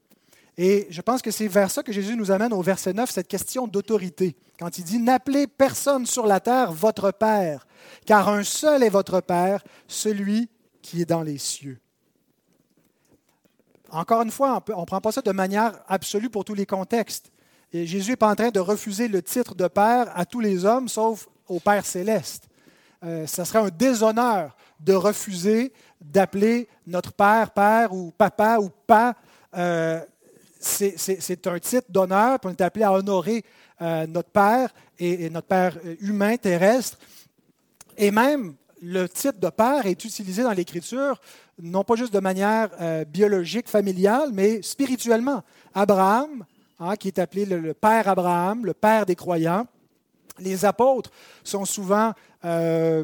Et 0.58 0.88
je 0.90 1.02
pense 1.02 1.22
que 1.22 1.32
c'est 1.32 1.48
vers 1.48 1.72
ça 1.72 1.84
que 1.84 1.92
Jésus 1.92 2.16
nous 2.16 2.32
amène 2.32 2.54
au 2.54 2.62
verset 2.62 2.94
9, 2.94 3.10
cette 3.10 3.28
question 3.28 3.68
d'autorité. 3.68 4.36
Quand 4.58 4.78
il 4.78 4.84
dit 4.84 5.00
N'appelez 5.00 5.48
personne 5.48 6.06
sur 6.06 6.26
la 6.26 6.40
terre 6.40 6.72
votre 6.72 7.12
Père, 7.12 7.66
car 8.06 8.30
un 8.30 8.44
seul 8.44 8.84
est 8.84 8.90
votre 8.90 9.22
Père, 9.22 9.64
celui 9.88 10.50
qui 10.82 11.02
est 11.02 11.06
dans 11.06 11.24
les 11.24 11.38
cieux. 11.38 11.80
Encore 13.92 14.22
une 14.22 14.32
fois, 14.32 14.64
on 14.76 14.82
ne 14.82 14.86
prend 14.86 15.02
pas 15.02 15.12
ça 15.12 15.22
de 15.22 15.32
manière 15.32 15.80
absolue 15.88 16.30
pour 16.30 16.46
tous 16.46 16.54
les 16.54 16.66
contextes. 16.66 17.32
Jésus 17.72 18.12
n'est 18.12 18.18
pas 18.18 18.30
en 18.30 18.36
train 18.36 18.50
de 18.50 18.60
refuser 18.60 19.08
le 19.08 19.22
titre 19.22 19.54
de 19.54 19.68
Père 19.68 20.12
à 20.16 20.26
tous 20.26 20.40
les 20.40 20.66
hommes, 20.66 20.88
sauf 20.88 21.28
au 21.48 21.60
Père 21.60 21.86
céleste. 21.86 22.50
Euh, 23.04 23.28
serait 23.28 23.60
un 23.60 23.70
déshonneur 23.70 24.58
de 24.80 24.94
refuser 24.94 25.72
d'appeler 26.02 26.68
notre 26.86 27.14
Père, 27.14 27.52
Père 27.52 27.94
ou 27.94 28.12
Papa 28.12 28.58
ou 28.60 28.70
Pas. 28.88 29.16
Euh, 29.56 30.02
c'est 30.60 31.48
un 31.48 31.60
titre 31.60 31.88
d'honneur, 31.90 32.40
puis 32.40 32.50
on 32.50 32.52
est 32.52 32.62
appelé 32.62 32.84
à 32.84 32.92
honorer 32.92 33.46
euh, 33.82 34.06
notre 34.08 34.30
Père 34.30 34.74
et, 34.98 35.30
notre 35.30 35.48
Père 35.48 35.78
humain, 36.02 36.36
terrestre. 36.36 36.98
Et 37.98 38.12
même, 38.12 38.56
le 38.82 39.08
titre 39.08 39.40
de 39.40 39.50
Père 39.50 39.86
est 39.86 40.04
utilisé 40.04 40.44
dans 40.44 40.52
l'Écriture, 40.52 41.22
non 41.62 41.86
pas 41.86 41.96
juste 41.96 42.14
de 42.14 42.20
manière 42.20 42.70
biologique, 43.06 43.70
familiale, 43.70 44.32
mais 44.34 44.62
spirituellement. 44.62 45.44
Abraham, 45.74 46.46
Hein, 46.82 46.96
qui 46.96 47.10
est 47.10 47.20
appelé 47.20 47.46
le, 47.46 47.74
Père 47.74 48.08
Abraham, 48.08 48.66
le 48.66 48.74
Père 48.74 49.06
des 49.06 49.16
croyants. 49.16 49.68
Les 50.40 50.64
apôtres 50.64 51.12
sont 51.44 51.66
souvent 51.66 52.14
euh, 52.46 53.04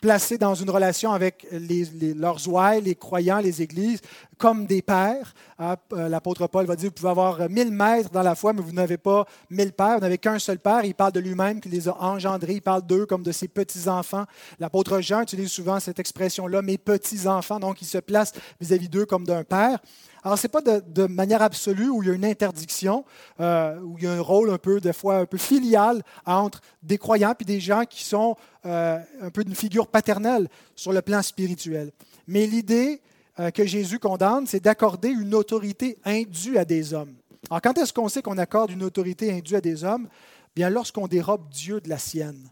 placés 0.00 0.38
dans 0.38 0.54
une 0.54 0.70
relation 0.70 1.12
avec 1.12 1.46
leurs 1.52 2.48
ouailles, 2.48 2.80
les 2.80 2.94
croyants, 2.94 3.38
les 3.38 3.60
églises, 3.60 4.00
comme 4.38 4.64
des 4.64 4.80
pères. 4.80 5.34
Hein, 5.58 5.76
euh, 5.92 6.08
l'apôtre 6.08 6.46
Paul 6.46 6.64
va 6.64 6.74
dire, 6.74 6.88
vous 6.88 6.94
pouvez 6.94 7.10
avoir 7.10 7.50
mille 7.50 7.70
maîtres 7.70 8.08
dans 8.08 8.22
la 8.22 8.34
foi, 8.34 8.54
mais 8.54 8.62
vous 8.62 8.72
n'avez 8.72 8.96
pas 8.96 9.26
mille 9.50 9.72
pères, 9.72 9.96
vous 9.96 10.00
n'avez 10.00 10.16
qu'un 10.16 10.38
seul 10.38 10.58
père. 10.58 10.84
Il 10.84 10.94
parle 10.94 11.12
de 11.12 11.20
lui-même 11.20 11.60
qui 11.60 11.68
les 11.68 11.88
a 11.88 12.02
engendrés, 12.02 12.54
il 12.54 12.62
parle 12.62 12.82
d'eux 12.82 13.04
comme 13.04 13.22
de 13.22 13.30
ses 13.30 13.46
petits-enfants. 13.46 14.24
L'apôtre 14.58 15.00
Jean 15.02 15.20
utilise 15.20 15.52
souvent 15.52 15.78
cette 15.80 16.00
expression-là, 16.00 16.62
mes 16.62 16.78
petits-enfants, 16.78 17.60
donc 17.60 17.82
il 17.82 17.86
se 17.86 17.98
place 17.98 18.32
vis-à-vis 18.58 18.88
d'eux 18.88 19.04
comme 19.04 19.26
d'un 19.26 19.44
père. 19.44 19.78
Alors, 20.24 20.38
ce 20.38 20.46
n'est 20.46 20.50
pas 20.50 20.60
de, 20.60 21.06
manière 21.06 21.42
absolue 21.42 21.88
où 21.88 22.02
il 22.02 22.08
y 22.08 22.10
a 22.12 22.14
une 22.14 22.24
interdiction, 22.24 23.04
euh, 23.40 23.78
où 23.80 23.98
il 23.98 24.04
y 24.04 24.06
a 24.06 24.12
un 24.12 24.20
rôle 24.20 24.50
un 24.50 24.58
peu, 24.58 24.80
des 24.80 24.92
fois, 24.92 25.16
un 25.16 25.26
peu 25.26 25.36
filial 25.36 26.02
entre 26.26 26.60
des 26.82 26.96
croyants 26.96 27.34
et 27.38 27.44
des 27.44 27.58
gens 27.58 27.84
qui 27.84 28.04
sont 28.04 28.36
euh, 28.64 29.00
un 29.20 29.30
peu 29.30 29.42
d'une 29.42 29.56
figure 29.56 29.88
paternelle 29.88 30.48
sur 30.76 30.92
le 30.92 31.02
plan 31.02 31.22
spirituel. 31.22 31.90
Mais 32.28 32.46
l'idée 32.46 33.00
euh, 33.40 33.50
que 33.50 33.66
Jésus 33.66 33.98
condamne, 33.98 34.46
c'est 34.46 34.62
d'accorder 34.62 35.08
une 35.08 35.34
autorité 35.34 35.98
indue 36.04 36.56
à 36.56 36.64
des 36.64 36.94
hommes. 36.94 37.14
Alors, 37.50 37.60
quand 37.60 37.76
est-ce 37.78 37.92
qu'on 37.92 38.08
sait 38.08 38.22
qu'on 38.22 38.38
accorde 38.38 38.70
une 38.70 38.84
autorité 38.84 39.32
indue 39.32 39.56
à 39.56 39.60
des 39.60 39.82
hommes? 39.82 40.08
Bien, 40.54 40.70
lorsqu'on 40.70 41.08
dérobe 41.08 41.48
Dieu 41.48 41.80
de 41.80 41.88
la 41.88 41.98
sienne. 41.98 42.48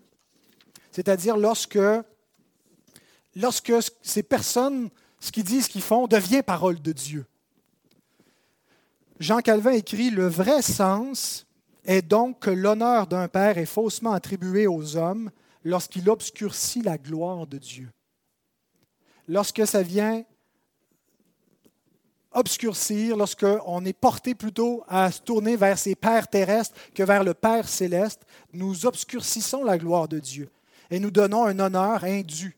C'est-à-dire 0.91 1.37
lorsque, 1.37 1.79
lorsque 3.37 3.73
ces 4.03 4.25
personnes, 4.25 4.89
ce 5.21 5.31
qu'ils 5.31 5.45
disent, 5.45 5.67
ce 5.67 5.71
qu'ils 5.71 5.83
font, 5.83 6.09
devient 6.09 6.43
parole 6.43 6.83
de 6.83 6.93
Dieu. 6.93 7.27
Jean 9.21 9.41
Calvin 9.41 9.73
écrit 9.73 10.09
Le 10.09 10.27
vrai 10.27 10.63
sens 10.63 11.47
est 11.85 12.01
donc 12.01 12.41
que 12.41 12.51
l'honneur 12.51 13.07
d'un 13.07 13.29
père 13.29 13.59
est 13.59 13.67
faussement 13.67 14.13
attribué 14.13 14.67
aux 14.67 14.97
hommes 14.97 15.31
lorsqu'il 15.63 16.09
obscurcit 16.09 16.81
la 16.81 16.97
gloire 16.97 17.47
de 17.47 17.59
Dieu. 17.59 17.91
Lorsque 19.29 19.67
ça 19.67 19.83
vient 19.83 20.25
obscurcir, 22.33 23.17
lorsqu'on 23.17 23.85
est 23.85 23.93
porté 23.93 24.35
plutôt 24.35 24.85
à 24.89 25.13
se 25.13 25.21
tourner 25.21 25.57
vers 25.57 25.79
ses 25.79 25.95
pères 25.95 26.29
terrestres 26.29 26.75
que 26.95 27.03
vers 27.03 27.23
le 27.23 27.35
Père 27.35 27.69
céleste, 27.69 28.23
nous 28.55 28.87
obscurcissons 28.87 29.65
la 29.65 29.77
gloire 29.77 30.09
de 30.09 30.19
Dieu 30.19 30.49
et 30.91 30.99
nous 30.99 31.11
donnons 31.11 31.45
un 31.45 31.59
honneur 31.59 32.05
indu. 32.05 32.57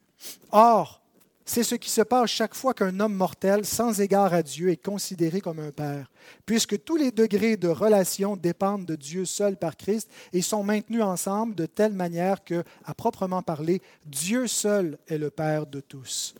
Or, 0.52 1.01
c'est 1.44 1.64
ce 1.64 1.74
qui 1.74 1.90
se 1.90 2.02
passe 2.02 2.30
chaque 2.30 2.54
fois 2.54 2.72
qu'un 2.72 3.00
homme 3.00 3.14
mortel, 3.14 3.64
sans 3.64 4.00
égard 4.00 4.32
à 4.32 4.42
Dieu, 4.42 4.70
est 4.70 4.82
considéré 4.82 5.40
comme 5.40 5.58
un 5.58 5.72
père, 5.72 6.10
puisque 6.46 6.82
tous 6.84 6.96
les 6.96 7.10
degrés 7.10 7.56
de 7.56 7.68
relation 7.68 8.36
dépendent 8.36 8.86
de 8.86 8.94
Dieu 8.94 9.24
seul 9.24 9.56
par 9.56 9.76
Christ 9.76 10.08
et 10.32 10.42
sont 10.42 10.62
maintenus 10.62 11.02
ensemble 11.02 11.54
de 11.54 11.66
telle 11.66 11.94
manière 11.94 12.44
que, 12.44 12.62
à 12.84 12.94
proprement 12.94 13.42
parler, 13.42 13.82
Dieu 14.06 14.46
seul 14.46 14.98
est 15.08 15.18
le 15.18 15.30
Père 15.30 15.66
de 15.66 15.80
tous. 15.80 16.34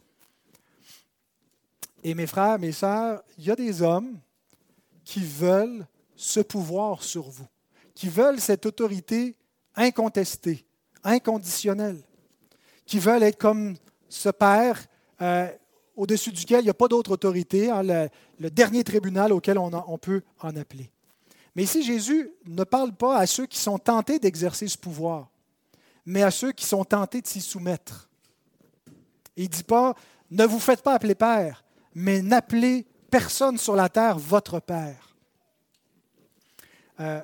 Et 2.05 2.15
mes 2.15 2.27
frères, 2.27 2.59
mes 2.59 2.73
sœurs, 2.73 3.23
il 3.39 3.45
y 3.45 3.51
a 3.51 3.57
des 3.57 3.83
hommes 3.83 4.19
qui 5.05 5.25
veulent 5.25 5.87
ce 6.17 6.41
pouvoir 6.41 7.03
sur 7.03 7.29
vous, 7.29 7.47
qui 7.95 8.09
veulent 8.09 8.41
cette 8.41 8.67
autorité 8.67 9.37
incontestée, 9.75 10.65
inconditionnelle, 11.03 12.01
qui 12.87 13.01
veulent 13.01 13.23
être 13.25 13.39
comme 13.39 13.77
ce 14.09 14.29
Père 14.29 14.85
euh, 15.23 15.49
au-dessus 15.97 16.33
duquel 16.33 16.61
il 16.61 16.65
n'y 16.65 16.71
a 16.71 16.75
pas 16.75 16.89
d'autre 16.89 17.13
autorité, 17.13 17.71
hein, 17.71 17.83
le, 17.83 18.51
dernier 18.51 18.83
tribunal 18.83 19.33
auquel 19.33 19.59
on, 19.59 19.99
peut 19.99 20.23
en 20.41 20.57
appeler. 20.57 20.91
Mais 21.55 21.63
ici, 21.63 21.83
Jésus 21.83 22.31
ne 22.47 22.65
parle 22.65 22.93
pas 22.93 23.19
à 23.19 23.27
ceux 23.27 23.47
qui 23.47 23.59
sont 23.59 23.79
tentés 23.79 24.19
d'exercer 24.19 24.69
ce 24.69 24.79
pouvoir, 24.79 25.31
mais 26.05 26.23
à 26.23 26.31
ceux 26.31 26.53
qui 26.53 26.65
sont 26.65 26.85
tentés 26.85 27.21
de 27.21 27.27
s'y 27.27 27.41
soumettre. 27.41 28.09
Il 29.37 29.45
ne 29.45 29.49
dit 29.49 29.63
pas, 29.63 29.95
ne 30.31 30.45
vous 30.45 30.59
faites 30.59 30.83
pas 30.83 30.95
appeler 30.95 31.15
Père, 31.15 31.65
mais 31.95 32.21
n'appelez 32.21 32.87
personne 33.11 33.59
sur 33.59 33.77
la 33.77 33.89
terre 33.89 34.19
votre 34.19 34.61
Père. 34.61 35.15
Euh, 37.01 37.21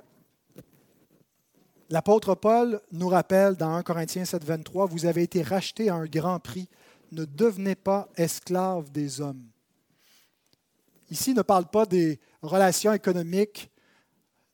L'apôtre 1.91 2.35
Paul 2.35 2.83
nous 2.93 3.09
rappelle 3.09 3.55
dans 3.55 3.75
1 3.75 3.83
Corinthiens 3.83 4.27
7, 4.27 4.45
23, 4.45 4.87
Vous 4.87 5.07
avez 5.07 5.23
été 5.23 5.43
rachetés 5.43 5.89
à 5.89 5.95
un 5.95 6.05
grand 6.05 6.39
prix, 6.39 6.69
ne 7.13 7.25
devenez 7.25 7.75
pas 7.75 8.09
esclaves 8.17 8.91
des 8.91 9.21
hommes. 9.21 9.45
Ici, 11.11 11.31
il 11.31 11.37
ne 11.37 11.43
parle 11.43 11.67
pas 11.67 11.87
des 11.87 12.21
relations 12.43 12.93
économiques 12.93 13.71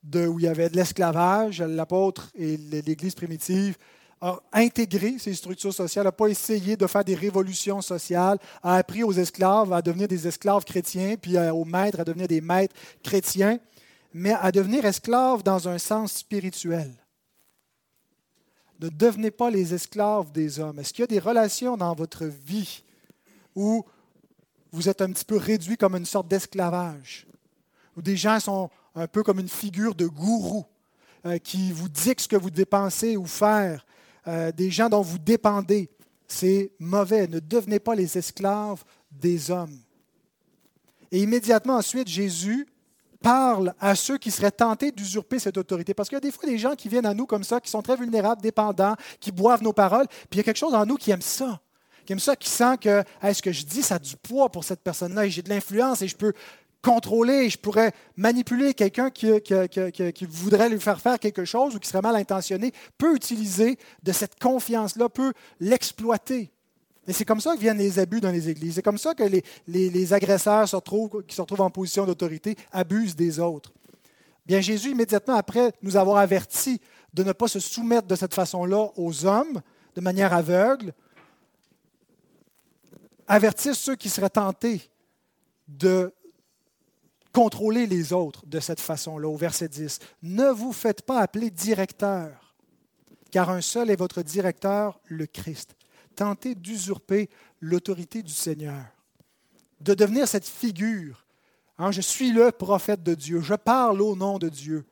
de, 0.02 0.26
où 0.26 0.38
il 0.38 0.44
y 0.44 0.48
avait 0.48 0.68
de 0.68 0.76
l'esclavage. 0.76 1.60
L'apôtre 1.62 2.30
et 2.34 2.56
l'Église 2.56 3.14
primitive 3.14 3.76
a 4.20 4.40
intégré 4.52 5.18
ces 5.18 5.34
structures 5.34 5.74
sociales, 5.74 6.04
n'a 6.04 6.12
pas 6.12 6.28
essayé 6.28 6.76
de 6.76 6.86
faire 6.86 7.04
des 7.04 7.14
révolutions 7.14 7.82
sociales, 7.82 8.38
a 8.62 8.76
appris 8.76 9.02
aux 9.02 9.12
esclaves 9.12 9.72
à 9.72 9.82
devenir 9.82 10.08
des 10.08 10.26
esclaves 10.26 10.64
chrétiens, 10.64 11.16
puis 11.20 11.36
aux 11.38 11.64
maîtres 11.64 12.00
à 12.00 12.04
devenir 12.04 12.28
des 12.28 12.40
maîtres 12.40 12.74
chrétiens, 13.02 13.58
mais 14.14 14.32
à 14.32 14.50
devenir 14.52 14.84
esclaves 14.84 15.42
dans 15.42 15.68
un 15.68 15.78
sens 15.78 16.12
spirituel. 16.12 17.03
Ne 18.80 18.88
devenez 18.88 19.30
pas 19.30 19.50
les 19.50 19.72
esclaves 19.72 20.32
des 20.32 20.58
hommes. 20.58 20.78
Est-ce 20.78 20.92
qu'il 20.92 21.02
y 21.02 21.04
a 21.04 21.08
des 21.08 21.18
relations 21.18 21.76
dans 21.76 21.94
votre 21.94 22.24
vie 22.24 22.82
où 23.54 23.84
vous 24.72 24.88
êtes 24.88 25.00
un 25.00 25.12
petit 25.12 25.24
peu 25.24 25.36
réduit 25.36 25.76
comme 25.76 25.94
une 25.94 26.04
sorte 26.04 26.26
d'esclavage, 26.26 27.26
où 27.96 28.02
des 28.02 28.16
gens 28.16 28.40
sont 28.40 28.70
un 28.96 29.06
peu 29.06 29.22
comme 29.22 29.38
une 29.38 29.48
figure 29.48 29.94
de 29.94 30.06
gourou 30.06 30.64
euh, 31.26 31.38
qui 31.38 31.72
vous 31.72 31.88
dit 31.88 32.14
ce 32.18 32.26
que 32.26 32.36
vous 32.36 32.50
devez 32.50 32.64
penser 32.64 33.16
ou 33.16 33.26
faire, 33.26 33.86
euh, 34.26 34.50
des 34.52 34.70
gens 34.70 34.88
dont 34.88 35.02
vous 35.02 35.18
dépendez. 35.18 35.88
C'est 36.26 36.72
mauvais. 36.80 37.28
Ne 37.28 37.38
devenez 37.38 37.78
pas 37.78 37.94
les 37.94 38.18
esclaves 38.18 38.82
des 39.12 39.50
hommes. 39.50 39.78
Et 41.12 41.22
immédiatement 41.22 41.76
ensuite, 41.76 42.08
Jésus 42.08 42.66
parle 43.24 43.74
à 43.80 43.94
ceux 43.94 44.18
qui 44.18 44.30
seraient 44.30 44.50
tentés 44.50 44.92
d'usurper 44.92 45.38
cette 45.38 45.56
autorité. 45.56 45.94
Parce 45.94 46.10
qu'il 46.10 46.16
y 46.16 46.18
a 46.18 46.20
des 46.20 46.30
fois 46.30 46.46
des 46.46 46.58
gens 46.58 46.74
qui 46.74 46.90
viennent 46.90 47.06
à 47.06 47.14
nous 47.14 47.24
comme 47.24 47.42
ça, 47.42 47.58
qui 47.58 47.70
sont 47.70 47.80
très 47.80 47.96
vulnérables, 47.96 48.42
dépendants, 48.42 48.94
qui 49.18 49.32
boivent 49.32 49.62
nos 49.62 49.72
paroles, 49.72 50.06
puis 50.08 50.28
il 50.32 50.36
y 50.36 50.40
a 50.40 50.42
quelque 50.44 50.58
chose 50.58 50.74
en 50.74 50.84
nous 50.84 50.96
qui 50.96 51.10
aime 51.10 51.22
ça 51.22 51.60
qui 52.04 52.12
aime 52.12 52.20
ça, 52.20 52.36
qui 52.36 52.50
sent 52.50 52.76
que 52.82 53.02
ce 53.32 53.40
que 53.40 53.50
je 53.50 53.64
dis, 53.64 53.82
ça 53.82 53.94
a 53.94 53.98
du 53.98 54.14
poids 54.16 54.50
pour 54.50 54.62
cette 54.62 54.82
personne-là, 54.82 55.24
et 55.24 55.30
j'ai 55.30 55.40
de 55.40 55.48
l'influence, 55.48 56.02
et 56.02 56.08
je 56.08 56.14
peux 56.14 56.34
contrôler, 56.82 57.48
je 57.48 57.56
pourrais 57.56 57.92
manipuler 58.14 58.74
quelqu'un 58.74 59.08
qui, 59.08 59.40
qui, 59.40 60.26
voudrait 60.26 60.68
lui 60.68 60.78
faire 60.78 61.00
faire 61.00 61.18
quelque 61.18 61.46
chose 61.46 61.74
ou 61.74 61.78
qui 61.78 61.88
serait 61.88 62.02
mal 62.02 62.14
intentionné, 62.14 62.72
peut 62.98 63.16
utiliser 63.16 63.78
de 64.02 64.12
cette 64.12 64.38
confiance-là, 64.38 65.08
peut 65.08 65.32
l'exploiter. 65.60 66.52
Et 67.06 67.12
c'est 67.12 67.24
comme 67.24 67.40
ça 67.40 67.54
que 67.54 67.60
viennent 67.60 67.78
les 67.78 67.98
abus 67.98 68.20
dans 68.20 68.30
les 68.30 68.48
églises. 68.48 68.76
C'est 68.76 68.82
comme 68.82 68.98
ça 68.98 69.14
que 69.14 69.24
les, 69.24 69.42
les, 69.66 70.12
agresseurs 70.12 70.68
se 70.68 70.76
retrouvent, 70.76 71.22
qui 71.26 71.34
se 71.34 71.40
retrouvent 71.40 71.60
en 71.60 71.70
position 71.70 72.06
d'autorité 72.06 72.56
abusent 72.72 73.16
des 73.16 73.40
autres. 73.40 73.72
Bien, 74.46 74.60
Jésus, 74.60 74.90
immédiatement 74.90 75.34
après 75.34 75.72
nous 75.82 75.96
avoir 75.96 76.18
avertis 76.18 76.80
de 77.12 77.22
ne 77.22 77.32
pas 77.32 77.48
se 77.48 77.60
soumettre 77.60 78.06
de 78.06 78.14
cette 78.14 78.34
façon-là 78.34 78.90
aux 78.96 79.24
hommes, 79.26 79.60
de 79.94 80.00
manière 80.00 80.32
aveugle, 80.32 80.92
avertit 83.26 83.74
ceux 83.74 83.96
qui 83.96 84.08
seraient 84.08 84.30
tentés 84.30 84.90
de 85.68 86.12
contrôler 87.32 87.86
les 87.86 88.12
autres 88.12 88.46
de 88.46 88.60
cette 88.60 88.80
façon-là, 88.80 89.28
au 89.28 89.36
verset 89.36 89.68
10. 89.68 89.98
Ne 90.22 90.50
vous 90.50 90.72
faites 90.72 91.02
pas 91.02 91.20
appeler 91.20 91.50
directeur, 91.50 92.54
car 93.30 93.50
un 93.50 93.60
seul 93.60 93.90
est 93.90 93.96
votre 93.96 94.22
directeur, 94.22 95.00
le 95.06 95.26
Christ. 95.26 95.74
Tentez 96.14 96.54
d'usurper 96.54 97.28
l'autorité 97.60 98.22
du 98.22 98.32
Seigneur, 98.32 98.84
de 99.80 99.94
devenir 99.94 100.28
cette 100.28 100.46
figure. 100.46 101.24
Hein, 101.78 101.90
je 101.90 102.00
suis 102.00 102.30
le 102.30 102.52
prophète 102.52 103.02
de 103.02 103.14
Dieu, 103.14 103.40
je 103.40 103.54
parle 103.54 104.00
au 104.00 104.14
nom 104.14 104.38
de 104.38 104.48
Dieu. 104.48 104.84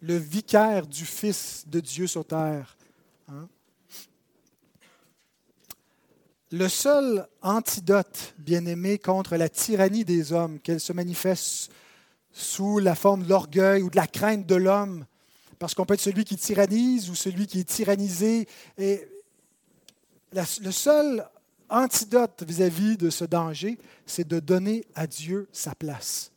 Le 0.00 0.16
vicaire 0.16 0.86
du 0.86 1.04
Fils 1.04 1.64
de 1.66 1.80
Dieu 1.80 2.06
sur 2.06 2.24
terre. 2.24 2.76
Hein. 3.28 3.48
Le 6.50 6.68
seul 6.68 7.26
antidote, 7.42 8.34
bien-aimé, 8.38 8.98
contre 8.98 9.36
la 9.36 9.48
tyrannie 9.50 10.04
des 10.04 10.32
hommes, 10.32 10.60
qu'elle 10.60 10.80
se 10.80 10.94
manifeste 10.94 11.70
sous 12.32 12.78
la 12.78 12.94
forme 12.94 13.24
de 13.24 13.28
l'orgueil 13.28 13.82
ou 13.82 13.90
de 13.90 13.96
la 13.96 14.06
crainte 14.06 14.46
de 14.46 14.54
l'homme, 14.54 15.04
parce 15.58 15.74
qu'on 15.74 15.84
peut 15.84 15.94
être 15.94 16.00
celui 16.00 16.24
qui 16.24 16.36
tyrannise 16.36 17.10
ou 17.10 17.14
celui 17.14 17.46
qui 17.46 17.60
est 17.60 17.68
tyrannisé. 17.68 18.48
Et 18.76 19.08
le 20.32 20.70
seul 20.70 21.28
antidote 21.68 22.42
vis-à-vis 22.46 22.96
de 22.96 23.10
ce 23.10 23.24
danger, 23.24 23.78
c'est 24.06 24.26
de 24.26 24.40
donner 24.40 24.84
à 24.94 25.06
Dieu 25.06 25.48
sa 25.52 25.74
place. 25.74 26.32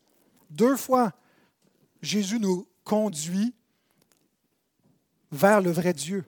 Deux 0.50 0.76
fois, 0.76 1.14
Jésus 2.02 2.40
nous 2.40 2.68
conduit 2.84 3.54
vers 5.32 5.62
le 5.62 5.72
vrai 5.72 5.94
Dieu 5.94 6.26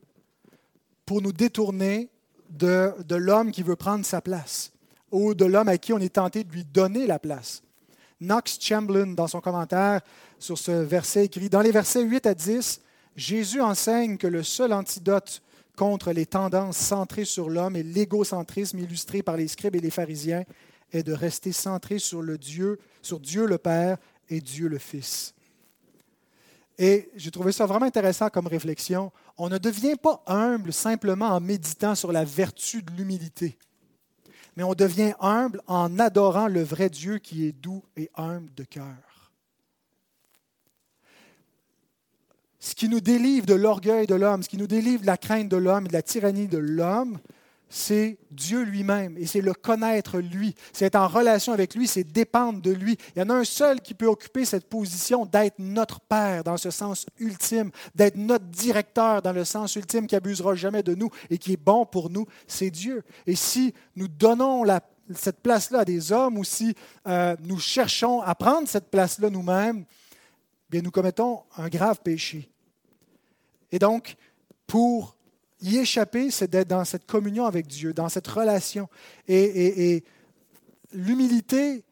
pour 1.06 1.22
nous 1.22 1.34
détourner 1.34 2.10
de, 2.50 2.94
de 3.06 3.16
l'homme 3.16 3.52
qui 3.52 3.64
veut 3.64 3.76
prendre 3.76 4.06
sa 4.06 4.22
place 4.22 4.72
ou 5.12 5.34
de 5.34 5.46
l'homme 5.46 5.68
à 5.68 5.78
qui 5.78 5.94
on 5.94 6.00
est 6.00 6.14
tenté 6.16 6.44
de 6.44 6.52
lui 6.52 6.64
donner 6.64 7.06
la 7.06 7.20
place. 7.20 7.62
Knox 8.24 8.58
Chamberlain, 8.60 9.14
dans 9.14 9.28
son 9.28 9.42
commentaire 9.42 10.02
sur 10.40 10.58
ce 10.58 10.72
verset, 10.72 11.26
écrit 11.26 11.50
Dans 11.50 11.62
les 11.62 11.72
versets 11.72 12.04
8 12.04 12.26
à 12.26 12.34
10, 12.34 12.82
Jésus 13.16 13.62
enseigne 13.62 14.18
que 14.18 14.28
le 14.28 14.44
seul 14.44 14.74
antidote 14.74 15.42
contre 15.76 16.12
les 16.12 16.26
tendances 16.26 16.78
centrées 16.78 17.26
sur 17.26 17.50
l'homme 17.50 17.76
et 17.76 17.84
l'égocentrisme 17.84 18.80
illustré 18.80 19.24
par 19.24 19.38
les 19.38 19.48
scribes 19.48 19.76
et 19.76 19.80
les 19.80 19.90
pharisiens 19.90 20.44
est 20.92 21.04
de 21.04 21.14
rester 21.14 21.52
centré 21.52 22.00
sur, 22.00 22.22
le 22.22 22.38
Dieu, 22.38 22.80
sur 23.02 23.20
Dieu 23.20 23.46
le 23.46 23.58
Père 23.58 23.98
et 24.30 24.40
Dieu 24.40 24.68
le 24.68 24.78
Fils. 24.78 25.34
Et 26.78 27.10
j'ai 27.16 27.32
trouvé 27.32 27.52
ça 27.52 27.66
vraiment 27.66 27.86
intéressant 27.86 28.30
comme 28.30 28.48
réflexion. 28.48 29.12
On 29.38 29.50
ne 29.50 29.58
devient 29.58 29.96
pas 30.02 30.24
humble 30.28 30.74
simplement 30.74 31.30
en 31.30 31.40
méditant 31.40 31.96
sur 31.96 32.12
la 32.12 32.24
vertu 32.24 32.82
de 32.82 32.92
l'humilité, 32.92 33.58
mais 34.56 34.64
on 34.64 34.74
devient 34.74 35.14
humble 35.20 35.62
en 35.68 36.00
adorant 36.00 36.48
le 36.48 36.64
vrai 36.64 36.90
Dieu 36.90 37.18
qui 37.18 37.46
est 37.46 37.52
doux 37.52 37.84
et 37.96 38.10
humble 38.16 38.54
de 38.56 38.64
cœur. 38.64 39.32
Ce 42.60 42.76
qui 42.76 42.88
nous 42.88 43.02
délivre 43.02 43.46
de 43.46 43.56
l'orgueil 43.56 44.08
de 44.08 44.16
l'homme, 44.16 44.42
ce 44.42 44.50
qui 44.50 44.58
nous 44.58 44.68
délivre 44.68 45.02
de 45.02 45.08
la 45.08 45.18
crainte 45.18 45.50
de 45.50 45.58
l'homme 45.58 45.86
et 45.86 45.90
de 45.90 45.94
la 45.94 46.02
tyrannie 46.02 46.48
de 46.48 46.58
l'homme, 46.58 47.20
c'est 47.76 48.20
Dieu 48.30 48.62
lui-même 48.62 49.18
et 49.18 49.26
c'est 49.26 49.42
le 49.42 49.56
connaître 49.56 50.20
lui. 50.20 50.54
C'est 50.74 50.86
être 50.86 50.96
en 50.96 51.08
relation 51.08 51.54
avec 51.54 51.74
lui, 51.74 51.88
c'est 51.88 52.04
dépendre 52.04 52.62
de 52.62 52.70
lui. 52.70 53.00
Il 53.16 53.20
y 53.20 53.22
en 53.24 53.32
a 53.32 53.34
un 53.34 53.44
seul 53.44 53.82
qui 53.82 53.96
peut 53.96 54.06
occuper 54.06 54.46
cette 54.46 54.70
position 54.70 55.26
d'être 55.26 55.58
notre 55.58 56.00
Père 56.00 56.44
dans 56.44 56.58
ce 56.58 56.70
sens 56.70 57.08
ultime, 57.18 57.72
d'être 57.96 58.16
notre 58.16 58.46
directeur 58.46 59.24
dans 59.24 59.32
le 59.32 59.44
sens 59.44 59.76
ultime 59.76 60.06
qui 60.06 60.16
abusera 60.16 60.54
jamais 60.54 60.84
de 60.84 60.94
nous 60.94 61.10
et 61.32 61.40
qui 61.40 61.54
est 61.54 61.58
bon 61.58 61.84
pour 61.84 62.12
nous, 62.12 62.28
c'est 62.46 62.70
Dieu. 62.70 63.02
Et 63.26 63.36
si 63.36 63.74
nous 63.96 64.08
donnons 64.08 64.64
cette 65.16 65.42
place-là 65.42 65.80
à 65.80 65.86
des 65.86 66.12
hommes 66.12 66.38
ou 66.38 66.44
si 66.44 66.76
euh, 67.08 67.36
nous 67.42 67.58
cherchons 67.58 68.22
à 68.22 68.36
prendre 68.36 68.68
cette 68.68 68.92
place-là 68.92 69.32
nous-mêmes, 69.32 69.84
bien 70.70 70.82
nous 70.84 70.92
commettons 70.92 71.42
un 71.58 71.70
grave 71.70 72.02
péché. 72.04 72.52
Et 73.72 73.80
donc, 73.80 74.16
pour 74.68 75.16
y 75.64 75.78
échapper, 75.78 76.30
c'est 76.30 76.50
d'être 76.50 76.68
dans 76.68 76.86
cette 76.86 77.06
communion 77.06 77.46
avec 77.46 77.68
Dieu, 77.68 77.94
dans 77.94 78.10
cette 78.10 78.28
relation. 78.28 78.90
Et, 79.28 80.04
l'humilité, 80.92 81.84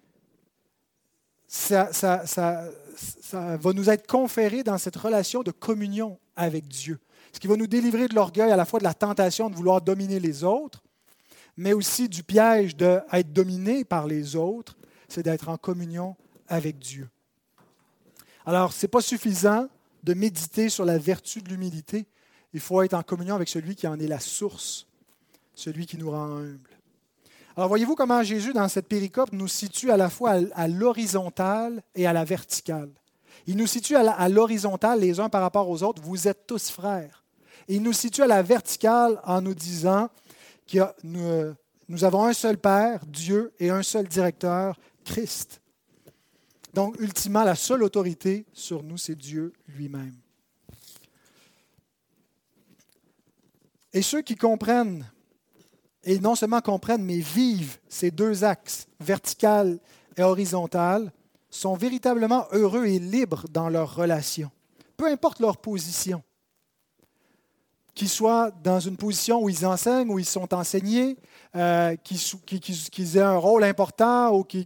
ça, 1.47 1.89
va 3.33 3.73
nous 3.73 3.89
être 3.89 4.05
conféré 4.07 4.63
dans 4.63 4.77
cette 4.77 4.95
relation 4.95 5.41
de 5.41 5.51
communion 5.51 6.19
avec 6.35 6.67
Dieu. 6.67 6.99
Ce 7.33 7.39
qui 7.39 7.47
va 7.47 7.55
nous 7.55 7.67
délivrer 7.67 8.07
de 8.07 8.15
l'orgueil, 8.15 8.51
à 8.51 8.57
la 8.57 8.65
fois 8.65 8.79
de 8.79 8.83
la 8.83 8.93
tentation 8.93 9.49
de 9.49 9.55
vouloir 9.55 9.81
dominer 9.81 10.19
les 10.19 10.43
autres, 10.43 10.83
mais 11.57 11.73
aussi 11.73 12.09
du 12.09 12.23
piège 12.23 12.75
d'être 12.75 13.33
dominé 13.33 13.83
par 13.85 14.05
les 14.05 14.35
autres, 14.35 14.77
c'est 15.07 15.23
d'être 15.23 15.49
en 15.49 15.57
communion 15.57 16.15
avec 16.47 16.77
Dieu. 16.79 17.09
Alors, 18.45 18.73
ce 18.73 18.85
n'est 18.85 18.89
pas 18.89 19.01
suffisant 19.01 19.67
de 20.03 20.13
méditer 20.13 20.69
sur 20.69 20.85
la 20.85 20.97
vertu 20.97 21.41
de 21.41 21.49
l'humilité, 21.49 22.05
il 22.53 22.59
faut 22.59 22.81
être 22.81 22.93
en 22.93 23.03
communion 23.03 23.35
avec 23.35 23.49
celui 23.49 23.75
qui 23.75 23.87
en 23.87 23.99
est 23.99 24.07
la 24.07 24.19
source, 24.19 24.87
celui 25.53 25.85
qui 25.85 25.97
nous 25.97 26.11
rend 26.11 26.37
humbles. 26.37 26.69
Alors 27.55 27.67
voyez-vous 27.67 27.95
comment 27.95 28.23
Jésus, 28.23 28.53
dans 28.53 28.67
cette 28.69 28.87
péricope, 28.87 29.31
nous 29.33 29.47
situe 29.47 29.91
à 29.91 29.97
la 29.97 30.09
fois 30.09 30.37
à, 30.53 30.67
l'horizontale 30.67 31.83
et 31.95 32.07
à 32.07 32.13
la 32.13 32.23
verticale. 32.23 32.89
Il 33.47 33.57
nous 33.57 33.67
situe 33.67 33.95
à 33.95 34.29
l'horizontale 34.29 34.99
les 34.99 35.19
uns 35.19 35.29
par 35.29 35.41
rapport 35.41 35.69
aux 35.69 35.83
autres, 35.83 36.01
vous 36.01 36.27
êtes 36.27 36.47
tous 36.47 36.69
frères. 36.69 37.23
Il 37.67 37.81
nous 37.81 37.93
situe 37.93 38.21
à 38.21 38.27
la 38.27 38.41
verticale 38.41 39.19
en 39.25 39.41
nous 39.41 39.53
disant 39.53 40.09
que 40.67 40.79
nous, 41.03 41.53
nous 41.89 42.03
avons 42.03 42.23
un 42.23 42.33
seul 42.33 42.57
Père, 42.57 43.05
Dieu, 43.05 43.53
et 43.59 43.69
un 43.69 43.83
seul 43.83 44.07
directeur, 44.07 44.79
Christ. 45.03 45.61
Donc, 46.73 46.95
ultimement, 46.99 47.43
la 47.43 47.55
seule 47.55 47.83
autorité 47.83 48.45
sur 48.53 48.81
nous, 48.81 48.97
c'est 48.97 49.15
Dieu 49.15 49.51
lui-même. 49.67 50.20
Et 53.93 54.01
ceux 54.01 54.21
qui 54.21 54.35
comprennent, 54.35 55.05
et 56.03 56.19
non 56.19 56.35
seulement 56.35 56.61
comprennent, 56.61 57.03
mais 57.03 57.19
vivent 57.19 57.77
ces 57.89 58.11
deux 58.11 58.43
axes, 58.43 58.87
vertical 58.99 59.79
et 60.17 60.23
horizontal, 60.23 61.11
sont 61.49 61.75
véritablement 61.75 62.45
heureux 62.51 62.85
et 62.85 62.99
libres 62.99 63.45
dans 63.51 63.69
leurs 63.69 63.95
relations, 63.95 64.49
peu 64.95 65.07
importe 65.07 65.39
leur 65.39 65.57
position. 65.57 66.23
Qu'ils 67.93 68.09
soient 68.09 68.51
dans 68.63 68.79
une 68.79 68.95
position 68.95 69.43
où 69.43 69.49
ils 69.49 69.65
enseignent, 69.65 70.09
où 70.09 70.17
ils 70.17 70.25
sont 70.25 70.53
enseignés, 70.53 71.17
euh, 71.57 71.97
qu'ils 71.97 73.17
aient 73.17 73.21
un 73.21 73.35
rôle 73.35 73.65
important 73.65 74.33
ou 74.33 74.45
qu'ils 74.45 74.65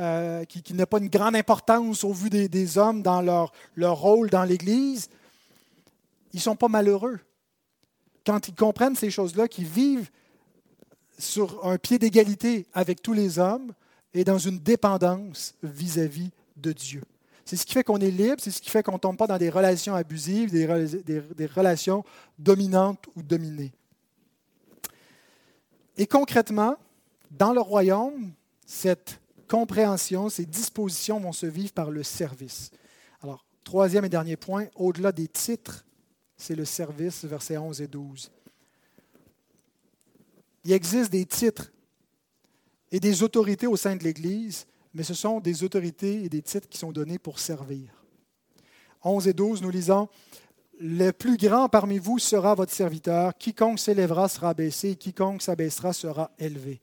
euh, 0.00 0.44
n'aient 0.72 0.86
pas 0.86 0.98
une 0.98 1.08
grande 1.08 1.36
importance 1.36 2.02
au 2.02 2.12
vu 2.12 2.28
des, 2.28 2.78
hommes 2.78 3.00
dans 3.00 3.22
leur, 3.22 3.52
leur 3.76 3.96
rôle 3.96 4.28
dans 4.28 4.42
l'Église, 4.42 5.08
ils 6.32 6.38
ne 6.38 6.42
sont 6.42 6.56
pas 6.56 6.66
malheureux 6.66 7.20
quand 8.24 8.48
ils 8.48 8.54
comprennent 8.54 8.96
ces 8.96 9.10
choses-là, 9.10 9.48
qu'ils 9.48 9.66
vivent 9.66 10.10
sur 11.18 11.64
un 11.66 11.78
pied 11.78 11.98
d'égalité 11.98 12.66
avec 12.72 13.02
tous 13.02 13.12
les 13.12 13.38
hommes 13.38 13.72
et 14.14 14.24
dans 14.24 14.38
une 14.38 14.58
dépendance 14.58 15.54
vis-à-vis 15.62 16.30
de 16.56 16.72
Dieu. 16.72 17.02
C'est 17.44 17.56
ce 17.56 17.66
qui 17.66 17.72
fait 17.72 17.84
qu'on 17.84 17.98
est 17.98 18.10
libre, 18.10 18.36
c'est 18.38 18.50
ce 18.50 18.62
qui 18.62 18.70
fait 18.70 18.82
qu'on 18.82 18.92
ne 18.92 18.98
tombe 18.98 19.16
pas 19.16 19.26
dans 19.26 19.38
des 19.38 19.50
relations 19.50 19.94
abusives, 19.94 20.50
des, 20.50 21.46
relations 21.46 22.04
dominantes 22.38 23.04
ou 23.16 23.22
dominées. 23.22 23.72
Et 25.96 26.06
concrètement, 26.06 26.76
dans 27.30 27.52
le 27.52 27.60
royaume, 27.60 28.32
cette 28.64 29.20
compréhension, 29.48 30.28
ces 30.28 30.46
dispositions 30.46 31.20
vont 31.20 31.32
se 31.32 31.46
vivre 31.46 31.72
par 31.72 31.90
le 31.90 32.02
service. 32.02 32.70
Alors, 33.22 33.44
troisième 33.64 34.04
et 34.04 34.08
dernier 34.08 34.36
point, 34.36 34.66
au-delà 34.76 35.12
des 35.12 35.28
titres, 35.28 35.84
c'est 36.42 36.56
le 36.56 36.64
service, 36.64 37.24
versets 37.24 37.56
11 37.56 37.80
et 37.80 37.86
12. 37.86 38.30
Il 40.64 40.72
existe 40.72 41.12
des 41.12 41.24
titres 41.24 41.72
et 42.90 42.98
des 42.98 43.22
autorités 43.22 43.68
au 43.68 43.76
sein 43.76 43.94
de 43.94 44.02
l'Église, 44.02 44.66
mais 44.92 45.04
ce 45.04 45.14
sont 45.14 45.38
des 45.38 45.62
autorités 45.62 46.24
et 46.24 46.28
des 46.28 46.42
titres 46.42 46.68
qui 46.68 46.78
sont 46.78 46.90
donnés 46.90 47.18
pour 47.18 47.38
servir. 47.38 48.04
11 49.04 49.28
et 49.28 49.32
12, 49.32 49.62
nous 49.62 49.70
lisons, 49.70 50.08
Le 50.80 51.12
plus 51.12 51.36
grand 51.36 51.68
parmi 51.68 51.98
vous 51.98 52.18
sera 52.18 52.56
votre 52.56 52.72
serviteur, 52.72 53.36
quiconque 53.38 53.78
s'élèvera 53.78 54.28
sera 54.28 54.50
abaissé, 54.50 54.90
et 54.90 54.96
quiconque 54.96 55.42
s'abaissera 55.42 55.92
sera 55.92 56.32
élevé. 56.38 56.80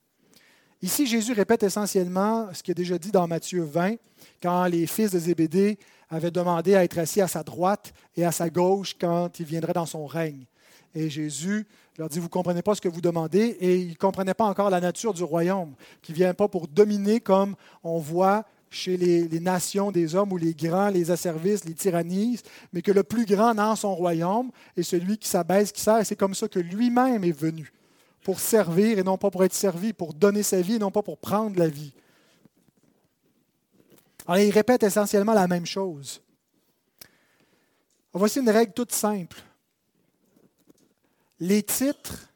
Ici, 0.81 1.05
Jésus 1.05 1.33
répète 1.33 1.63
essentiellement 1.63 2.47
ce 2.53 2.63
qu'il 2.63 2.71
a 2.71 2.75
déjà 2.75 2.97
dit 2.97 3.11
dans 3.11 3.27
Matthieu 3.27 3.63
20, 3.63 3.95
quand 4.41 4.65
les 4.65 4.87
fils 4.87 5.11
de 5.11 5.19
Zébédée 5.19 5.77
avait 6.09 6.31
demandé 6.31 6.75
à 6.75 6.83
être 6.83 6.97
assis 6.97 7.21
à 7.21 7.27
sa 7.27 7.43
droite 7.43 7.93
et 8.15 8.25
à 8.25 8.31
sa 8.31 8.49
gauche 8.49 8.95
quand 8.99 9.39
il 9.39 9.45
viendrait 9.45 9.73
dans 9.73 9.85
son 9.85 10.05
règne. 10.05 10.45
Et 10.95 11.09
Jésus 11.09 11.67
leur 11.97 12.09
dit, 12.09 12.19
vous 12.19 12.25
ne 12.25 12.29
comprenez 12.29 12.61
pas 12.61 12.75
ce 12.75 12.81
que 12.81 12.87
vous 12.87 13.01
demandez, 13.01 13.57
et 13.59 13.75
ils 13.75 13.89
ne 13.89 13.95
comprenaient 13.95 14.33
pas 14.33 14.45
encore 14.45 14.69
la 14.69 14.79
nature 14.79 15.13
du 15.13 15.23
royaume, 15.23 15.73
qui 16.01 16.13
ne 16.13 16.17
vient 16.17 16.33
pas 16.33 16.47
pour 16.47 16.67
dominer 16.67 17.19
comme 17.19 17.55
on 17.83 17.99
voit 17.99 18.45
chez 18.69 18.97
les, 18.97 19.39
nations 19.39 19.91
des 19.91 20.15
hommes 20.15 20.31
où 20.31 20.37
les 20.37 20.53
grands 20.53 20.89
les 20.89 21.11
asservissent, 21.11 21.65
les 21.65 21.73
tyrannisent, 21.73 22.43
mais 22.71 22.81
que 22.81 22.91
le 22.91 23.03
plus 23.03 23.25
grand 23.25 23.53
dans 23.53 23.75
son 23.75 23.95
royaume 23.95 24.51
est 24.77 24.83
celui 24.83 25.17
qui 25.17 25.27
s'abaisse, 25.27 25.71
qui 25.71 25.81
sert, 25.81 26.05
c'est 26.05 26.15
comme 26.15 26.35
ça 26.35 26.47
que 26.47 26.59
lui-même 26.59 27.23
est 27.23 27.37
venu, 27.37 27.73
pour 28.23 28.39
servir 28.39 28.97
et 28.99 29.03
non 29.03 29.17
pas 29.17 29.29
pour 29.29 29.43
être 29.43 29.53
servi, 29.53 29.91
pour 29.91 30.13
donner 30.13 30.43
sa 30.43 30.61
vie 30.61 30.75
et 30.75 30.79
non 30.79 30.91
pas 30.91 31.01
pour 31.01 31.17
prendre 31.17 31.57
la 31.59 31.67
vie. 31.67 31.93
Alors, 34.29 34.43
il 34.43 34.51
répète 34.51 34.83
essentiellement 34.83 35.33
la 35.33 35.47
même 35.47 35.65
chose. 35.65 36.21
Voici 38.13 38.39
une 38.39 38.49
règle 38.51 38.73
toute 38.73 38.91
simple. 38.91 39.41
Les 41.39 41.63
titres 41.63 42.29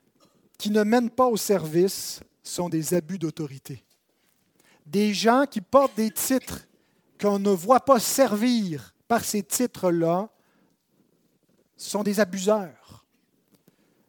qui 0.58 0.72
ne 0.72 0.82
mènent 0.82 1.12
pas 1.12 1.28
au 1.28 1.38
service 1.38 2.22
sont 2.42 2.68
des 2.68 2.96
abus 2.96 3.20
d'autorité. 3.20 3.84
Des 4.88 5.14
gens 5.14 5.46
qui 5.46 5.62
portent 5.62 5.96
des 5.96 6.10
titres 6.10 6.66
qu'on 7.22 7.38
ne 7.38 7.52
voit 7.52 7.86
pas 7.86 8.00
servir 8.00 8.96
par 9.08 9.24
ces 9.24 9.44
titres-là 9.44 10.32
sont 11.78 12.02
des 12.02 12.20
abuseurs. 12.20 13.06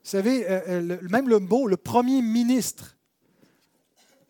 Vous 0.02 0.10
savez, 0.10 0.48
euh, 0.48 0.62
euh, 0.68 0.98
même 1.10 1.28
le 1.28 1.38
mot, 1.38 1.66
le 1.66 1.76
premier 1.76 2.22
ministre, 2.22 2.96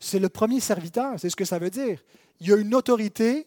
c'est 0.04 0.18
le 0.18 0.28
premier 0.28 0.60
serviteur, 0.60 1.14
c'est 1.18 1.30
ce 1.30 1.36
que 1.36 1.44
ça 1.44 1.58
veut 1.58 1.70
dire 1.70 1.98
il 2.40 2.48
y 2.48 2.52
a 2.52 2.56
une 2.56 2.74
autorité 2.74 3.46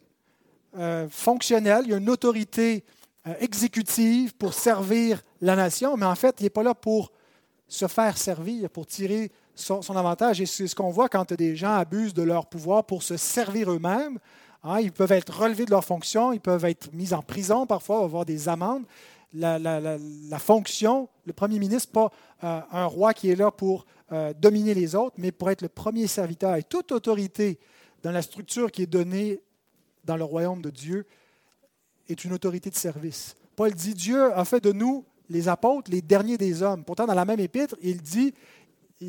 euh, 0.78 1.08
fonctionnelle, 1.10 1.84
il 1.86 1.92
y 1.92 1.94
a 1.94 1.98
une 1.98 2.10
autorité 2.10 2.84
euh, 3.28 3.34
exécutive 3.40 4.36
pour 4.36 4.54
servir 4.54 5.22
la 5.42 5.56
nation, 5.56 5.98
mais 5.98 6.06
en 6.06 6.16
fait, 6.16 6.36
il 6.40 6.44
n'est 6.44 6.50
pas 6.50 6.64
là 6.64 6.74
pour 6.74 7.12
se 7.68 7.88
faire 7.88 8.18
servir, 8.18 8.70
pour 8.70 8.86
tirer 8.86 9.32
son, 9.56 9.82
avantage. 9.96 10.40
Et 10.40 10.46
c'est 10.46 10.68
ce 10.68 10.76
qu'on 10.76 10.92
voit 10.92 11.10
quand 11.10 11.34
des 11.34 11.56
gens 11.56 11.74
abusent 11.74 12.14
de 12.14 12.24
leur 12.24 12.46
pouvoir 12.46 12.86
pour 12.86 13.04
se 13.04 13.18
servir 13.18 13.72
eux-mêmes. 13.72 14.20
Hein. 14.64 14.80
ils 14.80 14.92
peuvent 14.92 15.12
être 15.12 15.42
relevés 15.42 15.66
de 15.66 15.72
leur 15.72 15.84
fonction, 15.84 16.32
ils 16.32 16.40
peuvent 16.40 16.66
être 16.66 16.92
mis 16.94 17.14
en 17.14 17.22
prison 17.22 17.66
parfois, 17.66 18.04
avoir 18.04 18.26
des 18.26 18.50
amendes. 18.50 18.86
La, 19.34 20.00
fonction, 20.40 21.10
le 21.26 21.34
premier 21.34 21.60
ministre, 21.60 21.92
pas 21.92 22.12
euh, 22.44 22.62
un 22.72 22.86
roi 22.86 23.14
qui 23.14 23.30
est 23.30 23.36
là 23.36 23.52
pour 23.52 23.86
dominer 24.40 24.74
les 24.74 24.96
autres, 24.96 25.16
mais 25.18 25.32
pour 25.32 25.50
être 25.50 25.62
le 25.62 25.70
premier 25.70 26.08
serviteur. 26.08 26.56
Et 26.56 26.64
toute 26.64 26.92
autorité 26.92 27.60
dans 28.04 28.12
la 28.12 28.22
structure 28.22 28.72
qui 28.72 28.84
est 28.84 28.88
donnée 28.88 29.42
dans 30.06 30.16
le 30.16 30.24
royaume 30.24 30.62
de 30.62 30.70
Dieu 30.70 31.06
est 32.08 32.24
une 32.24 32.34
autorité 32.34 32.70
de 32.70 32.76
service. 32.76 33.36
Paul 33.56 33.74
dit, 33.74 33.94
Dieu 33.94 34.32
a 34.34 34.46
fait 34.46 34.64
de 34.64 34.72
nous 34.72 35.04
les 35.30 35.50
apôtres, 35.50 35.92
les 35.92 36.02
derniers 36.02 36.38
des 36.38 36.64
hommes. 36.64 36.86
Pourtant, 36.86 37.06
dans 37.06 37.14
la 37.14 37.26
même 37.26 37.40
épître, 37.40 37.76
il 37.82 38.02
dit 38.02 38.34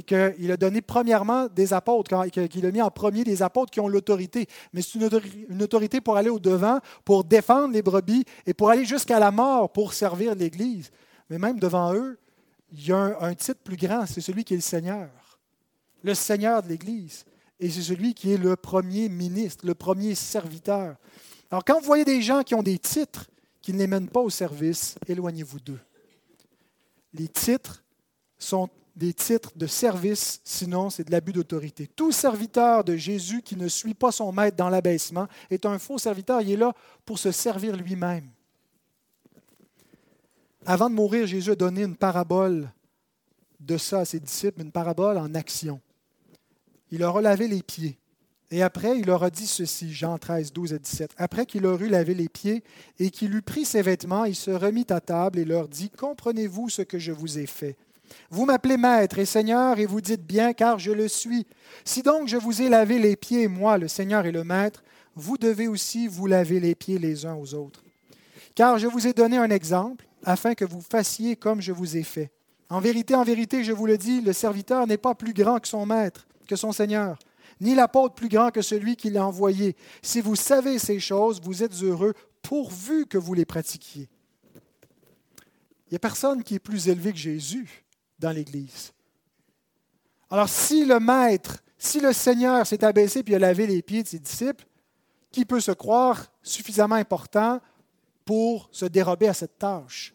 qu'il 0.07 0.51
a 0.51 0.57
donné 0.57 0.83
premièrement 0.83 1.47
des 1.47 1.73
apôtres, 1.73 2.29
qu'il 2.31 2.67
a 2.67 2.71
mis 2.71 2.83
en 2.83 2.91
premier 2.91 3.25
des 3.25 3.43
apôtres 3.43 3.71
qui 3.71 3.81
ont 3.81 3.89
l'autorité. 3.89 4.47
Mais 4.73 4.83
c'est 4.83 4.99
une 4.99 5.63
autorité 5.63 6.01
pour 6.01 6.17
aller 6.17 6.29
au-devant, 6.29 6.81
pour 7.05 7.25
défendre 7.25 7.73
les 7.73 7.83
brebis 7.83 8.25
et 8.47 8.55
pour 8.55 8.71
aller 8.71 8.85
jusqu'à 8.85 9.19
la 9.19 9.31
mort 9.31 9.71
pour 9.71 9.95
servir 9.95 10.35
l'Église. 10.35 10.91
Mais 11.31 11.39
même 11.39 11.61
devant 11.61 11.95
eux, 11.95 12.19
il 12.73 12.87
y 12.87 12.93
a 12.93 13.17
un, 13.21 13.35
titre 13.35 13.61
plus 13.63 13.77
grand, 13.77 14.07
c'est 14.07 14.21
celui 14.21 14.45
qui 14.45 14.55
est 14.55 14.59
le 14.59 14.63
Seigneur, 14.63 15.09
le 16.03 16.15
Seigneur 16.15 16.63
de 16.63 16.69
l'Église 16.69 17.25
et 17.61 17.71
c'est 17.71 17.83
celui 17.83 18.15
qui 18.15 18.33
est 18.33 18.37
le 18.37 18.57
premier 18.57 19.09
ministre, 19.09 19.67
le 19.67 19.75
premier 19.75 20.15
serviteur. 20.15 20.97
Alors 21.51 21.65
quand 21.65 21.79
vous 21.81 21.87
voyez 21.87 22.05
des 22.05 22.23
gens 22.23 22.43
qui 22.43 22.55
ont 22.55 22.63
des 22.63 22.79
titres 22.79 23.27
qui 23.61 23.73
ne 23.73 23.79
les 23.79 23.87
mènent 23.87 24.09
pas 24.09 24.21
au 24.21 24.31
service, 24.31 24.97
éloignez-vous 25.07 25.61
d'eux. 25.61 25.81
Les 27.15 27.29
titres 27.29 27.83
sont 28.39 28.69
des 28.95 29.15
titres 29.15 29.53
de 29.57 29.67
service, 29.67 30.41
sinon 30.45 30.91
c'est 30.91 31.05
de 31.05 31.11
l'abus 31.11 31.33
d'autorité. 31.33 31.87
Tout 31.87 32.13
serviteur 32.13 32.85
de 32.85 32.97
Jésus 32.97 33.43
qui 33.43 33.57
ne 33.57 33.69
suit 33.69 33.95
pas 33.95 34.13
son 34.13 34.33
maître 34.33 34.57
dans 34.57 34.69
l'abaissement 34.69 35.27
est 35.51 35.67
un 35.67 35.79
faux 35.79 35.99
serviteur. 35.99 36.41
Il 36.43 36.51
est 36.51 36.57
là 36.57 36.73
pour 37.05 37.19
se 37.19 37.31
servir 37.31 37.77
lui-même. 37.77 38.29
Avant 40.71 40.91
de 40.91 40.95
mourir, 40.95 41.27
Jésus 41.27 41.53
a 41.53 41.55
donné 41.55 41.83
une 41.83 41.97
parabole 41.97 42.71
de 43.59 43.79
ça 43.79 44.01
à 44.01 44.05
ses 44.05 44.21
disciples, 44.21 44.61
une 44.61 44.71
parabole 44.71 45.17
en 45.17 45.35
action. 45.35 45.81
Il 46.91 46.99
leur 46.99 47.17
a 47.17 47.23
lavé 47.23 47.49
les 47.49 47.63
pieds. 47.63 47.97
Et 48.51 48.63
après, 48.63 48.99
il 48.99 49.07
leur 49.07 49.25
a 49.25 49.31
dit 49.31 49.47
ceci, 49.47 49.95
Jean 49.95 50.19
13, 50.19 50.53
12 50.53 50.75
à 50.75 50.79
17. 50.79 51.13
Après 51.17 51.47
qu'il 51.47 51.63
leur 51.63 51.81
eut 51.81 51.89
lavé 51.89 52.13
les 52.13 52.29
pieds 52.29 52.63
et 52.99 53.09
qu'il 53.09 53.35
eut 53.35 53.41
pris 53.41 53.65
ses 53.65 53.81
vêtements, 53.81 54.27
il 54.27 54.35
se 54.35 54.51
remit 54.51 54.85
à 54.91 55.01
table 55.01 55.39
et 55.39 55.47
leur 55.47 55.69
dit, 55.69 55.89
Comprenez-vous 55.89 56.69
ce 56.69 56.83
que 56.83 56.99
je 56.99 57.13
vous 57.13 57.39
ai 57.39 57.47
fait? 57.47 57.79
Vous 58.29 58.45
m'appelez 58.45 58.77
maître 58.77 59.19
et 59.19 59.25
seigneur 59.25 59.79
et 59.79 59.87
vous 59.87 60.03
dites 60.03 60.27
bien, 60.27 60.53
car 60.53 60.79
je 60.79 60.93
le 60.93 61.09
suis. 61.09 61.47
Si 61.87 62.03
donc 62.03 62.29
je 62.29 62.37
vous 62.37 62.61
ai 62.61 62.69
lavé 62.69 62.99
les 62.99 63.17
pieds, 63.17 63.49
moi, 63.49 63.79
le 63.79 63.89
seigneur 63.89 64.27
et 64.27 64.33
le 64.33 64.45
maître, 64.45 64.85
vous 65.17 65.39
devez 65.39 65.67
aussi 65.67 66.09
vous 66.09 66.27
laver 66.27 66.61
les 66.61 66.75
pieds 66.75 66.99
les 66.99 67.25
uns 67.25 67.37
aux 67.37 67.55
autres. 67.55 67.83
Car 68.55 68.79
je 68.79 68.87
vous 68.87 69.07
ai 69.07 69.15
donné 69.15 69.39
un 69.39 69.49
exemple, 69.49 70.05
afin 70.25 70.55
que 70.55 70.65
vous 70.65 70.81
fassiez 70.81 71.37
comme 71.37 71.61
je 71.61 71.73
vous 71.73 71.97
ai 71.97 72.03
fait. 72.03 72.31
En 72.71 72.81
vérité, 72.81 73.15
en 73.15 73.25
vérité, 73.25 73.65
je 73.65 73.73
vous 73.73 73.87
le 73.87 73.97
dis, 73.97 74.21
le 74.21 74.33
serviteur 74.33 74.87
n'est 74.87 74.99
pas 74.99 75.15
plus 75.15 75.33
grand 75.33 75.59
que 75.59 75.69
son 75.69 75.87
maître, 75.87 76.27
que 76.47 76.57
son 76.57 76.73
Seigneur 76.73 77.19
ni 77.61 77.75
l'apôtre 77.75 78.15
plus 78.15 78.29
grand 78.29 78.51
que 78.51 78.63
celui 78.63 78.97
qui 78.97 79.11
l'a 79.11 79.27
envoyé. 79.27 79.77
Si 80.03 80.21
vous 80.21 80.37
savez 80.37 80.79
ces 80.79 81.01
choses, 81.01 81.41
vous 81.43 81.63
êtes 81.63 81.75
heureux 81.83 82.15
pourvu 82.43 83.07
que 83.07 83.19
vous 83.19 83.35
les 83.35 83.45
pratiquiez. 83.45 84.09
Il 85.87 85.93
n'y 85.93 85.97
a 85.97 86.01
personne 86.01 86.43
qui 86.43 86.55
est 86.55 86.61
plus 86.61 86.89
élevé 86.89 87.13
que 87.13 87.19
Jésus 87.19 87.85
dans 88.19 88.31
l'Église. 88.31 88.93
Alors 90.31 90.49
si 90.49 90.85
le 90.85 91.01
Maître, 91.01 91.63
si 91.79 92.01
le 92.01 92.13
Seigneur 92.13 92.67
s'est 92.67 92.85
abaissé 92.85 93.23
puis 93.23 93.35
a 93.35 93.39
lavé 93.39 93.67
les 93.67 93.83
pieds 93.83 94.03
de 94.03 94.09
ses 94.09 94.19
disciples, 94.19 94.67
qui 95.31 95.45
peut 95.45 95.61
se 95.61 95.73
croire 95.73 96.27
suffisamment 96.43 96.95
important 96.95 97.61
pour 98.29 98.69
se 98.73 98.85
dérober 98.85 99.27
à 99.27 99.33
cette 99.33 99.59
tâche? 99.59 100.13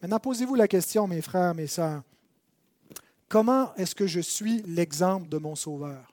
Maintenant, 0.00 0.18
posez-vous 0.18 0.54
la 0.54 0.66
question, 0.66 1.06
mes 1.06 1.20
frères, 1.20 1.54
mes 1.54 1.66
sœurs. 1.66 2.00
Comment 3.28 3.74
est-ce 3.74 3.94
que 3.94 4.06
je 4.06 4.20
suis 4.20 4.62
l'exemple 4.62 5.28
de 5.28 5.36
mon 5.36 5.54
Sauveur? 5.54 6.10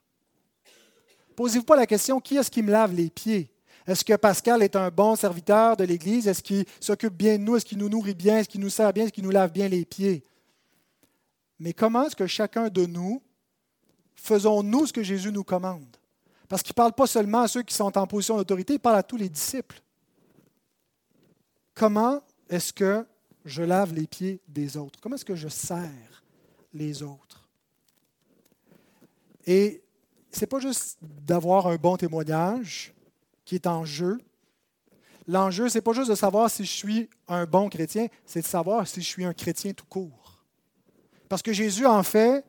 Posez-vous 1.38 1.64
pas 1.64 1.78
la 1.78 1.88
question, 1.88 2.20
qui 2.20 2.36
est-ce 2.36 2.52
qui 2.52 2.62
me 2.62 2.70
lave 2.70 2.94
les 2.94 3.10
pieds? 3.10 3.50
Est-ce 3.88 4.04
que 4.04 4.14
Pascal 4.18 4.62
est 4.62 4.76
un 4.76 4.90
bon 4.90 5.16
serviteur 5.16 5.78
de 5.78 5.86
l'Église? 5.86 6.28
Est-ce 6.28 6.44
qu'il 6.44 6.66
s'occupe 6.82 7.14
bien 7.14 7.38
de 7.38 7.44
nous? 7.44 7.56
Est-ce 7.56 7.66
qu'il 7.66 7.78
nous 7.78 7.88
nourrit 7.88 8.14
bien? 8.14 8.40
Est-ce 8.40 8.50
qu'il 8.50 8.60
nous 8.60 8.70
sert 8.70 8.92
bien? 8.92 9.06
Est-ce 9.06 9.14
qu'il 9.14 9.24
nous 9.24 9.32
lave 9.32 9.54
bien 9.54 9.70
les 9.70 9.86
pieds? 9.86 10.22
Mais 11.60 11.72
comment 11.72 12.08
est-ce 12.08 12.18
que 12.18 12.28
chacun 12.28 12.68
de 12.68 12.86
nous 12.86 13.22
faisons-nous 14.18 14.88
ce 14.88 14.92
que 14.92 15.02
Jésus 15.02 15.32
nous 15.32 15.46
commande? 15.46 15.96
Parce 16.50 16.62
qu'il 16.62 16.74
ne 16.74 16.76
parle 16.84 16.92
pas 16.92 17.08
seulement 17.08 17.44
à 17.44 17.48
ceux 17.48 17.64
qui 17.64 17.74
sont 17.74 17.98
en 17.98 18.06
position 18.06 18.36
d'autorité, 18.36 18.74
il 18.74 18.80
parle 18.80 18.98
à 18.98 19.04
tous 19.04 19.16
les 19.16 19.30
disciples. 19.30 19.82
Comment 21.76 22.22
est-ce 22.50 22.72
que 22.74 23.06
je 23.44 23.62
lave 23.62 23.94
les 23.94 24.08
pieds 24.08 24.40
des 24.48 24.78
autres? 24.78 25.00
Comment 25.02 25.16
est-ce 25.16 25.26
que 25.26 25.36
je 25.36 25.50
sers 25.50 26.24
les 26.74 27.04
autres? 27.04 27.48
Et 29.46 29.84
n'est 30.42 30.48
pas 30.48 30.60
juste 30.60 30.98
d'avoir 31.02 31.68
un 31.68 31.76
bon 31.76 31.98
témoignage 31.98 32.94
qui 33.46 33.56
est 33.56 33.68
en 33.68 33.86
jeu. 33.86 34.18
L'enjeu, 35.28 35.70
ce 35.70 35.78
n'est 35.78 35.82
pas 35.82 35.94
juste 35.94 36.10
de 36.10 36.16
savoir 36.16 36.50
si 36.50 36.66
je 36.66 36.72
suis 36.72 37.10
un 37.28 37.46
bon 37.46 37.70
chrétien, 37.70 38.08
c'est 38.26 38.42
de 38.42 38.46
savoir 38.46 38.88
si 38.88 39.02
je 39.02 39.08
suis 39.08 39.26
un 39.26 39.34
chrétien 39.34 39.74
tout 39.74 39.86
court. 39.86 40.44
Parce 41.30 41.42
que 41.42 41.54
Jésus 41.54 41.86
en 41.86 42.04
fait 42.04 42.46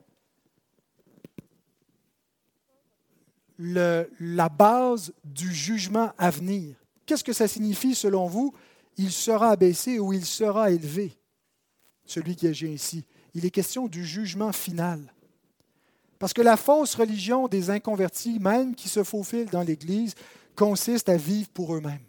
la 3.59 4.49
base 4.49 5.13
du 5.25 5.53
jugement 5.53 6.13
à 6.19 6.31
venir. 6.31 6.77
Qu'est-ce 7.07 7.25
que 7.25 7.33
ça 7.33 7.49
signifie 7.49 7.95
selon 7.95 8.27
vous? 8.27 8.55
Il 8.97 9.13
sera 9.13 9.51
abaissé 9.51 9.99
ou 9.99 10.13
il 10.13 10.25
sera 10.25 10.71
élevé, 10.71 11.17
celui 12.05 12.37
qui 12.37 12.47
agit 12.47 12.73
ici. 12.73 13.05
Il 13.35 13.45
est 13.45 13.51
question 13.51 13.87
du 13.87 14.05
jugement 14.05 14.53
final. 14.53 15.13
Parce 16.19 16.33
que 16.33 16.43
la 16.43 16.57
fausse 16.57 16.95
religion 16.95 17.49
des 17.49 17.69
inconvertis, 17.71 18.39
même 18.39 18.75
qui 18.75 18.89
se 18.89 19.05
faufilent 19.05 19.51
dans 19.51 19.63
l'Église, 19.63 20.15
consiste 20.55 21.09
à 21.11 21.17
vivre 21.17 21.49
pour 21.51 21.75
eux-mêmes. 21.75 22.01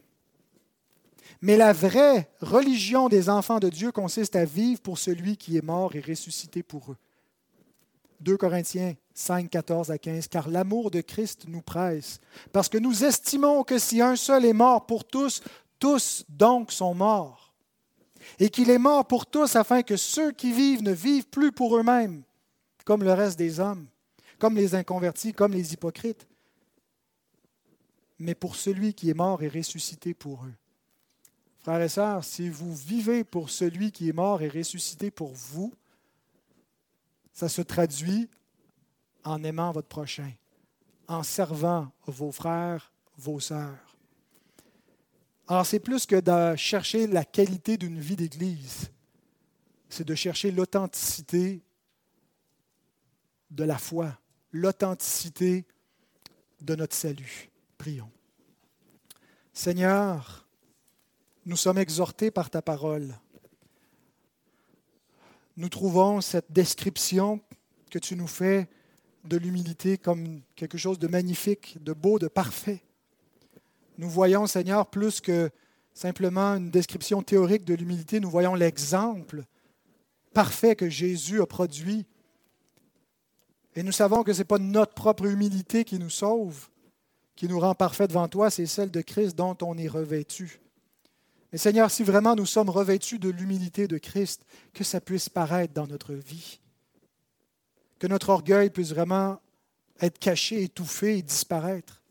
Mais 1.42 1.58
la 1.58 1.74
vraie 1.74 2.30
religion 2.42 3.10
des 3.10 3.30
enfants 3.30 3.60
de 3.60 3.70
Dieu 3.70 3.92
consiste 3.92 4.36
à 4.36 4.46
vivre 4.46 4.82
pour 4.82 4.98
celui 4.98 5.38
qui 5.38 5.58
est 5.58 5.64
mort 5.64 5.96
et 5.96 6.02
ressuscité 6.02 6.64
pour 6.64 6.92
eux. 6.92 6.98
2 8.22 8.38
Corinthiens 8.38 8.96
5, 9.14 9.50
14 9.50 9.92
à 9.92 9.98
15, 9.98 10.28
car 10.28 10.50
l'amour 10.50 10.90
de 10.90 11.02
Christ 11.02 11.46
nous 11.48 11.62
presse, 11.62 12.20
parce 12.52 12.70
que 12.70 12.78
nous 12.78 13.04
estimons 13.04 13.64
que 13.64 13.78
si 13.78 14.02
un 14.02 14.16
seul 14.16 14.46
est 14.46 14.54
mort 14.54 14.88
pour 14.88 15.06
tous, 15.06 15.42
tous 15.80 16.26
donc 16.30 16.72
sont 16.72 16.94
morts, 16.94 17.54
et 18.40 18.50
qu'il 18.50 18.70
est 18.70 18.78
mort 18.78 19.06
pour 19.08 19.26
tous 19.26 19.56
afin 19.56 19.84
que 19.84 19.96
ceux 19.96 20.32
qui 20.32 20.52
vivent 20.52 20.84
ne 20.84 20.92
vivent 20.92 21.28
plus 21.28 21.52
pour 21.52 21.78
eux-mêmes, 21.78 22.24
comme 22.86 23.04
le 23.04 23.14
reste 23.14 23.38
des 23.38 23.60
hommes, 23.60 23.88
comme 24.40 24.56
les 24.56 24.76
inconvertis, 24.76 25.34
comme 25.34 25.54
les 25.54 25.74
hypocrites, 25.74 26.28
mais 28.20 28.36
pour 28.36 28.56
celui 28.56 28.94
qui 28.94 29.10
est 29.10 29.14
mort 29.14 29.44
et 29.44 29.48
ressuscité 29.48 30.14
pour 30.14 30.44
eux. 30.46 30.54
Frères 31.60 31.82
et 31.82 31.90
sœurs, 31.90 32.24
si 32.24 32.50
vous 32.50 32.74
vivez 32.74 33.24
pour 33.24 33.50
celui 33.50 33.92
qui 33.92 34.10
est 34.10 34.14
mort 34.14 34.42
et 34.42 34.48
ressuscité 34.48 35.12
pour 35.12 35.34
vous, 35.34 35.74
ça 37.34 37.50
se 37.50 37.62
traduit 37.62 38.30
en 39.24 39.44
aimant 39.44 39.72
votre 39.72 39.88
prochain, 39.88 40.32
en 41.08 41.24
servant 41.24 41.92
vos 42.06 42.32
frères, 42.32 42.92
vos 43.18 43.40
sœurs. 43.40 43.87
Alors 45.48 45.66
c'est 45.66 45.80
plus 45.80 46.06
que 46.06 46.20
de 46.20 46.56
chercher 46.56 47.08
la 47.08 47.24
qualité 47.24 47.78
d'une 47.78 48.00
vie 48.00 48.16
d'Église, 48.16 48.92
c'est 49.90 50.06
de 50.06 50.16
chercher 50.16 50.52
l'authenticité 50.52 51.62
de 53.50 53.64
la 53.64 53.78
foi 53.78 54.18
l'authenticité 54.52 55.66
de 56.62 56.76
notre 56.76 56.96
salut. 56.96 57.50
Prions. 57.78 58.10
Seigneur, 59.54 60.48
nous 61.46 61.58
sommes 61.58 61.78
exhortés 61.78 62.32
par 62.32 62.50
ta 62.50 62.62
parole. 62.62 63.16
Nous 65.56 65.70
trouvons 65.70 66.22
cette 66.22 66.52
description 66.52 67.42
que 67.90 68.00
tu 68.00 68.16
nous 68.16 68.28
fais 68.28 68.68
de 69.24 69.38
l'humilité 69.38 69.98
comme 69.98 70.42
quelque 70.56 70.78
chose 70.78 71.00
de 71.00 71.08
magnifique, 71.08 71.82
de 71.84 71.94
beau, 71.94 72.20
de 72.20 72.28
parfait. 72.28 72.84
Nous 73.98 74.10
voyons, 74.10 74.48
Seigneur, 74.48 74.88
plus 74.88 75.22
que 75.22 75.50
simplement 75.94 76.56
une 76.56 76.70
description 76.70 77.22
théorique 77.24 77.66
de 77.66 77.74
l'humilité, 77.74 78.20
nous 78.20 78.30
voyons 78.30 78.56
l'exemple 78.56 79.44
parfait 80.34 80.76
que 80.76 80.90
Jésus 80.90 81.42
a 81.42 81.48
produit 81.48 82.06
et 83.78 83.84
nous 83.84 83.92
savons 83.92 84.24
que 84.24 84.34
ce 84.34 84.40
n'est 84.40 84.46
pas 84.46 84.58
notre 84.58 84.96
propre 84.96 85.26
humilité 85.26 85.84
qui 85.84 86.00
nous 86.00 86.10
sauve, 86.10 86.68
qui 87.36 87.48
nous 87.48 87.60
rend 87.60 87.76
parfaits 87.76 88.10
devant 88.10 88.28
toi, 88.28 88.50
c'est 88.50 88.66
celle 88.66 88.90
de 88.90 89.02
Christ 89.02 89.36
dont 89.36 89.56
on 89.62 89.78
est 89.78 89.88
revêtu. 89.88 90.60
Mais 91.52 91.60
Seigneur, 91.60 91.92
si 91.92 92.04
vraiment 92.04 92.36
nous 92.36 92.48
sommes 92.48 92.72
revêtus 92.72 93.20
de 93.20 93.30
l'humilité 93.30 93.88
de 93.88 94.00
Christ, 94.00 94.48
que 94.74 94.84
ça 94.84 95.00
puisse 95.00 95.30
paraître 95.30 95.76
dans 95.76 95.86
notre 95.86 96.16
vie. 96.16 96.60
Que 98.00 98.08
notre 98.08 98.30
orgueil 98.30 98.72
puisse 98.72 98.90
vraiment 98.90 99.40
être 100.02 100.18
caché, 100.18 100.64
étouffé 100.64 101.20
et 101.20 101.22
disparaître. 101.22 102.02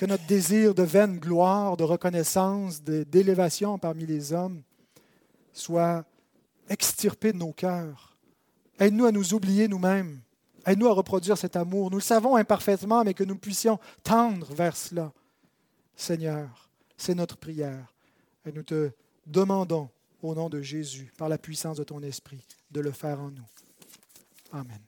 Que 0.00 0.06
notre 0.06 0.24
désir 0.24 0.74
de 0.74 0.82
vaine 0.82 1.18
gloire, 1.18 1.76
de 1.76 1.84
reconnaissance, 1.84 2.82
d'élévation 2.82 3.78
parmi 3.78 4.06
les 4.06 4.32
hommes 4.32 4.62
soit 5.52 6.06
extirpé 6.70 7.34
de 7.34 7.36
nos 7.36 7.52
cœurs. 7.52 8.16
Aide-nous 8.78 9.04
à 9.04 9.12
nous 9.12 9.34
oublier 9.34 9.68
nous-mêmes 9.68 10.22
Aide-nous 10.64 10.88
à 10.88 10.94
reproduire 10.94 11.36
cet 11.36 11.54
amour. 11.54 11.90
Nous 11.90 11.98
le 11.98 12.02
savons 12.02 12.36
imparfaitement, 12.36 13.04
mais 13.04 13.12
que 13.12 13.24
nous 13.24 13.36
puissions 13.36 13.78
tendre 14.02 14.50
vers 14.54 14.74
cela. 14.74 15.12
Seigneur, 15.94 16.70
c'est 16.96 17.14
notre 17.14 17.36
prière. 17.36 17.92
Et 18.46 18.52
nous 18.52 18.62
te 18.62 18.92
demandons, 19.26 19.90
au 20.22 20.34
nom 20.34 20.48
de 20.48 20.62
Jésus, 20.62 21.12
par 21.18 21.28
la 21.28 21.36
puissance 21.36 21.76
de 21.76 21.84
ton 21.84 22.00
esprit, 22.02 22.40
de 22.70 22.80
le 22.80 22.92
faire 22.92 23.20
en 23.20 23.32
nous. 23.32 23.48
Amen. 24.50 24.80